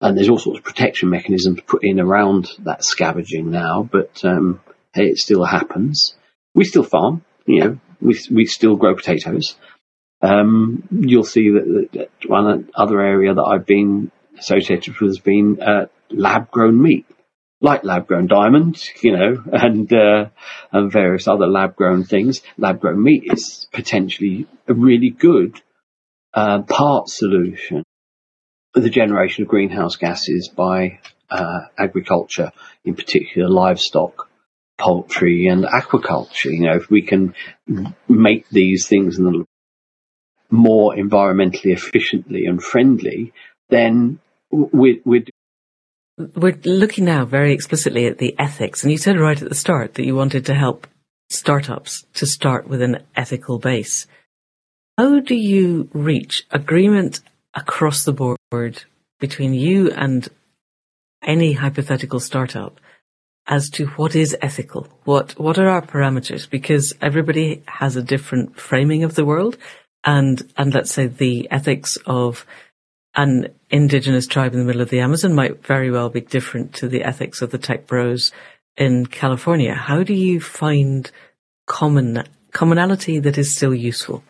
And 0.00 0.16
there's 0.16 0.28
all 0.28 0.38
sorts 0.38 0.58
of 0.58 0.64
protection 0.64 1.08
mechanisms 1.08 1.60
put 1.66 1.84
in 1.84 2.00
around 2.00 2.50
that 2.64 2.84
scavenging 2.84 3.50
now, 3.50 3.88
but 3.90 4.24
um, 4.24 4.60
hey, 4.92 5.06
it 5.06 5.18
still 5.18 5.44
happens. 5.44 6.16
We 6.54 6.64
still 6.64 6.82
farm, 6.82 7.24
you 7.46 7.60
know, 7.60 7.78
we 8.00 8.18
we 8.30 8.46
still 8.46 8.76
grow 8.76 8.94
potatoes. 8.94 9.56
Um, 10.20 10.88
you'll 10.90 11.24
see 11.24 11.50
that, 11.50 11.88
that, 11.92 12.10
one 12.28 12.70
other 12.74 13.00
area 13.00 13.34
that 13.34 13.42
I've 13.42 13.66
been 13.66 14.10
associated 14.38 14.98
with 15.00 15.10
has 15.10 15.18
been 15.18 15.60
uh, 15.60 15.86
lab 16.10 16.50
grown 16.50 16.80
meat, 16.80 17.06
like 17.60 17.84
lab 17.84 18.06
grown 18.06 18.26
diamonds, 18.26 18.90
you 19.02 19.16
know, 19.16 19.42
and, 19.52 19.92
uh, 19.92 20.26
and 20.72 20.92
various 20.92 21.28
other 21.28 21.46
lab 21.46 21.76
grown 21.76 22.04
things. 22.04 22.42
Lab 22.58 22.80
grown 22.80 23.02
meat 23.02 23.24
is 23.26 23.68
potentially 23.72 24.46
a 24.68 24.74
really 24.74 25.10
good 25.10 25.60
uh, 26.32 26.62
part 26.62 27.08
solution 27.08 27.84
for 28.72 28.80
the 28.80 28.90
generation 28.90 29.42
of 29.42 29.48
greenhouse 29.48 29.96
gases 29.96 30.48
by 30.48 30.98
uh, 31.30 31.60
agriculture, 31.78 32.52
in 32.84 32.94
particular 32.94 33.48
livestock, 33.48 34.28
poultry, 34.78 35.46
and 35.46 35.64
aquaculture. 35.64 36.52
You 36.52 36.60
know, 36.60 36.76
if 36.76 36.90
we 36.90 37.02
can 37.02 37.34
make 38.08 38.48
these 38.48 38.88
things 38.88 39.18
more 40.50 40.94
environmentally 40.94 41.72
efficiently 41.72 42.46
and 42.46 42.62
friendly, 42.62 43.32
then 43.68 44.20
we're, 44.54 45.00
we're 45.04 45.24
we're 46.16 46.58
looking 46.64 47.06
now 47.06 47.24
very 47.24 47.52
explicitly 47.52 48.06
at 48.06 48.18
the 48.18 48.36
ethics, 48.38 48.82
and 48.82 48.92
you 48.92 48.98
said 48.98 49.18
right 49.18 49.40
at 49.40 49.48
the 49.48 49.54
start 49.54 49.94
that 49.94 50.04
you 50.04 50.14
wanted 50.14 50.46
to 50.46 50.54
help 50.54 50.86
startups 51.28 52.04
to 52.14 52.26
start 52.26 52.68
with 52.68 52.80
an 52.82 53.02
ethical 53.16 53.58
base. 53.58 54.06
How 54.96 55.18
do 55.18 55.34
you 55.34 55.88
reach 55.92 56.46
agreement 56.52 57.20
across 57.52 58.04
the 58.04 58.12
board 58.12 58.84
between 59.18 59.54
you 59.54 59.90
and 59.90 60.28
any 61.22 61.54
hypothetical 61.54 62.20
startup 62.20 62.78
as 63.48 63.68
to 63.70 63.86
what 63.86 64.14
is 64.14 64.36
ethical? 64.40 64.86
What 65.02 65.32
what 65.32 65.58
are 65.58 65.68
our 65.68 65.82
parameters? 65.82 66.48
Because 66.48 66.94
everybody 67.02 67.64
has 67.66 67.96
a 67.96 68.02
different 68.02 68.60
framing 68.60 69.02
of 69.02 69.16
the 69.16 69.24
world, 69.24 69.56
and 70.04 70.48
and 70.56 70.72
let's 70.72 70.92
say 70.92 71.08
the 71.08 71.48
ethics 71.50 71.98
of 72.06 72.46
an 73.16 73.48
indigenous 73.70 74.26
tribe 74.26 74.52
in 74.52 74.58
the 74.58 74.64
middle 74.64 74.82
of 74.82 74.90
the 74.90 75.00
Amazon 75.00 75.34
might 75.34 75.64
very 75.64 75.90
well 75.90 76.08
be 76.08 76.20
different 76.20 76.74
to 76.74 76.88
the 76.88 77.04
ethics 77.04 77.42
of 77.42 77.50
the 77.50 77.58
tech 77.58 77.86
bros 77.86 78.32
in 78.76 79.06
California. 79.06 79.74
How 79.74 80.02
do 80.02 80.14
you 80.14 80.40
find 80.40 81.10
common 81.66 82.24
commonality 82.52 83.20
that 83.20 83.38
is 83.38 83.56
still 83.56 83.74
useful? 83.74 84.22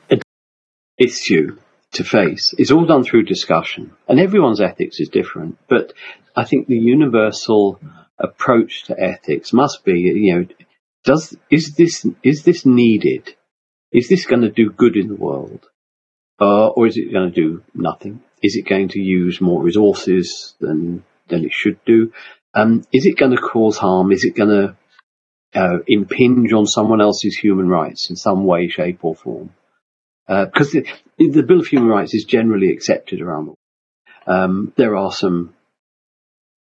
Issue 0.99 1.59
to 1.93 2.05
face. 2.05 2.55
It's 2.59 2.70
all 2.70 2.87
done 2.87 3.05
through 3.05 3.24
discussion, 3.24 3.93
and 4.09 4.20
everyone's 4.20 4.61
ethics 4.61 5.01
is 5.01 5.09
different. 5.09 5.59
But 5.68 5.93
I 6.37 6.45
think 6.45 6.66
the 6.66 6.78
universal 6.78 7.80
approach 8.18 8.85
to 8.85 9.01
ethics 9.01 9.53
must 9.53 9.85
be, 9.85 10.01
you 10.01 10.35
know, 10.35 10.47
does 11.05 11.37
is 11.51 11.74
this 11.74 12.07
is 12.22 12.45
this 12.45 12.66
needed? 12.66 13.35
Is 13.93 14.09
this 14.09 14.26
going 14.26 14.43
to 14.43 14.51
do 14.51 14.70
good 14.70 14.97
in 14.97 15.09
the 15.09 15.16
world, 15.16 15.66
uh, 16.41 16.68
or 16.68 16.87
is 16.87 16.97
it 16.97 17.12
going 17.12 17.32
to 17.32 17.35
do 17.35 17.62
nothing? 17.74 18.22
Is 18.45 18.57
it 18.57 18.68
going 18.68 18.88
to 18.90 19.01
use 19.01 19.40
more 19.40 19.62
resources 19.62 20.55
than 20.61 21.03
than 21.28 21.47
it 21.47 21.53
should 21.53 21.82
do? 21.86 22.12
Um, 22.53 22.84
is 22.92 23.07
it 23.07 23.16
going 23.16 23.34
to 23.34 23.40
cause 23.40 23.78
harm? 23.78 24.12
Is 24.12 24.24
it 24.24 24.36
going 24.36 24.51
to 24.51 24.76
uh, 25.59 25.78
impinge 25.86 26.53
on 26.53 26.66
someone 26.66 27.01
else's 27.01 27.36
human 27.36 27.68
rights 27.68 28.11
in 28.11 28.16
some 28.16 28.45
way, 28.45 28.68
shape, 28.68 29.03
or 29.03 29.14
form? 29.14 29.55
Uh, 30.28 30.45
because 30.45 30.72
the, 30.72 30.86
the, 31.18 31.42
Bill 31.42 31.61
of 31.61 31.66
Human 31.66 31.88
Rights 31.88 32.14
is 32.14 32.24
generally 32.24 32.70
accepted 32.70 33.22
around 33.22 33.47
the 33.47 33.51
world. 33.51 33.59
Um, 34.26 34.72
there 34.76 34.97
are 34.97 35.12
some 35.12 35.55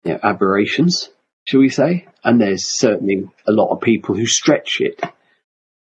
you 0.04 0.12
know, 0.12 0.20
aberrations, 0.22 1.10
shall 1.44 1.60
we 1.60 1.68
say, 1.68 2.06
and 2.22 2.40
there's 2.40 2.78
certainly 2.78 3.28
a 3.46 3.52
lot 3.52 3.72
of 3.72 3.80
people 3.80 4.14
who 4.14 4.26
stretch 4.26 4.78
it 4.80 5.00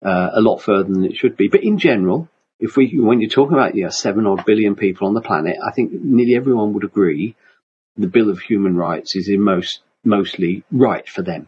uh, 0.03 0.29
a 0.33 0.41
lot 0.41 0.61
further 0.61 0.91
than 0.91 1.05
it 1.05 1.15
should 1.15 1.37
be. 1.37 1.47
But 1.47 1.63
in 1.63 1.77
general, 1.77 2.27
if 2.61 2.77
we, 2.77 2.97
when 2.99 3.19
you're 3.19 3.29
talking 3.29 3.57
about 3.57 3.75
yeah, 3.75 3.89
seven 3.89 4.27
odd 4.27 4.45
billion 4.45 4.75
people 4.75 5.07
on 5.07 5.13
the 5.13 5.21
planet, 5.21 5.57
I 5.65 5.71
think 5.71 5.91
nearly 5.91 6.35
everyone 6.35 6.73
would 6.73 6.83
agree 6.83 7.35
the 7.97 8.07
Bill 8.07 8.29
of 8.29 8.39
Human 8.39 8.75
Rights 8.77 9.15
is 9.15 9.27
in 9.27 9.41
most 9.41 9.81
mostly 10.03 10.63
right 10.71 11.07
for 11.07 11.21
them. 11.23 11.47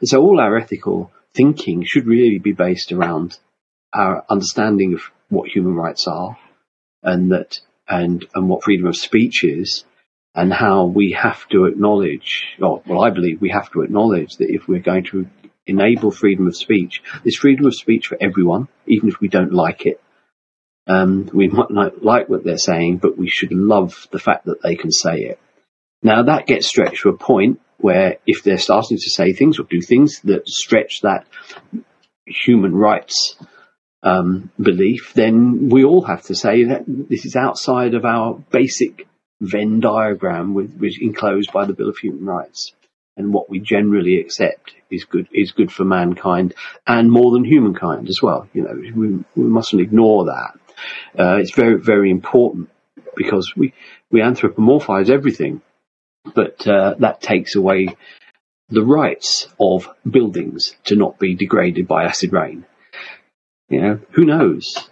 And 0.00 0.08
so 0.08 0.20
all 0.22 0.40
our 0.40 0.56
ethical 0.58 1.12
thinking 1.34 1.84
should 1.84 2.06
really 2.06 2.38
be 2.38 2.52
based 2.52 2.92
around 2.92 3.38
our 3.92 4.24
understanding 4.28 4.94
of 4.94 5.02
what 5.28 5.48
human 5.48 5.74
rights 5.74 6.06
are 6.06 6.36
and 7.02 7.32
that 7.32 7.60
and 7.88 8.26
and 8.34 8.48
what 8.48 8.64
freedom 8.64 8.86
of 8.86 8.96
speech 8.96 9.44
is 9.44 9.84
and 10.34 10.52
how 10.52 10.84
we 10.84 11.12
have 11.12 11.46
to 11.48 11.66
acknowledge 11.66 12.56
or 12.60 12.82
well 12.86 13.02
I 13.02 13.10
believe 13.10 13.40
we 13.40 13.50
have 13.50 13.70
to 13.72 13.82
acknowledge 13.82 14.36
that 14.36 14.50
if 14.50 14.66
we're 14.66 14.80
going 14.80 15.04
to 15.04 15.28
enable 15.66 16.10
freedom 16.10 16.46
of 16.46 16.56
speech, 16.56 17.02
there's 17.22 17.36
freedom 17.36 17.66
of 17.66 17.74
speech 17.74 18.06
for 18.06 18.16
everyone, 18.20 18.68
even 18.86 19.08
if 19.08 19.20
we 19.20 19.28
don't 19.28 19.52
like 19.52 19.84
it. 19.84 20.00
Um, 20.86 21.28
we 21.32 21.48
might 21.48 21.70
not 21.70 22.02
like 22.04 22.28
what 22.28 22.44
they're 22.44 22.58
saying, 22.58 22.98
but 22.98 23.18
we 23.18 23.28
should 23.28 23.52
love 23.52 24.06
the 24.12 24.18
fact 24.18 24.46
that 24.46 24.62
they 24.62 24.76
can 24.76 24.92
say 24.92 25.22
it. 25.22 25.40
Now 26.02 26.22
that 26.22 26.46
gets 26.46 26.68
stretched 26.68 27.02
to 27.02 27.08
a 27.08 27.16
point 27.16 27.60
where 27.78 28.18
if 28.26 28.42
they're 28.42 28.58
starting 28.58 28.96
to 28.96 29.10
say 29.10 29.32
things 29.32 29.58
or 29.58 29.64
do 29.64 29.80
things 29.80 30.20
that 30.20 30.48
stretch 30.48 31.00
that 31.02 31.26
human 32.26 32.74
rights 32.74 33.36
um, 34.02 34.50
belief, 34.60 35.12
then 35.14 35.68
we 35.68 35.84
all 35.84 36.02
have 36.02 36.22
to 36.24 36.34
say 36.34 36.64
that 36.64 36.84
this 36.86 37.26
is 37.26 37.34
outside 37.34 37.94
of 37.94 38.04
our 38.04 38.34
basic 38.50 39.06
Venn 39.40 39.80
diagram, 39.80 40.54
with, 40.54 40.76
which 40.78 41.02
enclosed 41.02 41.52
by 41.52 41.66
the 41.66 41.74
Bill 41.74 41.88
of 41.88 41.98
Human 41.98 42.24
Rights. 42.24 42.72
And 43.18 43.32
what 43.32 43.50
we 43.50 43.60
generally 43.60 44.20
accept 44.20 44.74
is 44.90 45.04
good 45.04 45.28
is 45.32 45.52
good 45.52 45.72
for 45.72 45.84
mankind 45.84 46.54
and 46.86 47.10
more 47.10 47.32
than 47.32 47.44
humankind 47.44 48.08
as 48.08 48.20
well. 48.22 48.46
You 48.52 48.62
know, 48.62 48.74
we, 48.74 49.24
we 49.42 49.48
mustn't 49.48 49.80
ignore 49.80 50.26
that. 50.26 50.58
Uh, 51.18 51.36
it's 51.36 51.54
very 51.54 51.78
very 51.78 52.10
important 52.10 52.70
because 53.16 53.54
we 53.56 53.72
we 54.10 54.20
anthropomorphize 54.20 55.10
everything, 55.10 55.62
but 56.34 56.66
uh, 56.66 56.94
that 56.98 57.20
takes 57.20 57.54
away 57.54 57.96
the 58.68 58.84
rights 58.84 59.48
of 59.60 59.88
buildings 60.08 60.76
to 60.84 60.96
not 60.96 61.18
be 61.18 61.34
degraded 61.34 61.86
by 61.86 62.04
acid 62.04 62.32
rain. 62.32 62.64
You 63.68 63.80
know, 63.80 64.00
who 64.10 64.24
knows? 64.24 64.88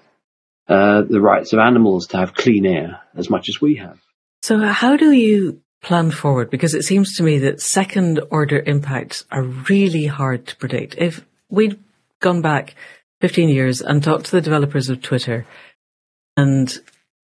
Uh, 0.66 1.02
the 1.02 1.20
rights 1.20 1.52
of 1.52 1.58
animals 1.58 2.06
to 2.08 2.16
have 2.16 2.34
clean 2.34 2.64
air 2.64 3.02
as 3.14 3.28
much 3.28 3.48
as 3.48 3.60
we 3.60 3.76
have. 3.76 3.98
So, 4.42 4.58
how 4.60 4.96
do 4.96 5.12
you 5.12 5.60
plan 5.82 6.10
forward? 6.10 6.50
Because 6.50 6.74
it 6.74 6.84
seems 6.84 7.16
to 7.16 7.22
me 7.22 7.38
that 7.40 7.60
second 7.60 8.20
order 8.30 8.62
impacts 8.64 9.24
are 9.30 9.42
really 9.42 10.06
hard 10.06 10.46
to 10.46 10.56
predict. 10.56 10.96
If 10.96 11.24
we'd 11.50 11.78
gone 12.20 12.40
back 12.40 12.74
15 13.20 13.48
years 13.50 13.82
and 13.82 14.02
talked 14.02 14.26
to 14.26 14.30
the 14.32 14.40
developers 14.40 14.88
of 14.88 15.02
Twitter 15.02 15.46
and 16.36 16.78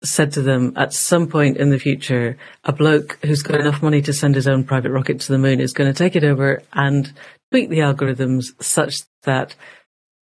said 0.04 0.32
to 0.32 0.42
them 0.42 0.74
at 0.78 0.94
some 0.94 1.28
point 1.28 1.58
in 1.58 1.72
the 1.72 1.80
future, 1.80 2.38
a 2.64 2.72
bloke 2.72 3.20
who's 3.24 3.42
got 3.42 3.60
enough 3.60 3.82
money 3.82 4.02
to 4.02 4.14
send 4.14 4.36
his 4.36 4.48
own 4.48 4.64
private 4.64 4.92
rocket 4.92 5.20
to 5.20 5.32
the 5.32 5.38
moon 5.38 5.60
is 5.60 5.74
going 5.74 5.92
to 5.92 5.98
take 5.98 6.16
it 6.16 6.24
over 6.24 6.62
and 6.74 7.14
tweak 7.52 7.70
the 7.70 7.80
algorithms 7.80 8.52
such 8.64 9.02
that 9.24 9.56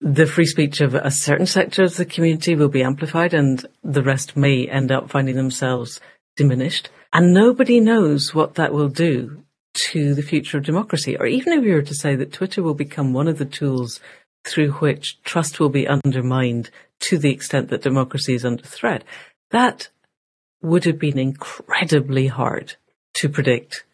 the 0.00 0.26
free 0.26 0.46
speech 0.46 0.80
of 0.80 0.94
a 0.94 1.10
certain 1.12 1.46
sector 1.46 1.84
of 1.84 1.96
the 1.96 2.04
community 2.04 2.56
will 2.56 2.68
be 2.68 2.82
amplified 2.82 3.32
and 3.32 3.64
the 3.84 4.02
rest 4.02 4.36
may 4.36 4.66
end 4.66 4.90
up 4.90 5.10
finding 5.10 5.36
themselves 5.36 6.00
diminished. 6.36 6.90
And 7.12 7.32
nobody 7.32 7.78
knows 7.78 8.34
what 8.34 8.54
that 8.54 8.72
will 8.72 8.88
do 8.88 9.44
to 9.74 10.14
the 10.14 10.22
future 10.22 10.58
of 10.58 10.64
democracy. 10.64 11.16
Or 11.16 11.26
even 11.26 11.52
if 11.52 11.62
we 11.62 11.72
were 11.72 11.82
to 11.82 11.94
say 11.94 12.16
that 12.16 12.32
Twitter 12.32 12.62
will 12.62 12.74
become 12.74 13.12
one 13.12 13.28
of 13.28 13.38
the 13.38 13.44
tools 13.44 14.00
through 14.44 14.72
which 14.72 15.22
trust 15.22 15.60
will 15.60 15.68
be 15.68 15.86
undermined 15.86 16.70
to 17.02 17.18
the 17.18 17.30
extent 17.30 17.68
that 17.68 17.82
democracy 17.82 18.34
is 18.34 18.44
under 18.44 18.64
threat, 18.64 19.04
that 19.50 19.88
would 20.62 20.84
have 20.84 20.98
been 20.98 21.18
incredibly 21.18 22.28
hard 22.28 22.74
to 23.14 23.28
predict 23.28 23.84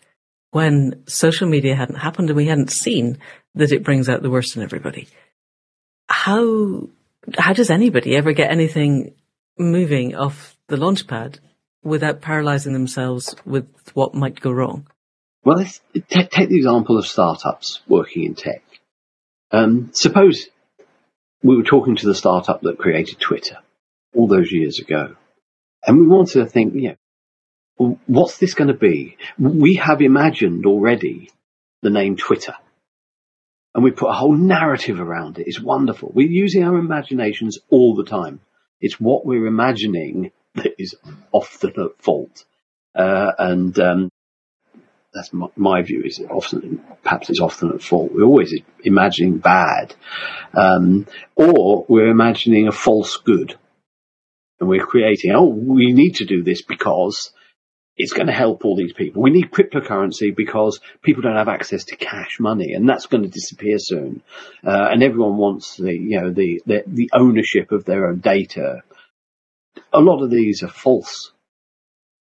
when 0.51 1.03
social 1.07 1.49
media 1.49 1.75
hadn't 1.75 1.97
happened 1.97 2.31
and 2.31 2.37
we 2.37 2.47
hadn't 2.47 2.71
seen 2.71 3.19
that 3.55 3.73
it 3.73 3.83
brings 3.83 4.09
out 4.09 4.23
the 4.23 4.31
worst 4.31 4.57
in 4.57 4.63
everybody 4.63 5.09
how 6.09 6.89
how 7.37 7.53
does 7.53 7.71
anybody 7.71 8.17
ever 8.17 8.33
get 8.33 8.51
anything 8.51 9.15
moving 9.59 10.17
off 10.17 10.57
the 10.69 10.77
launch 10.77 11.07
pad 11.07 11.39
without 11.83 12.21
paralyzing 12.21 12.73
themselves 12.73 13.37
with 13.45 13.67
what 13.95 14.15
might 14.15 14.41
go 14.41 14.51
wrong? 14.51 14.87
Well, 15.45 15.65
take, 16.09 16.31
take 16.31 16.49
the 16.49 16.57
example 16.57 16.99
of 16.99 17.07
startups 17.07 17.81
working 17.87 18.25
in 18.25 18.35
tech. 18.35 18.63
Um, 19.51 19.91
suppose 19.93 20.49
we 21.43 21.57
were 21.57 21.63
talking 21.63 21.97
to 21.97 22.07
the 22.07 22.15
startup 22.15 22.63
that 22.63 22.79
created 22.79 23.21
Twitter 23.21 23.59
all 24.15 24.27
those 24.27 24.51
years 24.51 24.79
ago, 24.81 25.17
and 25.87 25.99
we 25.99 26.07
wanted 26.07 26.41
to 26.41 26.47
think, 26.47 26.75
know, 27.79 27.99
what's 28.07 28.39
this 28.39 28.55
going 28.55 28.69
to 28.69 28.75
be? 28.75 29.17
We 29.39 29.77
have 29.77 30.03
imagined 30.03 30.67
already 30.67 31.31
the 31.83 31.91
name 31.91 32.17
Twitter 32.17 32.55
and 33.79 33.85
we 33.85 33.93
put 33.93 34.09
a 34.09 34.15
whole 34.15 34.37
narrative 34.37 34.99
around 34.99 35.39
it. 35.39 35.47
It's 35.47 35.61
wonderful. 35.61 36.11
We're 36.13 36.27
using 36.27 36.65
our 36.65 36.77
imaginations 36.77 37.59
all 37.71 37.95
the 37.95 38.05
time. 38.05 38.41
It's 38.81 38.99
what 38.99 39.25
we're 39.25 39.47
imagining 39.47 40.33
that 40.57 40.75
is 40.79 40.97
often 41.31 41.75
at 41.79 42.03
fault. 42.03 42.45
Uh, 42.93 43.31
and 43.39 43.79
um, 43.79 44.11
that's 45.13 45.33
my, 45.33 45.49
my, 45.57 45.83
view. 45.83 46.03
Is 46.05 46.21
often 46.31 46.83
perhaps 47.03 47.31
it's 47.31 47.41
often 47.41 47.73
at 47.73 47.83
fault. 47.83 48.13
We're 48.13 48.25
always 48.25 48.55
imagining 48.83 49.39
bad, 49.39 49.95
um, 50.55 51.07
or 51.35 51.87
we're 51.89 52.11
imagining 52.11 52.69
a 52.69 52.73
false 52.73 53.17
good, 53.17 53.57
and 54.61 54.69
we're 54.69 54.85
creating. 54.85 55.33
Oh, 55.35 55.47
we 55.47 55.93
need 55.93 56.17
to 56.17 56.25
do 56.25 56.43
this 56.43 56.63
because 56.63 57.33
it's 57.99 58.13
going 58.13 58.29
to 58.29 58.33
help 58.33 58.65
all 58.65 58.77
these 58.77 58.93
people. 58.93 59.23
We 59.23 59.31
need 59.31 59.51
cryptocurrency 59.51 60.35
because 60.35 60.81
people 61.03 61.23
don't 61.23 61.37
have 61.37 61.49
access 61.49 61.85
to 61.87 61.97
cash 61.97 62.39
money, 62.39 62.73
and 62.73 62.89
that's 62.89 63.07
going 63.07 63.25
to 63.25 63.29
disappear 63.29 63.79
soon. 63.79 64.23
Uh, 64.65 64.89
and 64.91 65.03
everyone 65.03 65.37
wants 65.37 65.77
the 65.77 65.93
you 65.93 66.21
know 66.21 66.31
the, 66.31 66.63
the 66.65 66.85
the 66.87 67.11
ownership 67.13 67.73
of 67.73 67.85
their 67.85 68.09
own 68.09 68.21
data. 68.21 68.83
A 69.93 70.01
lot 70.01 70.23
of 70.23 70.31
these 70.31 70.63
are 70.63 70.69
false, 70.69 71.33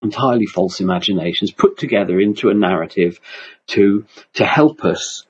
entirely 0.03 0.47
false 0.47 0.81
imaginations 0.81 1.51
put 1.51 1.79
together 1.79 2.21
into 2.21 2.51
a 2.51 2.55
narrative 2.55 3.19
to 3.69 4.05
to 4.35 4.45
help 4.45 4.85
us 4.85 5.27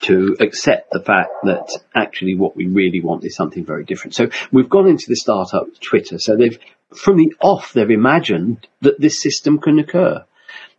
to 0.00 0.36
accept 0.40 0.90
the 0.92 1.02
fact 1.02 1.30
that 1.44 1.68
actually 1.94 2.36
what 2.36 2.56
we 2.56 2.66
really 2.66 3.00
want 3.00 3.24
is 3.24 3.34
something 3.34 3.64
very 3.64 3.84
different. 3.84 4.14
So 4.14 4.28
we've 4.52 4.68
gone 4.68 4.86
into 4.86 5.06
the 5.08 5.16
startup 5.16 5.66
Twitter. 5.80 6.18
So 6.18 6.36
they've 6.36 6.58
from 6.94 7.16
the 7.16 7.34
off, 7.40 7.72
they've 7.72 7.90
imagined 7.90 8.66
that 8.80 9.00
this 9.00 9.20
system 9.20 9.58
can 9.58 9.78
occur. 9.78 10.24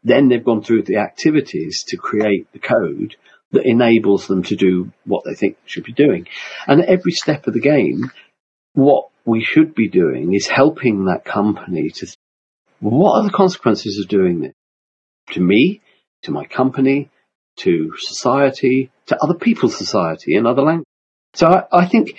Then 0.03 0.29
they've 0.29 0.43
gone 0.43 0.63
through 0.63 0.83
the 0.83 0.97
activities 0.97 1.83
to 1.89 1.97
create 1.97 2.51
the 2.51 2.59
code 2.59 3.15
that 3.51 3.65
enables 3.65 4.27
them 4.27 4.43
to 4.43 4.55
do 4.55 4.91
what 5.05 5.23
they 5.25 5.35
think 5.35 5.57
should 5.65 5.83
be 5.83 5.93
doing. 5.93 6.27
And 6.67 6.81
at 6.81 6.89
every 6.89 7.11
step 7.11 7.47
of 7.47 7.53
the 7.53 7.59
game, 7.59 8.11
what 8.73 9.09
we 9.25 9.43
should 9.43 9.75
be 9.75 9.89
doing 9.89 10.33
is 10.33 10.47
helping 10.47 11.05
that 11.05 11.25
company 11.25 11.89
to, 11.89 12.07
what 12.79 13.19
are 13.19 13.23
the 13.23 13.31
consequences 13.31 13.99
of 13.99 14.09
doing 14.09 14.41
this? 14.41 14.53
To 15.31 15.41
me, 15.41 15.81
to 16.23 16.31
my 16.31 16.45
company, 16.45 17.09
to 17.57 17.93
society, 17.97 18.91
to 19.07 19.17
other 19.21 19.33
people's 19.33 19.77
society 19.77 20.35
and 20.35 20.47
other 20.47 20.61
languages. 20.61 20.85
So 21.33 21.47
I, 21.47 21.81
I 21.81 21.85
think, 21.85 22.17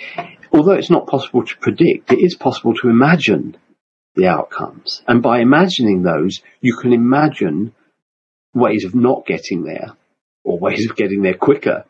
although 0.51 0.73
it's 0.73 0.89
not 0.89 1.07
possible 1.07 1.45
to 1.45 1.57
predict, 1.57 2.11
it 2.11 2.19
is 2.19 2.35
possible 2.35 2.73
to 2.75 2.89
imagine 2.89 3.57
the 4.15 4.27
outcomes. 4.27 5.03
And 5.07 5.21
by 5.21 5.39
imagining 5.39 6.03
those, 6.03 6.41
you 6.59 6.75
can 6.75 6.93
imagine 6.93 7.73
ways 8.53 8.85
of 8.85 8.95
not 8.95 9.25
getting 9.25 9.63
there 9.63 9.91
or 10.43 10.59
ways 10.59 10.89
of 10.89 10.95
getting 10.95 11.21
there 11.21 11.35
quicker, 11.35 11.85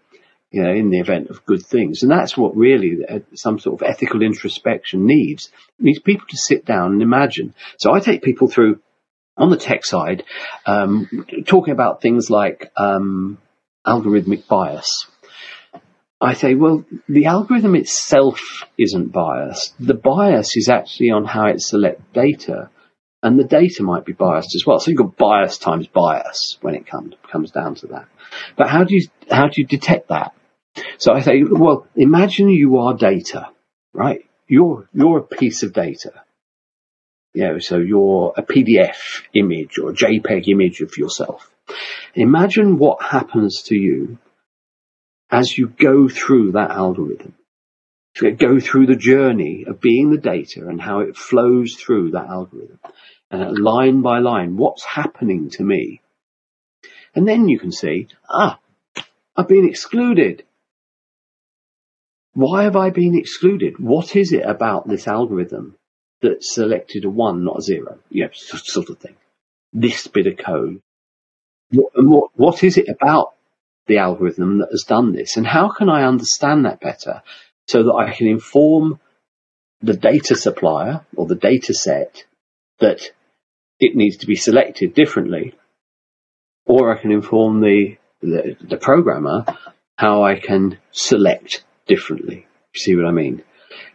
you 0.51 0.63
know, 0.63 0.71
in 0.71 0.89
the 0.89 0.99
event 0.99 1.29
of 1.29 1.45
good 1.45 1.65
things. 1.65 2.03
And 2.03 2.11
that's 2.11 2.37
what 2.37 2.55
really 2.55 2.99
uh, 3.07 3.19
some 3.33 3.57
sort 3.57 3.81
of 3.81 3.87
ethical 3.87 4.21
introspection 4.21 5.05
needs. 5.05 5.49
It 5.79 5.85
needs 5.85 5.99
people 5.99 6.27
to 6.29 6.37
sit 6.37 6.65
down 6.65 6.91
and 6.91 7.01
imagine. 7.01 7.55
So 7.77 7.93
I 7.93 8.01
take 8.01 8.21
people 8.21 8.49
through 8.49 8.79
on 9.37 9.49
the 9.49 9.57
tech 9.57 9.85
side, 9.85 10.23
um, 10.65 11.25
talking 11.45 11.73
about 11.73 12.01
things 12.01 12.29
like 12.29 12.71
um, 12.75 13.37
algorithmic 13.87 14.47
bias. 14.47 15.07
I 16.19 16.33
say, 16.33 16.53
well, 16.53 16.85
the 17.07 17.25
algorithm 17.25 17.75
itself 17.75 18.65
isn't 18.77 19.11
biased. 19.11 19.73
The 19.79 19.95
bias 19.95 20.55
is 20.55 20.69
actually 20.69 21.09
on 21.09 21.25
how 21.25 21.47
it 21.47 21.61
selects 21.61 22.03
data, 22.13 22.69
and 23.23 23.39
the 23.39 23.43
data 23.43 23.81
might 23.83 24.05
be 24.05 24.13
biased 24.13 24.53
as 24.55 24.65
well. 24.65 24.79
So 24.79 24.91
you've 24.91 24.99
got 24.99 25.17
bias 25.17 25.57
times 25.57 25.87
bias 25.87 26.57
when 26.61 26.75
it 26.75 26.85
comes 26.85 27.15
comes 27.31 27.51
down 27.51 27.75
to 27.75 27.87
that. 27.87 28.07
But 28.55 28.69
how 28.69 28.83
do 28.83 28.95
you 28.95 29.07
how 29.31 29.47
do 29.47 29.53
you 29.61 29.65
detect 29.65 30.09
that? 30.09 30.33
So 30.97 31.13
I 31.13 31.21
say, 31.21 31.43
well, 31.43 31.87
imagine 31.95 32.49
you 32.49 32.79
are 32.79 32.93
data, 32.93 33.49
right? 33.93 34.21
You're 34.47 34.87
you're 34.93 35.19
a 35.19 35.23
piece 35.23 35.63
of 35.63 35.73
data. 35.73 36.13
You 37.33 37.43
know, 37.43 37.59
so 37.59 37.77
you're 37.77 38.33
a 38.35 38.43
PDF 38.43 39.23
image 39.33 39.77
or 39.77 39.91
a 39.91 39.93
JPEG 39.93 40.49
image 40.49 40.81
of 40.81 40.97
yourself. 40.97 41.49
Imagine 42.13 42.77
what 42.77 43.01
happens 43.01 43.63
to 43.63 43.75
you 43.75 44.17
as 45.29 45.57
you 45.57 45.67
go 45.67 46.09
through 46.09 46.53
that 46.53 46.71
algorithm. 46.71 47.35
To 48.15 48.31
go 48.31 48.59
through 48.59 48.87
the 48.87 48.97
journey 48.97 49.63
of 49.65 49.79
being 49.79 50.11
the 50.11 50.17
data 50.17 50.67
and 50.67 50.81
how 50.81 50.99
it 50.99 51.15
flows 51.15 51.75
through 51.75 52.11
that 52.11 52.27
algorithm. 52.27 52.79
Uh, 53.31 53.53
line 53.57 54.01
by 54.01 54.19
line, 54.19 54.57
what's 54.57 54.83
happening 54.83 55.49
to 55.51 55.63
me? 55.63 56.01
And 57.15 57.25
then 57.25 57.47
you 57.47 57.57
can 57.57 57.71
see, 57.71 58.09
ah, 58.29 58.59
I've 59.37 59.47
been 59.47 59.67
excluded. 59.67 60.43
Why 62.33 62.63
have 62.63 62.75
I 62.75 62.89
been 62.89 63.15
excluded? 63.15 63.77
What 63.77 64.15
is 64.15 64.31
it 64.31 64.43
about 64.45 64.87
this 64.87 65.07
algorithm 65.07 65.75
that 66.21 66.43
selected 66.43 67.03
a 67.05 67.09
one, 67.09 67.43
not 67.43 67.59
a 67.59 67.61
zero? 67.61 67.99
You 68.09 68.25
know, 68.25 68.29
sort 68.33 68.89
of 68.89 68.99
thing. 68.99 69.15
This 69.73 70.07
bit 70.07 70.27
of 70.27 70.37
code. 70.37 70.81
What, 71.71 71.91
what, 71.95 72.31
what 72.35 72.63
is 72.63 72.77
it 72.77 72.87
about 72.87 73.33
the 73.87 73.97
algorithm 73.97 74.59
that 74.59 74.71
has 74.71 74.83
done 74.83 75.13
this? 75.13 75.37
And 75.37 75.45
how 75.45 75.69
can 75.69 75.89
I 75.89 76.03
understand 76.03 76.65
that 76.65 76.79
better 76.79 77.21
so 77.67 77.83
that 77.83 77.93
I 77.93 78.13
can 78.13 78.27
inform 78.27 78.99
the 79.81 79.95
data 79.95 80.35
supplier 80.35 81.05
or 81.15 81.25
the 81.25 81.35
data 81.35 81.73
set 81.73 82.25
that 82.79 83.01
it 83.79 83.95
needs 83.95 84.17
to 84.17 84.27
be 84.27 84.35
selected 84.35 84.93
differently? 84.93 85.55
Or 86.65 86.95
I 86.95 87.01
can 87.01 87.11
inform 87.11 87.59
the, 87.59 87.97
the, 88.21 88.55
the 88.61 88.77
programmer 88.77 89.45
how 89.97 90.23
I 90.23 90.39
can 90.39 90.77
select 90.91 91.63
differently. 91.87 92.47
See 92.75 92.95
what 92.95 93.05
I 93.05 93.11
mean? 93.11 93.43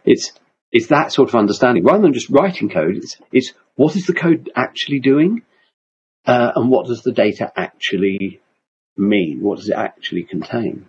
It's, 0.05 0.33
it's 0.71 0.87
that 0.87 1.11
sort 1.11 1.29
of 1.29 1.35
understanding 1.35 1.83
rather 1.83 2.01
than 2.01 2.13
just 2.13 2.29
writing 2.29 2.69
code. 2.69 2.97
It's, 2.97 3.17
it's 3.31 3.53
what 3.75 3.95
is 3.95 4.05
the 4.05 4.13
code 4.13 4.51
actually 4.55 4.99
doing? 4.99 5.43
Uh, 6.25 6.51
and 6.55 6.69
what 6.69 6.87
does 6.87 7.03
the 7.03 7.11
data 7.11 7.51
actually 7.55 8.41
mean? 8.97 9.41
What 9.41 9.57
does 9.57 9.69
it 9.69 9.75
actually 9.77 10.23
contain? 10.23 10.87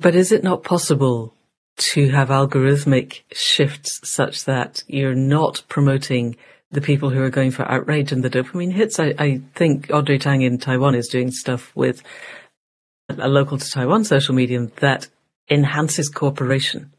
But 0.00 0.14
is 0.14 0.32
it 0.32 0.42
not 0.42 0.64
possible 0.64 1.32
to 1.76 2.10
have 2.10 2.28
algorithmic 2.28 3.22
shifts 3.32 4.00
such 4.08 4.44
that 4.44 4.82
you're 4.86 5.14
not 5.14 5.62
promoting 5.68 6.36
the 6.70 6.80
people 6.80 7.10
who 7.10 7.22
are 7.22 7.30
going 7.30 7.52
for 7.52 7.70
outrage 7.70 8.10
and 8.10 8.24
the 8.24 8.30
dopamine 8.30 8.72
hits? 8.72 8.98
I, 8.98 9.14
I 9.18 9.40
think 9.54 9.90
Audrey 9.92 10.18
Tang 10.18 10.42
in 10.42 10.58
Taiwan 10.58 10.94
is 10.94 11.08
doing 11.08 11.30
stuff 11.30 11.70
with 11.76 12.02
a 13.08 13.28
local 13.28 13.58
to 13.58 13.70
Taiwan 13.70 14.04
social 14.04 14.34
medium 14.34 14.72
that 14.80 15.08
enhances 15.50 16.08
cooperation 16.08 16.92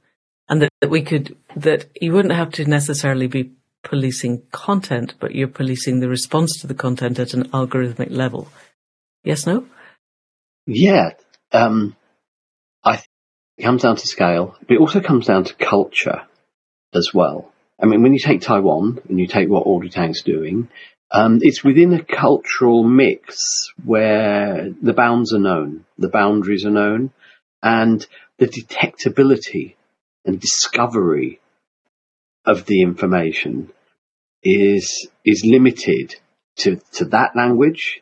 and 0.47 0.61
that, 0.61 0.71
that 0.81 0.89
we 0.89 1.01
could, 1.01 1.35
that 1.55 1.87
you 1.99 2.13
wouldn't 2.13 2.33
have 2.33 2.51
to 2.51 2.65
necessarily 2.65 3.27
be 3.27 3.51
policing 3.83 4.43
content, 4.51 5.15
but 5.19 5.33
you're 5.33 5.47
policing 5.47 5.99
the 5.99 6.09
response 6.09 6.59
to 6.61 6.67
the 6.67 6.73
content 6.73 7.19
at 7.19 7.33
an 7.33 7.49
algorithmic 7.49 8.11
level. 8.11 8.47
Yes, 9.23 9.45
no? 9.45 9.65
Yeah, 10.67 11.11
um, 11.51 11.95
I 12.83 12.97
think 12.97 13.09
it 13.57 13.63
comes 13.63 13.83
down 13.83 13.95
to 13.95 14.07
scale, 14.07 14.55
but 14.67 14.75
it 14.75 14.79
also 14.79 15.01
comes 15.01 15.27
down 15.27 15.45
to 15.45 15.53
culture 15.55 16.23
as 16.93 17.11
well. 17.13 17.51
I 17.79 17.85
mean, 17.85 18.03
when 18.03 18.13
you 18.13 18.19
take 18.19 18.41
Taiwan 18.41 18.99
and 19.09 19.19
you 19.19 19.27
take 19.27 19.49
what 19.49 19.67
Audrey 19.67 19.89
Tang's 19.89 20.21
doing, 20.21 20.69
um, 21.11 21.39
it's 21.41 21.63
within 21.63 21.93
a 21.93 22.03
cultural 22.03 22.83
mix 22.83 23.71
where 23.83 24.69
the 24.81 24.93
bounds 24.93 25.33
are 25.33 25.39
known, 25.39 25.85
the 25.97 26.09
boundaries 26.09 26.65
are 26.65 26.71
known, 26.71 27.11
and 27.61 28.05
the 28.37 28.47
detectability 28.47 29.75
and 30.25 30.39
discovery 30.39 31.39
of 32.45 32.65
the 32.65 32.81
information 32.81 33.71
is 34.43 35.07
is 35.23 35.43
limited 35.45 36.15
to 36.57 36.79
to 36.93 37.05
that 37.05 37.35
language 37.35 38.01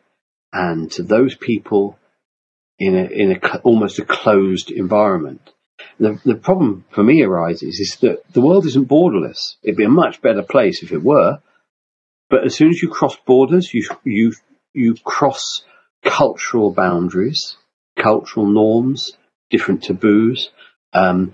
and 0.51 0.91
to 0.91 1.03
those 1.03 1.36
people 1.36 1.97
in 2.79 2.95
a, 2.95 3.05
in 3.05 3.31
a, 3.31 3.57
almost 3.59 3.99
a 3.99 4.05
closed 4.05 4.71
environment. 4.71 5.51
The, 5.99 6.19
the 6.25 6.36
problem 6.36 6.86
for 6.91 7.03
me 7.03 7.23
arises 7.23 7.79
is 7.79 7.97
that 8.01 8.21
the 8.34 8.41
world 8.41 8.65
isn't 8.65 8.89
borderless. 8.89 9.55
It'd 9.63 9.77
be 9.77 9.86
a 9.86 9.89
much 9.89 10.21
better 10.21 10.43
place 10.43 10.84
if 10.84 10.91
it 10.91 11.03
were. 11.03 11.39
But 12.29 12.45
as 12.45 12.55
soon 12.55 12.69
as 12.69 12.81
you 12.81 12.89
cross 12.89 13.15
borders, 13.25 13.73
you, 13.73 13.88
you, 14.03 14.34
you 14.73 14.95
cross 15.03 15.63
cultural 16.03 16.71
boundaries, 16.71 17.57
cultural 17.97 18.47
norms, 18.47 19.11
different 19.53 19.83
taboos. 19.83 20.49
Um, 20.91 21.33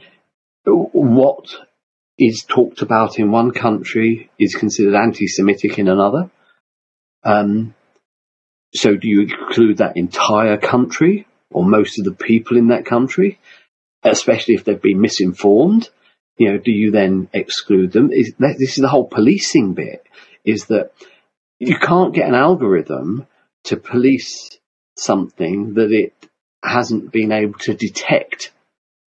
what 0.65 1.47
is 2.17 2.45
talked 2.47 2.82
about 2.82 3.17
in 3.17 3.32
one 3.32 3.51
country 3.51 4.30
is 4.38 4.53
considered 4.53 4.93
anti-Semitic 4.93 5.80
in 5.80 5.88
another. 5.88 6.30
Um, 7.24 7.74
so 8.74 8.95
do 8.95 9.07
you 9.07 9.22
include 9.22 9.78
that 9.78 9.95
entire 9.95 10.57
country 10.57 11.26
or 11.49 11.63
most 11.63 11.97
of 11.97 12.05
the 12.05 12.11
people 12.11 12.57
in 12.57 12.67
that 12.67 12.86
country, 12.86 13.39
especially 14.03 14.55
if 14.55 14.65
they've 14.65 14.82
been 14.82 15.01
misinformed? 15.01 15.89
You 16.38 16.51
know, 16.51 16.57
do 16.57 16.72
you 16.72 16.91
then 16.91 17.30
exclude 17.34 17.93
them? 17.93 18.11
Is 18.11 18.34
that, 18.39 18.57
this 18.59 18.78
is 18.78 18.82
the 18.82 18.89
whole 18.89 19.07
policing 19.07 19.74
bit 19.74 20.03
is 20.45 20.65
that 20.65 20.91
you 21.57 21.78
can't 21.78 22.13
get 22.13 22.28
an 22.28 22.36
algorithm 22.36 23.28
to 23.65 23.78
police 23.78 24.57
something 24.97 25.74
that 25.76 25.91
it 25.91 26.29
hasn't 26.64 27.12
been 27.12 27.32
able 27.32 27.57
to 27.60 27.74
detect 27.74 28.51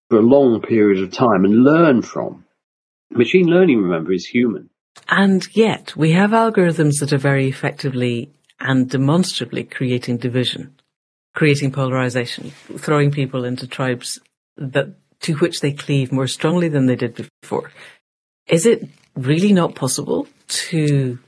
for 0.09 0.17
a 0.17 0.21
long 0.21 0.61
period 0.61 1.03
of 1.03 1.11
time 1.11 1.45
and 1.45 1.63
learn 1.63 2.01
from. 2.01 2.45
Machine 3.09 3.47
learning, 3.47 3.81
remember, 3.81 4.13
is 4.13 4.25
human. 4.25 4.69
And 5.07 5.45
yet 5.55 5.95
we 5.95 6.11
have 6.11 6.31
algorithms 6.31 6.99
that 6.99 7.13
are 7.13 7.17
very 7.17 7.47
effectively 7.47 8.31
and 8.59 8.89
demonstrably 8.89 9.63
creating 9.63 10.17
division, 10.17 10.75
creating 11.33 11.71
polarization, 11.71 12.51
throwing 12.77 13.11
people 13.11 13.43
into 13.43 13.67
tribes 13.67 14.19
that 14.57 14.93
to 15.21 15.35
which 15.35 15.61
they 15.61 15.71
cleave 15.71 16.11
more 16.11 16.27
strongly 16.27 16.67
than 16.67 16.85
they 16.85 16.95
did 16.95 17.29
before. 17.41 17.71
Is 18.47 18.65
it 18.65 18.87
really 19.15 19.53
not 19.53 19.75
possible 19.75 20.27
to 20.47 21.19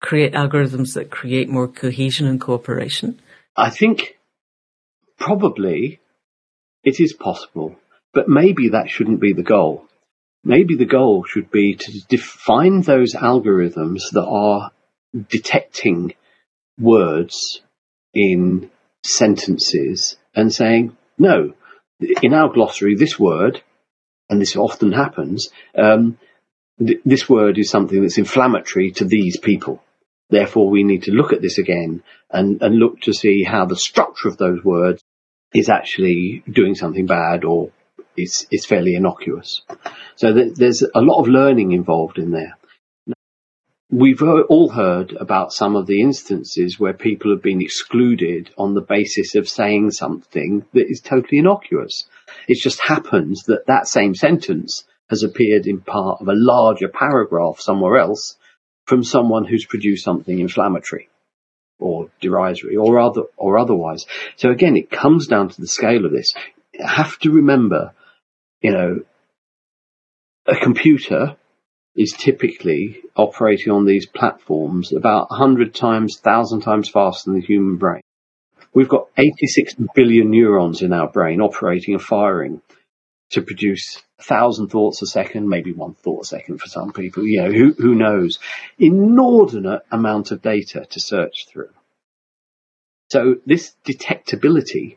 create 0.00 0.32
algorithms 0.32 0.94
that 0.94 1.10
create 1.10 1.48
more 1.48 1.68
cohesion 1.68 2.26
and 2.26 2.40
cooperation? 2.40 3.20
I 3.56 3.70
think 3.70 4.18
probably 5.20 6.00
it 6.82 6.98
is 6.98 7.12
possible, 7.12 7.76
but 8.12 8.28
maybe 8.28 8.70
that 8.70 8.90
shouldn't 8.90 9.20
be 9.20 9.32
the 9.32 9.42
goal. 9.42 9.84
Maybe 10.42 10.74
the 10.74 10.86
goal 10.86 11.24
should 11.24 11.50
be 11.50 11.74
to 11.74 12.00
define 12.08 12.80
those 12.80 13.14
algorithms 13.14 14.10
that 14.12 14.26
are 14.26 14.72
detecting 15.28 16.14
words 16.78 17.60
in 18.14 18.70
sentences 19.04 20.16
and 20.34 20.52
saying, 20.52 20.96
no, 21.18 21.52
in 22.22 22.32
our 22.32 22.48
glossary, 22.48 22.94
this 22.94 23.18
word, 23.18 23.62
and 24.30 24.40
this 24.40 24.56
often 24.56 24.92
happens, 24.92 25.50
um, 25.76 26.18
th- 26.78 27.00
this 27.04 27.28
word 27.28 27.58
is 27.58 27.68
something 27.68 28.00
that's 28.00 28.16
inflammatory 28.16 28.92
to 28.92 29.04
these 29.04 29.38
people. 29.38 29.82
Therefore, 30.30 30.70
we 30.70 30.84
need 30.84 31.02
to 31.02 31.12
look 31.12 31.32
at 31.32 31.42
this 31.42 31.58
again 31.58 32.02
and, 32.30 32.62
and 32.62 32.76
look 32.76 33.00
to 33.02 33.12
see 33.12 33.42
how 33.42 33.66
the 33.66 33.76
structure 33.76 34.28
of 34.28 34.38
those 34.38 34.64
words 34.64 35.02
is 35.54 35.68
actually 35.68 36.42
doing 36.50 36.74
something 36.74 37.06
bad 37.06 37.44
or 37.44 37.70
is, 38.16 38.46
is 38.50 38.66
fairly 38.66 38.94
innocuous. 38.94 39.62
So 40.16 40.32
th- 40.32 40.54
there's 40.54 40.82
a 40.82 41.00
lot 41.00 41.20
of 41.20 41.28
learning 41.28 41.72
involved 41.72 42.18
in 42.18 42.30
there. 42.30 42.56
We've 43.92 44.22
all 44.22 44.68
heard 44.68 45.12
about 45.12 45.52
some 45.52 45.74
of 45.74 45.88
the 45.88 46.00
instances 46.00 46.78
where 46.78 46.92
people 46.92 47.32
have 47.32 47.42
been 47.42 47.60
excluded 47.60 48.50
on 48.56 48.74
the 48.74 48.80
basis 48.80 49.34
of 49.34 49.48
saying 49.48 49.90
something 49.90 50.64
that 50.74 50.88
is 50.88 51.00
totally 51.00 51.38
innocuous. 51.38 52.04
It 52.46 52.60
just 52.60 52.80
happens 52.80 53.42
that 53.44 53.66
that 53.66 53.88
same 53.88 54.14
sentence 54.14 54.84
has 55.08 55.24
appeared 55.24 55.66
in 55.66 55.80
part 55.80 56.20
of 56.20 56.28
a 56.28 56.36
larger 56.36 56.86
paragraph 56.86 57.58
somewhere 57.58 57.98
else 57.98 58.36
from 58.86 59.02
someone 59.02 59.44
who's 59.44 59.66
produced 59.66 60.04
something 60.04 60.38
inflammatory 60.38 61.09
or 61.80 62.08
derisory 62.20 62.76
or 62.76 63.00
other 63.00 63.22
or 63.36 63.58
otherwise. 63.58 64.06
So 64.36 64.50
again, 64.50 64.76
it 64.76 64.90
comes 64.90 65.26
down 65.26 65.48
to 65.48 65.60
the 65.60 65.66
scale 65.66 66.04
of 66.04 66.12
this. 66.12 66.34
You 66.74 66.86
have 66.86 67.18
to 67.20 67.32
remember, 67.32 67.94
you 68.62 68.72
know, 68.72 69.00
a 70.46 70.56
computer 70.56 71.36
is 71.96 72.12
typically 72.12 73.00
operating 73.16 73.72
on 73.72 73.84
these 73.84 74.06
platforms 74.06 74.92
about 74.92 75.30
100 75.30 75.74
times, 75.74 76.18
1,000 76.22 76.60
times 76.60 76.88
faster 76.88 77.30
than 77.30 77.40
the 77.40 77.46
human 77.46 77.76
brain. 77.76 78.02
We've 78.72 78.88
got 78.88 79.08
86 79.16 79.74
billion 79.94 80.30
neurons 80.30 80.82
in 80.82 80.92
our 80.92 81.08
brain 81.08 81.40
operating 81.40 81.94
and 81.94 82.02
firing 82.02 82.62
to 83.30 83.42
produce 83.42 84.02
a 84.18 84.22
thousand 84.22 84.68
thoughts 84.68 85.02
a 85.02 85.06
second, 85.06 85.48
maybe 85.48 85.72
one 85.72 85.94
thought 85.94 86.24
a 86.24 86.26
second 86.26 86.60
for 86.60 86.68
some 86.68 86.92
people. 86.92 87.24
You 87.26 87.42
know, 87.42 87.52
who, 87.52 87.72
who 87.74 87.94
knows? 87.94 88.38
Inordinate 88.78 89.82
amount 89.90 90.30
of 90.30 90.42
data 90.42 90.86
to 90.90 91.00
search 91.00 91.46
through. 91.48 91.70
So 93.10 93.36
this 93.46 93.74
detectability 93.84 94.96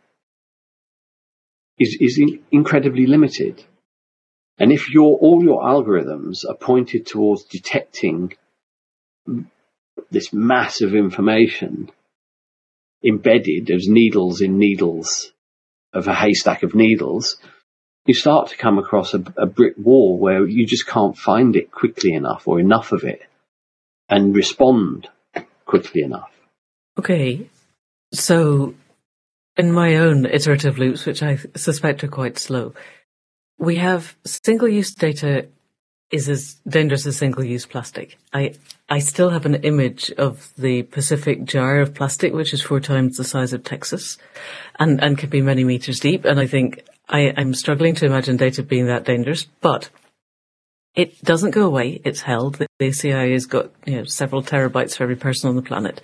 is, 1.79 1.97
is 1.99 2.17
in, 2.19 2.43
incredibly 2.51 3.05
limited. 3.05 3.63
And 4.57 4.71
if 4.71 4.91
your, 4.91 5.17
all 5.17 5.43
your 5.43 5.63
algorithms 5.63 6.47
are 6.47 6.55
pointed 6.55 7.05
towards 7.05 7.43
detecting 7.45 8.33
this 10.11 10.33
mass 10.33 10.81
of 10.81 10.93
information 10.93 11.91
embedded 13.03 13.69
as 13.71 13.87
needles 13.87 14.41
in 14.41 14.57
needles 14.57 15.31
of 15.91 16.07
a 16.07 16.13
haystack 16.13 16.63
of 16.63 16.75
needles, 16.75 17.37
you 18.05 18.13
start 18.13 18.49
to 18.49 18.57
come 18.57 18.77
across 18.77 19.13
a, 19.13 19.23
a, 19.37 19.45
brick 19.45 19.75
wall 19.77 20.17
where 20.17 20.45
you 20.45 20.65
just 20.65 20.87
can't 20.87 21.17
find 21.17 21.55
it 21.55 21.71
quickly 21.71 22.13
enough 22.13 22.47
or 22.47 22.59
enough 22.59 22.91
of 22.91 23.03
it 23.03 23.21
and 24.09 24.35
respond 24.35 25.07
quickly 25.65 26.01
enough. 26.01 26.31
Okay. 26.99 27.49
So 28.13 28.75
in 29.57 29.71
my 29.71 29.95
own 29.95 30.25
iterative 30.25 30.77
loops, 30.77 31.05
which 31.05 31.23
I 31.23 31.37
suspect 31.55 32.03
are 32.03 32.09
quite 32.09 32.37
slow, 32.37 32.73
we 33.57 33.77
have 33.77 34.15
single 34.25 34.67
use 34.67 34.93
data 34.93 35.47
is 36.11 36.29
as 36.29 36.55
dangerous 36.67 37.07
as 37.07 37.17
single 37.17 37.43
use 37.43 37.65
plastic. 37.65 38.17
I 38.33 38.53
I 38.87 38.99
still 38.99 39.31
have 39.31 39.47
an 39.47 39.55
image 39.55 40.11
of 40.11 40.53
the 40.57 40.83
Pacific 40.83 41.45
gyre 41.45 41.81
of 41.81 41.95
plastic, 41.95 42.33
which 42.33 42.53
is 42.53 42.61
four 42.61 42.79
times 42.79 43.17
the 43.17 43.23
size 43.23 43.53
of 43.53 43.63
Texas 43.63 44.17
and, 44.77 45.01
and 45.01 45.17
can 45.17 45.29
be 45.29 45.41
many 45.41 45.63
meters 45.63 45.99
deep. 45.99 46.25
And 46.25 46.39
I 46.39 46.45
think 46.45 46.83
I, 47.09 47.33
I'm 47.35 47.53
struggling 47.53 47.95
to 47.95 48.05
imagine 48.05 48.37
data 48.37 48.63
being 48.63 48.87
that 48.87 49.05
dangerous, 49.05 49.45
but 49.61 49.89
it 50.95 51.21
doesn't 51.23 51.51
go 51.51 51.65
away. 51.65 52.01
It's 52.03 52.21
held. 52.21 52.55
The 52.55 52.67
ACI 52.81 53.33
has 53.33 53.45
got, 53.45 53.71
you 53.85 53.97
know, 53.97 54.03
several 54.05 54.43
terabytes 54.43 54.95
for 54.95 55.03
every 55.03 55.15
person 55.15 55.49
on 55.49 55.55
the 55.55 55.61
planet. 55.61 56.01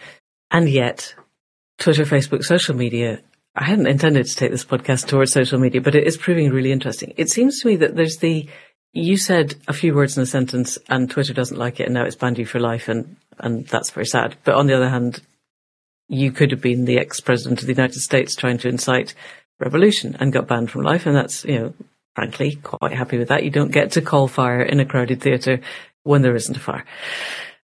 And 0.52 0.70
yet 0.70 1.16
Twitter, 1.78 2.04
Facebook, 2.04 2.44
social 2.44 2.76
media 2.76 3.22
I 3.56 3.66
hadn't 3.66 3.88
intended 3.88 4.26
to 4.26 4.36
take 4.36 4.52
this 4.52 4.64
podcast 4.64 5.08
towards 5.08 5.34
social 5.34 5.60
media, 5.60 5.82
but 5.82 5.96
it 5.96 6.08
is 6.08 6.18
proving 6.18 6.50
really 6.50 6.72
interesting. 6.72 7.14
It 7.18 7.30
seems 7.30 7.60
to 7.60 7.68
me 7.68 7.76
that 7.78 7.96
there's 7.96 8.18
the, 8.18 8.48
you 8.94 9.18
said 9.18 9.56
a 9.68 9.74
few 9.74 9.94
words 9.94 10.16
in 10.16 10.24
a 10.24 10.28
sentence 10.28 10.78
and 10.88 11.10
Twitter 11.10 11.34
doesn't 11.34 11.58
like 11.58 11.80
it 11.80 11.86
and 11.86 11.94
now 11.94 12.06
it's 12.06 12.16
banned 12.16 12.38
you 12.38 12.46
for 12.46 12.60
life 12.60 12.88
and, 12.88 13.18
and 13.38 13.68
that's 13.68 13.90
very 13.90 14.06
sad. 14.06 14.38
But 14.44 14.56
on 14.56 14.68
the 14.68 14.76
other 14.76 14.90
hand, 14.90 15.22
you 16.08 16.32
could 16.32 16.52
have 16.52 16.62
been 16.62 16.86
the 16.86 17.00
ex-president 17.00 17.60
of 17.60 17.68
the 17.68 17.74
United 17.74 18.00
States 18.00 18.36
trying 18.36 18.60
to 18.60 18.70
incite 18.70 19.14
revolution 19.60 20.16
and 20.20 20.34
got 20.34 20.48
banned 20.48 20.72
from 20.72 20.82
life. 20.82 21.06
And 21.06 21.16
that's, 21.16 21.44
you 21.46 21.60
know, 21.60 21.74
frankly, 22.16 22.56
quite 22.56 22.94
happy 22.94 23.18
with 23.18 23.28
that. 23.30 23.44
You 23.44 23.52
don't 23.52 23.72
get 23.72 23.92
to 23.92 24.02
call 24.02 24.28
fire 24.28 24.62
in 24.62 24.80
a 24.80 24.86
crowded 24.86 25.22
theatre 25.22 25.60
when 26.04 26.22
there 26.22 26.36
isn't 26.36 26.58
a 26.58 26.60
fire. 26.60 26.86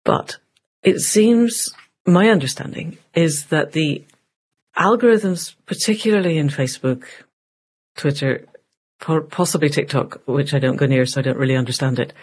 But 0.04 0.38
it 0.84 1.00
seems 1.00 1.70
my 2.06 2.30
understanding 2.30 2.98
is 3.14 3.46
that 3.46 3.72
the 3.72 4.04
algorithms, 4.78 5.56
particularly 5.66 6.38
in 6.38 6.50
Facebook, 6.50 7.06
Twitter, 7.96 8.46
possibly 9.00 9.70
TikTok, 9.70 10.22
which 10.26 10.54
I 10.54 10.60
don't 10.60 10.76
go 10.76 10.86
near, 10.86 11.06
so 11.06 11.20
I 11.20 11.24
don't 11.24 11.38
really 11.38 11.56
understand 11.56 12.00
it, 12.00 12.14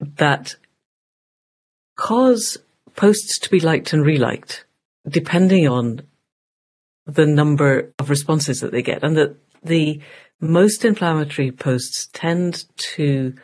that 0.00 0.54
cause 1.96 2.58
posts 2.94 3.38
to 3.40 3.50
be 3.50 3.60
liked 3.60 3.92
and 3.92 4.04
reliked 4.04 4.62
depending 5.08 5.66
on 5.66 6.02
the 7.08 7.26
number 7.26 7.90
of 7.98 8.10
responses 8.10 8.60
that 8.60 8.70
they 8.70 8.82
get 8.82 9.02
and 9.02 9.16
that 9.16 9.34
the 9.64 10.00
most 10.40 10.84
inflammatory 10.84 11.50
posts 11.50 12.08
tend 12.12 12.64
to 12.76 13.34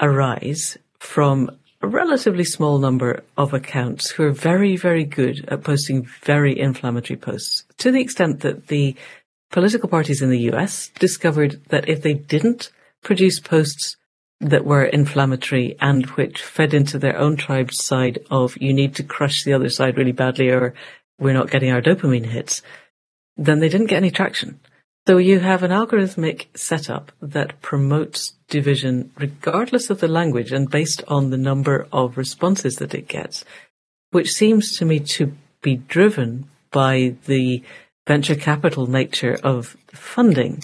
arise 0.00 0.76
from 0.98 1.50
a 1.82 1.86
relatively 1.86 2.44
small 2.44 2.78
number 2.78 3.22
of 3.36 3.54
accounts 3.54 4.10
who 4.10 4.24
are 4.24 4.32
very, 4.32 4.76
very 4.76 5.04
good 5.04 5.44
at 5.48 5.62
posting 5.62 6.06
very 6.22 6.58
inflammatory 6.58 7.16
posts 7.16 7.64
to 7.78 7.90
the 7.90 8.00
extent 8.00 8.40
that 8.40 8.66
the 8.68 8.96
political 9.50 9.88
parties 9.88 10.22
in 10.22 10.30
the 10.30 10.50
US 10.52 10.88
discovered 10.98 11.60
that 11.68 11.88
if 11.88 12.02
they 12.02 12.14
didn't 12.14 12.70
produce 13.02 13.38
posts 13.38 13.96
that 14.40 14.64
were 14.64 14.84
inflammatory 14.84 15.76
and 15.80 16.06
which 16.10 16.42
fed 16.42 16.72
into 16.72 16.98
their 16.98 17.18
own 17.18 17.36
tribe's 17.36 17.84
side 17.84 18.18
of 18.30 18.56
you 18.60 18.72
need 18.72 18.94
to 18.94 19.02
crush 19.02 19.44
the 19.44 19.52
other 19.52 19.68
side 19.68 19.98
really 19.98 20.12
badly 20.12 20.48
or 20.48 20.74
we're 21.18 21.34
not 21.34 21.50
getting 21.50 21.70
our 21.70 21.82
dopamine 21.82 22.24
hits, 22.24 22.62
then 23.40 23.58
they 23.58 23.68
didn't 23.68 23.86
get 23.86 23.96
any 23.96 24.10
traction. 24.10 24.60
So 25.08 25.16
you 25.16 25.40
have 25.40 25.62
an 25.62 25.70
algorithmic 25.70 26.46
setup 26.54 27.10
that 27.22 27.60
promotes 27.62 28.34
division 28.48 29.10
regardless 29.16 29.88
of 29.88 30.00
the 30.00 30.08
language 30.08 30.52
and 30.52 30.70
based 30.70 31.02
on 31.08 31.30
the 31.30 31.38
number 31.38 31.88
of 31.90 32.18
responses 32.18 32.76
that 32.76 32.94
it 32.94 33.08
gets, 33.08 33.44
which 34.10 34.30
seems 34.30 34.76
to 34.76 34.84
me 34.84 35.00
to 35.16 35.32
be 35.62 35.76
driven 35.76 36.48
by 36.70 37.14
the 37.26 37.62
venture 38.06 38.34
capital 38.34 38.86
nature 38.86 39.38
of 39.42 39.76
funding 39.88 40.62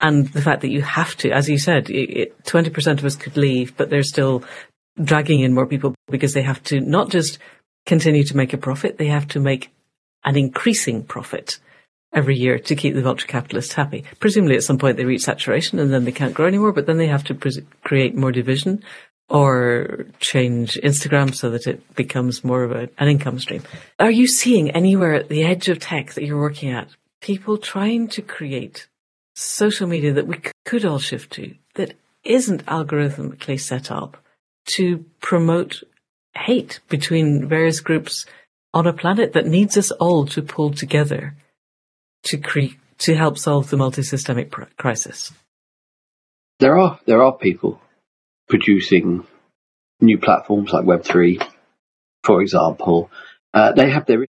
and 0.00 0.28
the 0.28 0.42
fact 0.42 0.62
that 0.62 0.70
you 0.70 0.82
have 0.82 1.16
to, 1.18 1.30
as 1.30 1.48
you 1.48 1.58
said, 1.58 1.90
it, 1.90 2.42
20% 2.44 2.98
of 2.98 3.04
us 3.04 3.16
could 3.16 3.36
leave, 3.36 3.76
but 3.76 3.88
they're 3.88 4.02
still 4.02 4.42
dragging 5.02 5.40
in 5.40 5.54
more 5.54 5.66
people 5.66 5.94
because 6.08 6.34
they 6.34 6.42
have 6.42 6.62
to 6.64 6.80
not 6.80 7.10
just 7.10 7.38
continue 7.86 8.24
to 8.24 8.36
make 8.36 8.52
a 8.52 8.58
profit, 8.58 8.98
they 8.98 9.06
have 9.06 9.28
to 9.28 9.40
make 9.40 9.70
an 10.24 10.36
increasing 10.36 11.04
profit 11.04 11.58
every 12.12 12.36
year 12.36 12.58
to 12.58 12.74
keep 12.74 12.94
the 12.94 13.02
vulture 13.02 13.26
capitalists 13.26 13.74
happy. 13.74 14.04
Presumably 14.18 14.56
at 14.56 14.62
some 14.62 14.78
point 14.78 14.96
they 14.96 15.04
reach 15.04 15.22
saturation 15.22 15.78
and 15.78 15.92
then 15.92 16.04
they 16.04 16.12
can't 16.12 16.34
grow 16.34 16.46
anymore, 16.46 16.72
but 16.72 16.86
then 16.86 16.98
they 16.98 17.06
have 17.06 17.24
to 17.24 17.62
create 17.82 18.16
more 18.16 18.32
division 18.32 18.82
or 19.28 20.06
change 20.18 20.74
Instagram 20.82 21.34
so 21.34 21.50
that 21.50 21.66
it 21.66 21.94
becomes 21.94 22.42
more 22.42 22.64
of 22.64 22.72
a, 22.72 22.88
an 22.98 23.08
income 23.08 23.38
stream. 23.38 23.62
Are 24.00 24.10
you 24.10 24.26
seeing 24.26 24.70
anywhere 24.72 25.14
at 25.14 25.28
the 25.28 25.44
edge 25.44 25.68
of 25.68 25.78
tech 25.78 26.14
that 26.14 26.24
you're 26.24 26.40
working 26.40 26.70
at 26.70 26.88
people 27.20 27.56
trying 27.56 28.08
to 28.08 28.22
create 28.22 28.88
social 29.36 29.86
media 29.86 30.12
that 30.12 30.26
we 30.26 30.40
could 30.64 30.84
all 30.84 30.98
shift 30.98 31.32
to 31.34 31.54
that 31.76 31.94
isn't 32.24 32.66
algorithmically 32.66 33.58
set 33.58 33.90
up 33.90 34.16
to 34.66 35.04
promote 35.20 35.82
hate 36.34 36.80
between 36.88 37.48
various 37.48 37.80
groups 37.80 38.26
on 38.74 38.86
a 38.86 38.92
planet 38.92 39.32
that 39.32 39.46
needs 39.46 39.76
us 39.76 39.90
all 39.92 40.26
to 40.26 40.42
pull 40.42 40.70
together 40.70 41.34
to 42.24 42.38
create 42.38 42.76
to 42.98 43.14
help 43.14 43.38
solve 43.38 43.70
the 43.70 43.76
multi-systemic 43.76 44.50
pr- 44.50 44.64
crisis? 44.76 45.32
There 46.58 46.78
are 46.78 47.00
there 47.06 47.22
are 47.22 47.36
people 47.36 47.80
producing 48.48 49.26
new 50.00 50.18
platforms 50.18 50.72
like 50.72 50.84
Web 50.84 51.04
three 51.04 51.40
for 52.22 52.42
example, 52.42 53.10
uh, 53.54 53.72
they 53.72 53.90
have 53.90 54.06
their. 54.06 54.26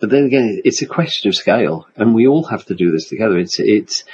But 0.00 0.10
then 0.10 0.24
again, 0.24 0.60
it's 0.64 0.82
a 0.82 0.86
question 0.86 1.28
of 1.28 1.36
scale, 1.36 1.86
and 1.96 2.14
we 2.14 2.26
all 2.26 2.44
have 2.44 2.64
to 2.66 2.74
do 2.74 2.90
this 2.90 3.08
together. 3.08 3.38
It's 3.38 3.58
it's. 3.58 4.04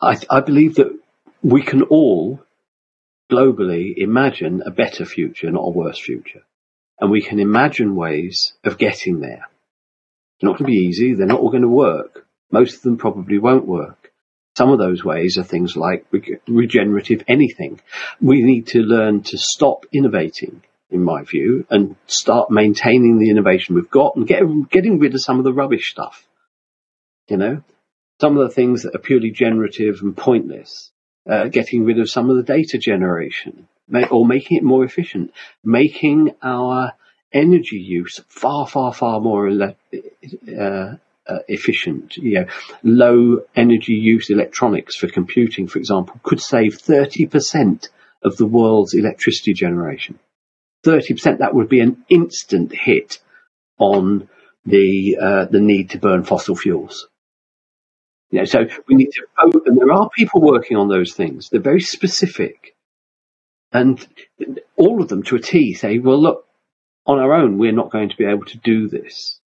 I, 0.00 0.16
I 0.28 0.40
believe 0.40 0.76
that 0.76 0.96
we 1.42 1.62
can 1.62 1.82
all 1.82 2.40
globally 3.30 3.94
imagine 3.96 4.62
a 4.64 4.70
better 4.70 5.04
future, 5.04 5.50
not 5.50 5.62
a 5.62 5.70
worse 5.70 5.98
future, 5.98 6.42
and 7.00 7.10
we 7.10 7.22
can 7.22 7.40
imagine 7.40 7.96
ways 7.96 8.54
of 8.64 8.78
getting 8.78 9.20
there. 9.20 9.48
They're 10.44 10.52
not 10.52 10.58
going 10.58 10.70
to 10.70 10.76
be 10.76 10.86
easy. 10.86 11.14
They're 11.14 11.26
not 11.26 11.40
all 11.40 11.48
going 11.48 11.62
to 11.62 11.68
work. 11.68 12.26
Most 12.52 12.76
of 12.76 12.82
them 12.82 12.98
probably 12.98 13.38
won't 13.38 13.66
work. 13.66 14.12
Some 14.58 14.70
of 14.70 14.78
those 14.78 15.02
ways 15.02 15.38
are 15.38 15.42
things 15.42 15.74
like 15.74 16.04
regenerative 16.46 17.24
anything. 17.26 17.80
We 18.20 18.42
need 18.42 18.66
to 18.68 18.80
learn 18.80 19.22
to 19.22 19.38
stop 19.38 19.86
innovating, 19.90 20.62
in 20.90 21.02
my 21.02 21.22
view, 21.22 21.66
and 21.70 21.96
start 22.06 22.50
maintaining 22.50 23.18
the 23.18 23.30
innovation 23.30 23.74
we've 23.74 23.90
got 23.90 24.16
and 24.16 24.26
get, 24.26 24.42
getting 24.68 24.98
rid 24.98 25.14
of 25.14 25.22
some 25.22 25.38
of 25.38 25.44
the 25.44 25.52
rubbish 25.54 25.90
stuff. 25.90 26.28
You 27.30 27.38
know, 27.38 27.62
some 28.20 28.36
of 28.36 28.46
the 28.46 28.54
things 28.54 28.82
that 28.82 28.94
are 28.94 28.98
purely 28.98 29.30
generative 29.30 30.00
and 30.02 30.14
pointless, 30.14 30.92
uh, 31.26 31.48
getting 31.48 31.86
rid 31.86 31.98
of 32.00 32.10
some 32.10 32.28
of 32.28 32.36
the 32.36 32.42
data 32.42 32.76
generation 32.76 33.66
or 34.10 34.26
making 34.26 34.58
it 34.58 34.62
more 34.62 34.84
efficient, 34.84 35.32
making 35.64 36.34
our 36.42 36.92
energy 37.34 37.76
use 37.76 38.20
far, 38.28 38.66
far, 38.66 38.94
far 38.94 39.20
more 39.20 39.48
uh, 39.48 39.72
uh, 41.26 41.38
efficient. 41.48 42.16
You 42.16 42.40
know, 42.40 42.46
low 42.82 43.40
energy 43.54 43.94
use 43.94 44.30
electronics 44.30 44.96
for 44.96 45.08
computing, 45.08 45.66
for 45.66 45.78
example, 45.78 46.20
could 46.22 46.40
save 46.40 46.78
30% 46.78 47.88
of 48.22 48.36
the 48.36 48.46
world's 48.46 48.94
electricity 48.94 49.52
generation. 49.52 50.18
30%, 50.86 51.38
that 51.38 51.54
would 51.54 51.68
be 51.68 51.80
an 51.80 52.04
instant 52.08 52.72
hit 52.72 53.18
on 53.78 54.28
the, 54.64 55.18
uh, 55.20 55.44
the 55.46 55.60
need 55.60 55.90
to 55.90 55.98
burn 55.98 56.24
fossil 56.24 56.54
fuels. 56.54 57.08
You 58.30 58.40
know, 58.40 58.44
so 58.44 58.66
we 58.88 58.94
need 58.94 59.10
to, 59.12 59.26
oh, 59.38 59.62
and 59.66 59.78
there 59.78 59.92
are 59.92 60.08
people 60.10 60.40
working 60.40 60.76
on 60.76 60.88
those 60.88 61.14
things. 61.14 61.48
They're 61.48 61.60
very 61.60 61.80
specific. 61.80 62.74
And 63.72 64.06
all 64.76 65.02
of 65.02 65.08
them 65.08 65.22
to 65.24 65.36
a 65.36 65.40
T 65.40 65.74
say, 65.74 65.98
well, 65.98 66.20
look, 66.20 66.46
on 67.06 67.18
our 67.18 67.32
own, 67.32 67.58
we're 67.58 67.72
not 67.72 67.90
going 67.90 68.08
to 68.08 68.16
be 68.16 68.24
able 68.24 68.44
to 68.46 68.58
do 68.58 68.88
this 68.88 69.38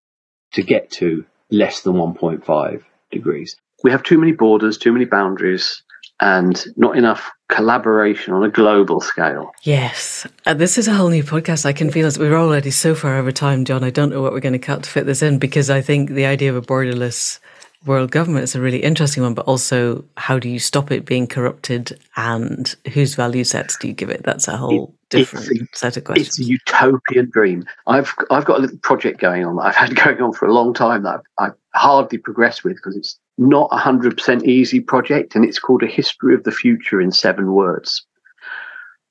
to 0.52 0.62
get 0.62 0.90
to 0.90 1.24
less 1.50 1.82
than 1.82 1.94
1.5 1.94 2.82
degrees. 3.10 3.56
We 3.82 3.90
have 3.90 4.02
too 4.02 4.18
many 4.18 4.32
borders, 4.32 4.78
too 4.78 4.92
many 4.92 5.04
boundaries, 5.04 5.82
and 6.20 6.62
not 6.76 6.96
enough 6.96 7.30
collaboration 7.48 8.32
on 8.32 8.42
a 8.42 8.48
global 8.48 9.00
scale. 9.00 9.52
Yes. 9.62 10.26
Uh, 10.46 10.54
this 10.54 10.78
is 10.78 10.88
a 10.88 10.94
whole 10.94 11.10
new 11.10 11.22
podcast. 11.22 11.66
I 11.66 11.72
can 11.72 11.90
feel 11.90 12.06
as 12.06 12.18
we're 12.18 12.36
already 12.36 12.70
so 12.70 12.94
far 12.94 13.16
over 13.16 13.32
time, 13.32 13.64
John. 13.64 13.84
I 13.84 13.90
don't 13.90 14.10
know 14.10 14.22
what 14.22 14.32
we're 14.32 14.40
going 14.40 14.52
to 14.54 14.58
cut 14.58 14.84
to 14.84 14.90
fit 14.90 15.06
this 15.06 15.22
in 15.22 15.38
because 15.38 15.68
I 15.68 15.82
think 15.82 16.10
the 16.10 16.26
idea 16.26 16.50
of 16.50 16.56
a 16.56 16.66
borderless 16.66 17.38
world 17.86 18.10
government 18.10 18.44
is 18.44 18.54
a 18.54 18.60
really 18.60 18.82
interesting 18.82 19.22
one, 19.22 19.34
but 19.34 19.46
also 19.46 20.04
how 20.16 20.38
do 20.38 20.48
you 20.48 20.58
stop 20.58 20.90
it 20.90 21.04
being 21.04 21.26
corrupted 21.26 21.98
and 22.16 22.74
whose 22.92 23.14
value 23.14 23.44
sets 23.44 23.76
do 23.78 23.88
you 23.88 23.94
give 23.94 24.10
it? 24.10 24.22
That's 24.22 24.48
a 24.48 24.56
whole 24.56 24.94
different 25.10 25.46
a, 25.48 25.66
set 25.76 25.96
of 25.96 26.04
questions. 26.04 26.38
It's 26.38 26.40
a 26.40 26.44
utopian 26.44 27.30
dream. 27.30 27.64
I've 27.86 28.12
I've 28.30 28.44
got 28.44 28.58
a 28.58 28.62
little 28.62 28.78
project 28.78 29.20
going 29.20 29.44
on 29.44 29.56
that 29.56 29.62
I've 29.62 29.76
had 29.76 29.96
going 30.04 30.20
on 30.20 30.32
for 30.32 30.46
a 30.46 30.52
long 30.52 30.74
time 30.74 31.04
that 31.04 31.20
I've, 31.38 31.50
I've 31.50 31.56
hardly 31.74 32.18
progressed 32.18 32.64
with 32.64 32.76
because 32.76 32.96
it's 32.96 33.18
not 33.38 33.68
a 33.72 33.78
hundred 33.78 34.16
percent 34.16 34.44
easy 34.44 34.80
project, 34.80 35.34
and 35.34 35.44
it's 35.44 35.58
called 35.58 35.82
a 35.82 35.86
history 35.86 36.34
of 36.34 36.44
the 36.44 36.52
future 36.52 37.00
in 37.00 37.12
seven 37.12 37.52
words. 37.52 38.04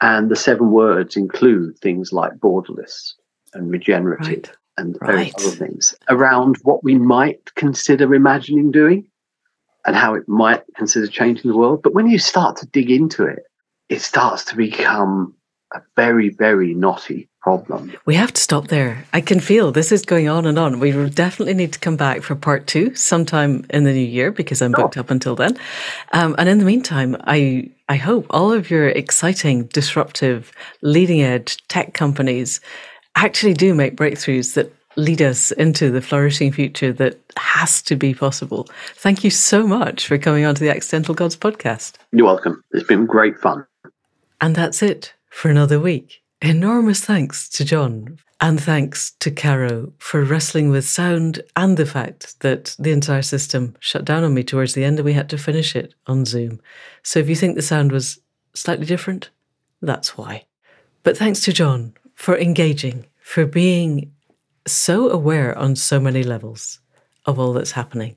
And 0.02 0.30
the 0.30 0.36
seven 0.36 0.72
words 0.72 1.16
include 1.16 1.80
things 1.80 2.12
like 2.12 2.34
borderless 2.34 3.14
and 3.54 3.72
regenerative 3.72 4.28
right. 4.28 4.52
And 4.78 4.98
right. 5.02 5.34
other 5.40 5.50
things 5.50 5.96
around 6.10 6.58
what 6.64 6.84
we 6.84 6.96
might 6.96 7.54
consider 7.56 8.14
imagining 8.14 8.72
doing 8.72 9.08
and 9.86 9.96
how 9.96 10.16
it 10.16 10.28
might 10.28 10.64
consider 10.76 11.08
changing 11.08 11.50
the 11.50 11.58
world. 11.58 11.82
But 11.84 11.94
when 11.94 12.08
you 12.08 12.20
start 12.20 12.58
to 12.58 12.66
dig 12.66 12.90
into 12.90 13.26
it, 13.26 13.44
it 13.90 14.02
starts 14.02 14.44
to 14.46 14.56
become 14.56 15.36
a 15.74 15.82
very, 15.96 16.30
very 16.30 16.74
knotty 16.74 17.30
problem. 17.42 17.94
We 18.06 18.16
have 18.16 18.34
to 18.34 18.42
stop 18.42 18.70
there. 18.70 19.06
I 19.14 19.22
can 19.22 19.40
feel 19.40 19.72
this 19.72 19.92
is 19.92 20.04
going 20.04 20.28
on 20.28 20.46
and 20.48 20.58
on. 20.58 20.80
We 20.80 20.94
will 20.94 21.10
definitely 21.10 21.54
need 21.54 21.74
to 21.74 21.80
come 21.80 21.96
back 21.96 22.24
for 22.24 22.36
part 22.36 22.66
two 22.66 22.96
sometime 22.96 23.66
in 23.70 23.84
the 23.84 23.94
new 23.94 24.00
year 24.00 24.32
because 24.32 24.62
I'm 24.62 24.72
booked 24.72 24.98
up 24.98 25.12
until 25.12 25.36
then. 25.36 25.58
Um, 26.14 26.36
and 26.40 26.50
in 26.50 26.58
the 26.58 26.66
meantime, 26.66 27.16
I 27.22 27.70
I 27.88 27.98
hope 27.98 28.26
all 28.32 28.52
of 28.52 28.72
your 28.72 28.88
exciting, 28.90 29.66
disruptive, 29.66 30.52
leading 30.82 31.22
edge 31.22 31.58
tech 31.68 31.94
companies 31.94 32.62
actually 33.16 33.54
do 33.54 33.74
make 33.74 33.96
breakthroughs 33.96 34.54
that 34.56 34.74
lead 34.98 35.22
us 35.22 35.52
into 35.52 35.92
the 35.92 36.02
flourishing 36.02 36.52
future 36.52 36.94
that 36.94 37.20
has 37.38 37.82
to 37.82 37.96
be 37.96 38.14
possible. 38.14 38.68
Thank 38.94 39.24
you 39.24 39.30
so 39.30 39.68
much 39.68 40.08
for 40.08 40.18
coming 40.18 40.46
on 40.46 40.56
to 40.56 40.64
the 40.64 40.70
Accidental 40.70 41.14
Gods 41.14 41.36
podcast. 41.36 41.96
You're 42.12 42.26
welcome. 42.26 42.64
It's 42.72 42.88
been 42.88 43.06
great 43.06 43.38
fun. 43.38 43.66
And 44.42 44.56
that's 44.56 44.82
it 44.82 45.14
for 45.30 45.50
another 45.50 45.80
week. 45.80 46.22
Enormous 46.42 47.04
thanks 47.04 47.50
to 47.50 47.66
John 47.66 48.20
and 48.42 48.62
thanks 48.62 49.12
to 49.20 49.32
Caro 49.32 49.94
for 49.98 50.24
wrestling 50.24 50.70
with 50.70 50.86
sound 50.86 51.42
and 51.56 51.78
the 51.78 51.86
fact 51.86 52.40
that 52.42 52.76
the 52.78 52.92
entire 52.92 53.22
system 53.22 53.76
shut 53.80 54.06
down 54.06 54.24
on 54.24 54.34
me 54.34 54.44
towards 54.44 54.74
the 54.74 54.84
end 54.84 55.00
and 55.00 55.06
we 55.06 55.14
had 55.14 55.30
to 55.30 55.38
finish 55.38 55.76
it 55.76 55.94
on 56.08 56.26
Zoom. 56.26 56.60
So 57.02 57.20
if 57.20 57.30
you 57.30 57.36
think 57.36 57.56
the 57.56 57.62
sound 57.62 57.92
was 57.92 58.20
slightly 58.54 58.86
different, 58.86 59.30
that's 59.82 60.18
why. 60.18 60.46
But 61.04 61.18
thanks 61.18 61.42
to 61.42 61.54
John 61.54 61.94
for 62.16 62.38
engaging, 62.38 63.06
for 63.20 63.46
being 63.46 64.12
so 64.66 65.10
aware 65.10 65.58
on 65.58 65.76
so 65.76 66.00
many 66.00 66.24
levels 66.24 66.80
of 67.26 67.40
all 67.40 67.54
that's 67.54 67.72
happening, 67.72 68.16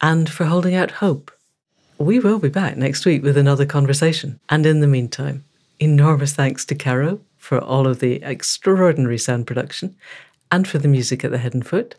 and 0.00 0.30
for 0.30 0.44
holding 0.44 0.74
out 0.74 0.92
hope. 0.92 1.30
We 1.98 2.20
will 2.20 2.38
be 2.38 2.48
back 2.48 2.76
next 2.76 3.04
week 3.04 3.22
with 3.22 3.36
another 3.36 3.66
conversation. 3.66 4.38
And 4.48 4.64
in 4.64 4.80
the 4.80 4.86
meantime, 4.86 5.44
Enormous 5.80 6.32
thanks 6.32 6.64
to 6.66 6.74
Caro 6.74 7.20
for 7.36 7.60
all 7.60 7.86
of 7.86 8.00
the 8.00 8.20
extraordinary 8.24 9.16
sound 9.16 9.46
production 9.46 9.94
and 10.50 10.66
for 10.66 10.78
the 10.78 10.88
music 10.88 11.24
at 11.24 11.30
the 11.30 11.38
head 11.38 11.54
and 11.54 11.64
foot. 11.64 11.94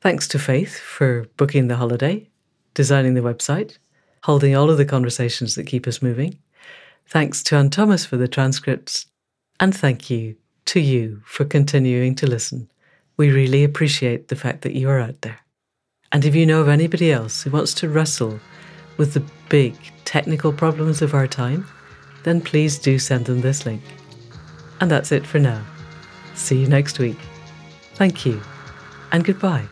Thanks 0.00 0.26
to 0.28 0.38
Faith 0.38 0.80
for 0.80 1.28
booking 1.36 1.68
the 1.68 1.76
holiday, 1.76 2.28
designing 2.74 3.14
the 3.14 3.20
website, 3.20 3.78
holding 4.24 4.56
all 4.56 4.68
of 4.68 4.78
the 4.78 4.84
conversations 4.84 5.54
that 5.54 5.68
keep 5.68 5.86
us 5.86 6.02
moving. 6.02 6.38
Thanks 7.06 7.42
to 7.44 7.56
Anne 7.56 7.70
Thomas 7.70 8.04
for 8.04 8.16
the 8.16 8.26
transcripts. 8.26 9.06
And 9.60 9.74
thank 9.74 10.08
you 10.10 10.36
to 10.66 10.80
you 10.80 11.22
for 11.24 11.44
continuing 11.44 12.14
to 12.16 12.26
listen. 12.26 12.70
We 13.16 13.30
really 13.30 13.64
appreciate 13.64 14.28
the 14.28 14.36
fact 14.36 14.62
that 14.62 14.74
you 14.74 14.88
are 14.88 15.00
out 15.00 15.22
there. 15.22 15.40
And 16.12 16.24
if 16.24 16.34
you 16.34 16.46
know 16.46 16.60
of 16.60 16.68
anybody 16.68 17.12
else 17.12 17.42
who 17.42 17.50
wants 17.50 17.74
to 17.74 17.88
wrestle 17.88 18.38
with 18.96 19.14
the 19.14 19.24
big 19.48 19.74
technical 20.04 20.52
problems 20.52 21.02
of 21.02 21.14
our 21.14 21.26
time, 21.26 21.66
then 22.22 22.40
please 22.40 22.78
do 22.78 22.98
send 22.98 23.26
them 23.26 23.40
this 23.40 23.66
link. 23.66 23.82
And 24.80 24.90
that's 24.90 25.12
it 25.12 25.26
for 25.26 25.38
now. 25.38 25.64
See 26.34 26.60
you 26.60 26.68
next 26.68 26.98
week. 26.98 27.18
Thank 27.94 28.24
you, 28.24 28.40
and 29.10 29.24
goodbye. 29.24 29.66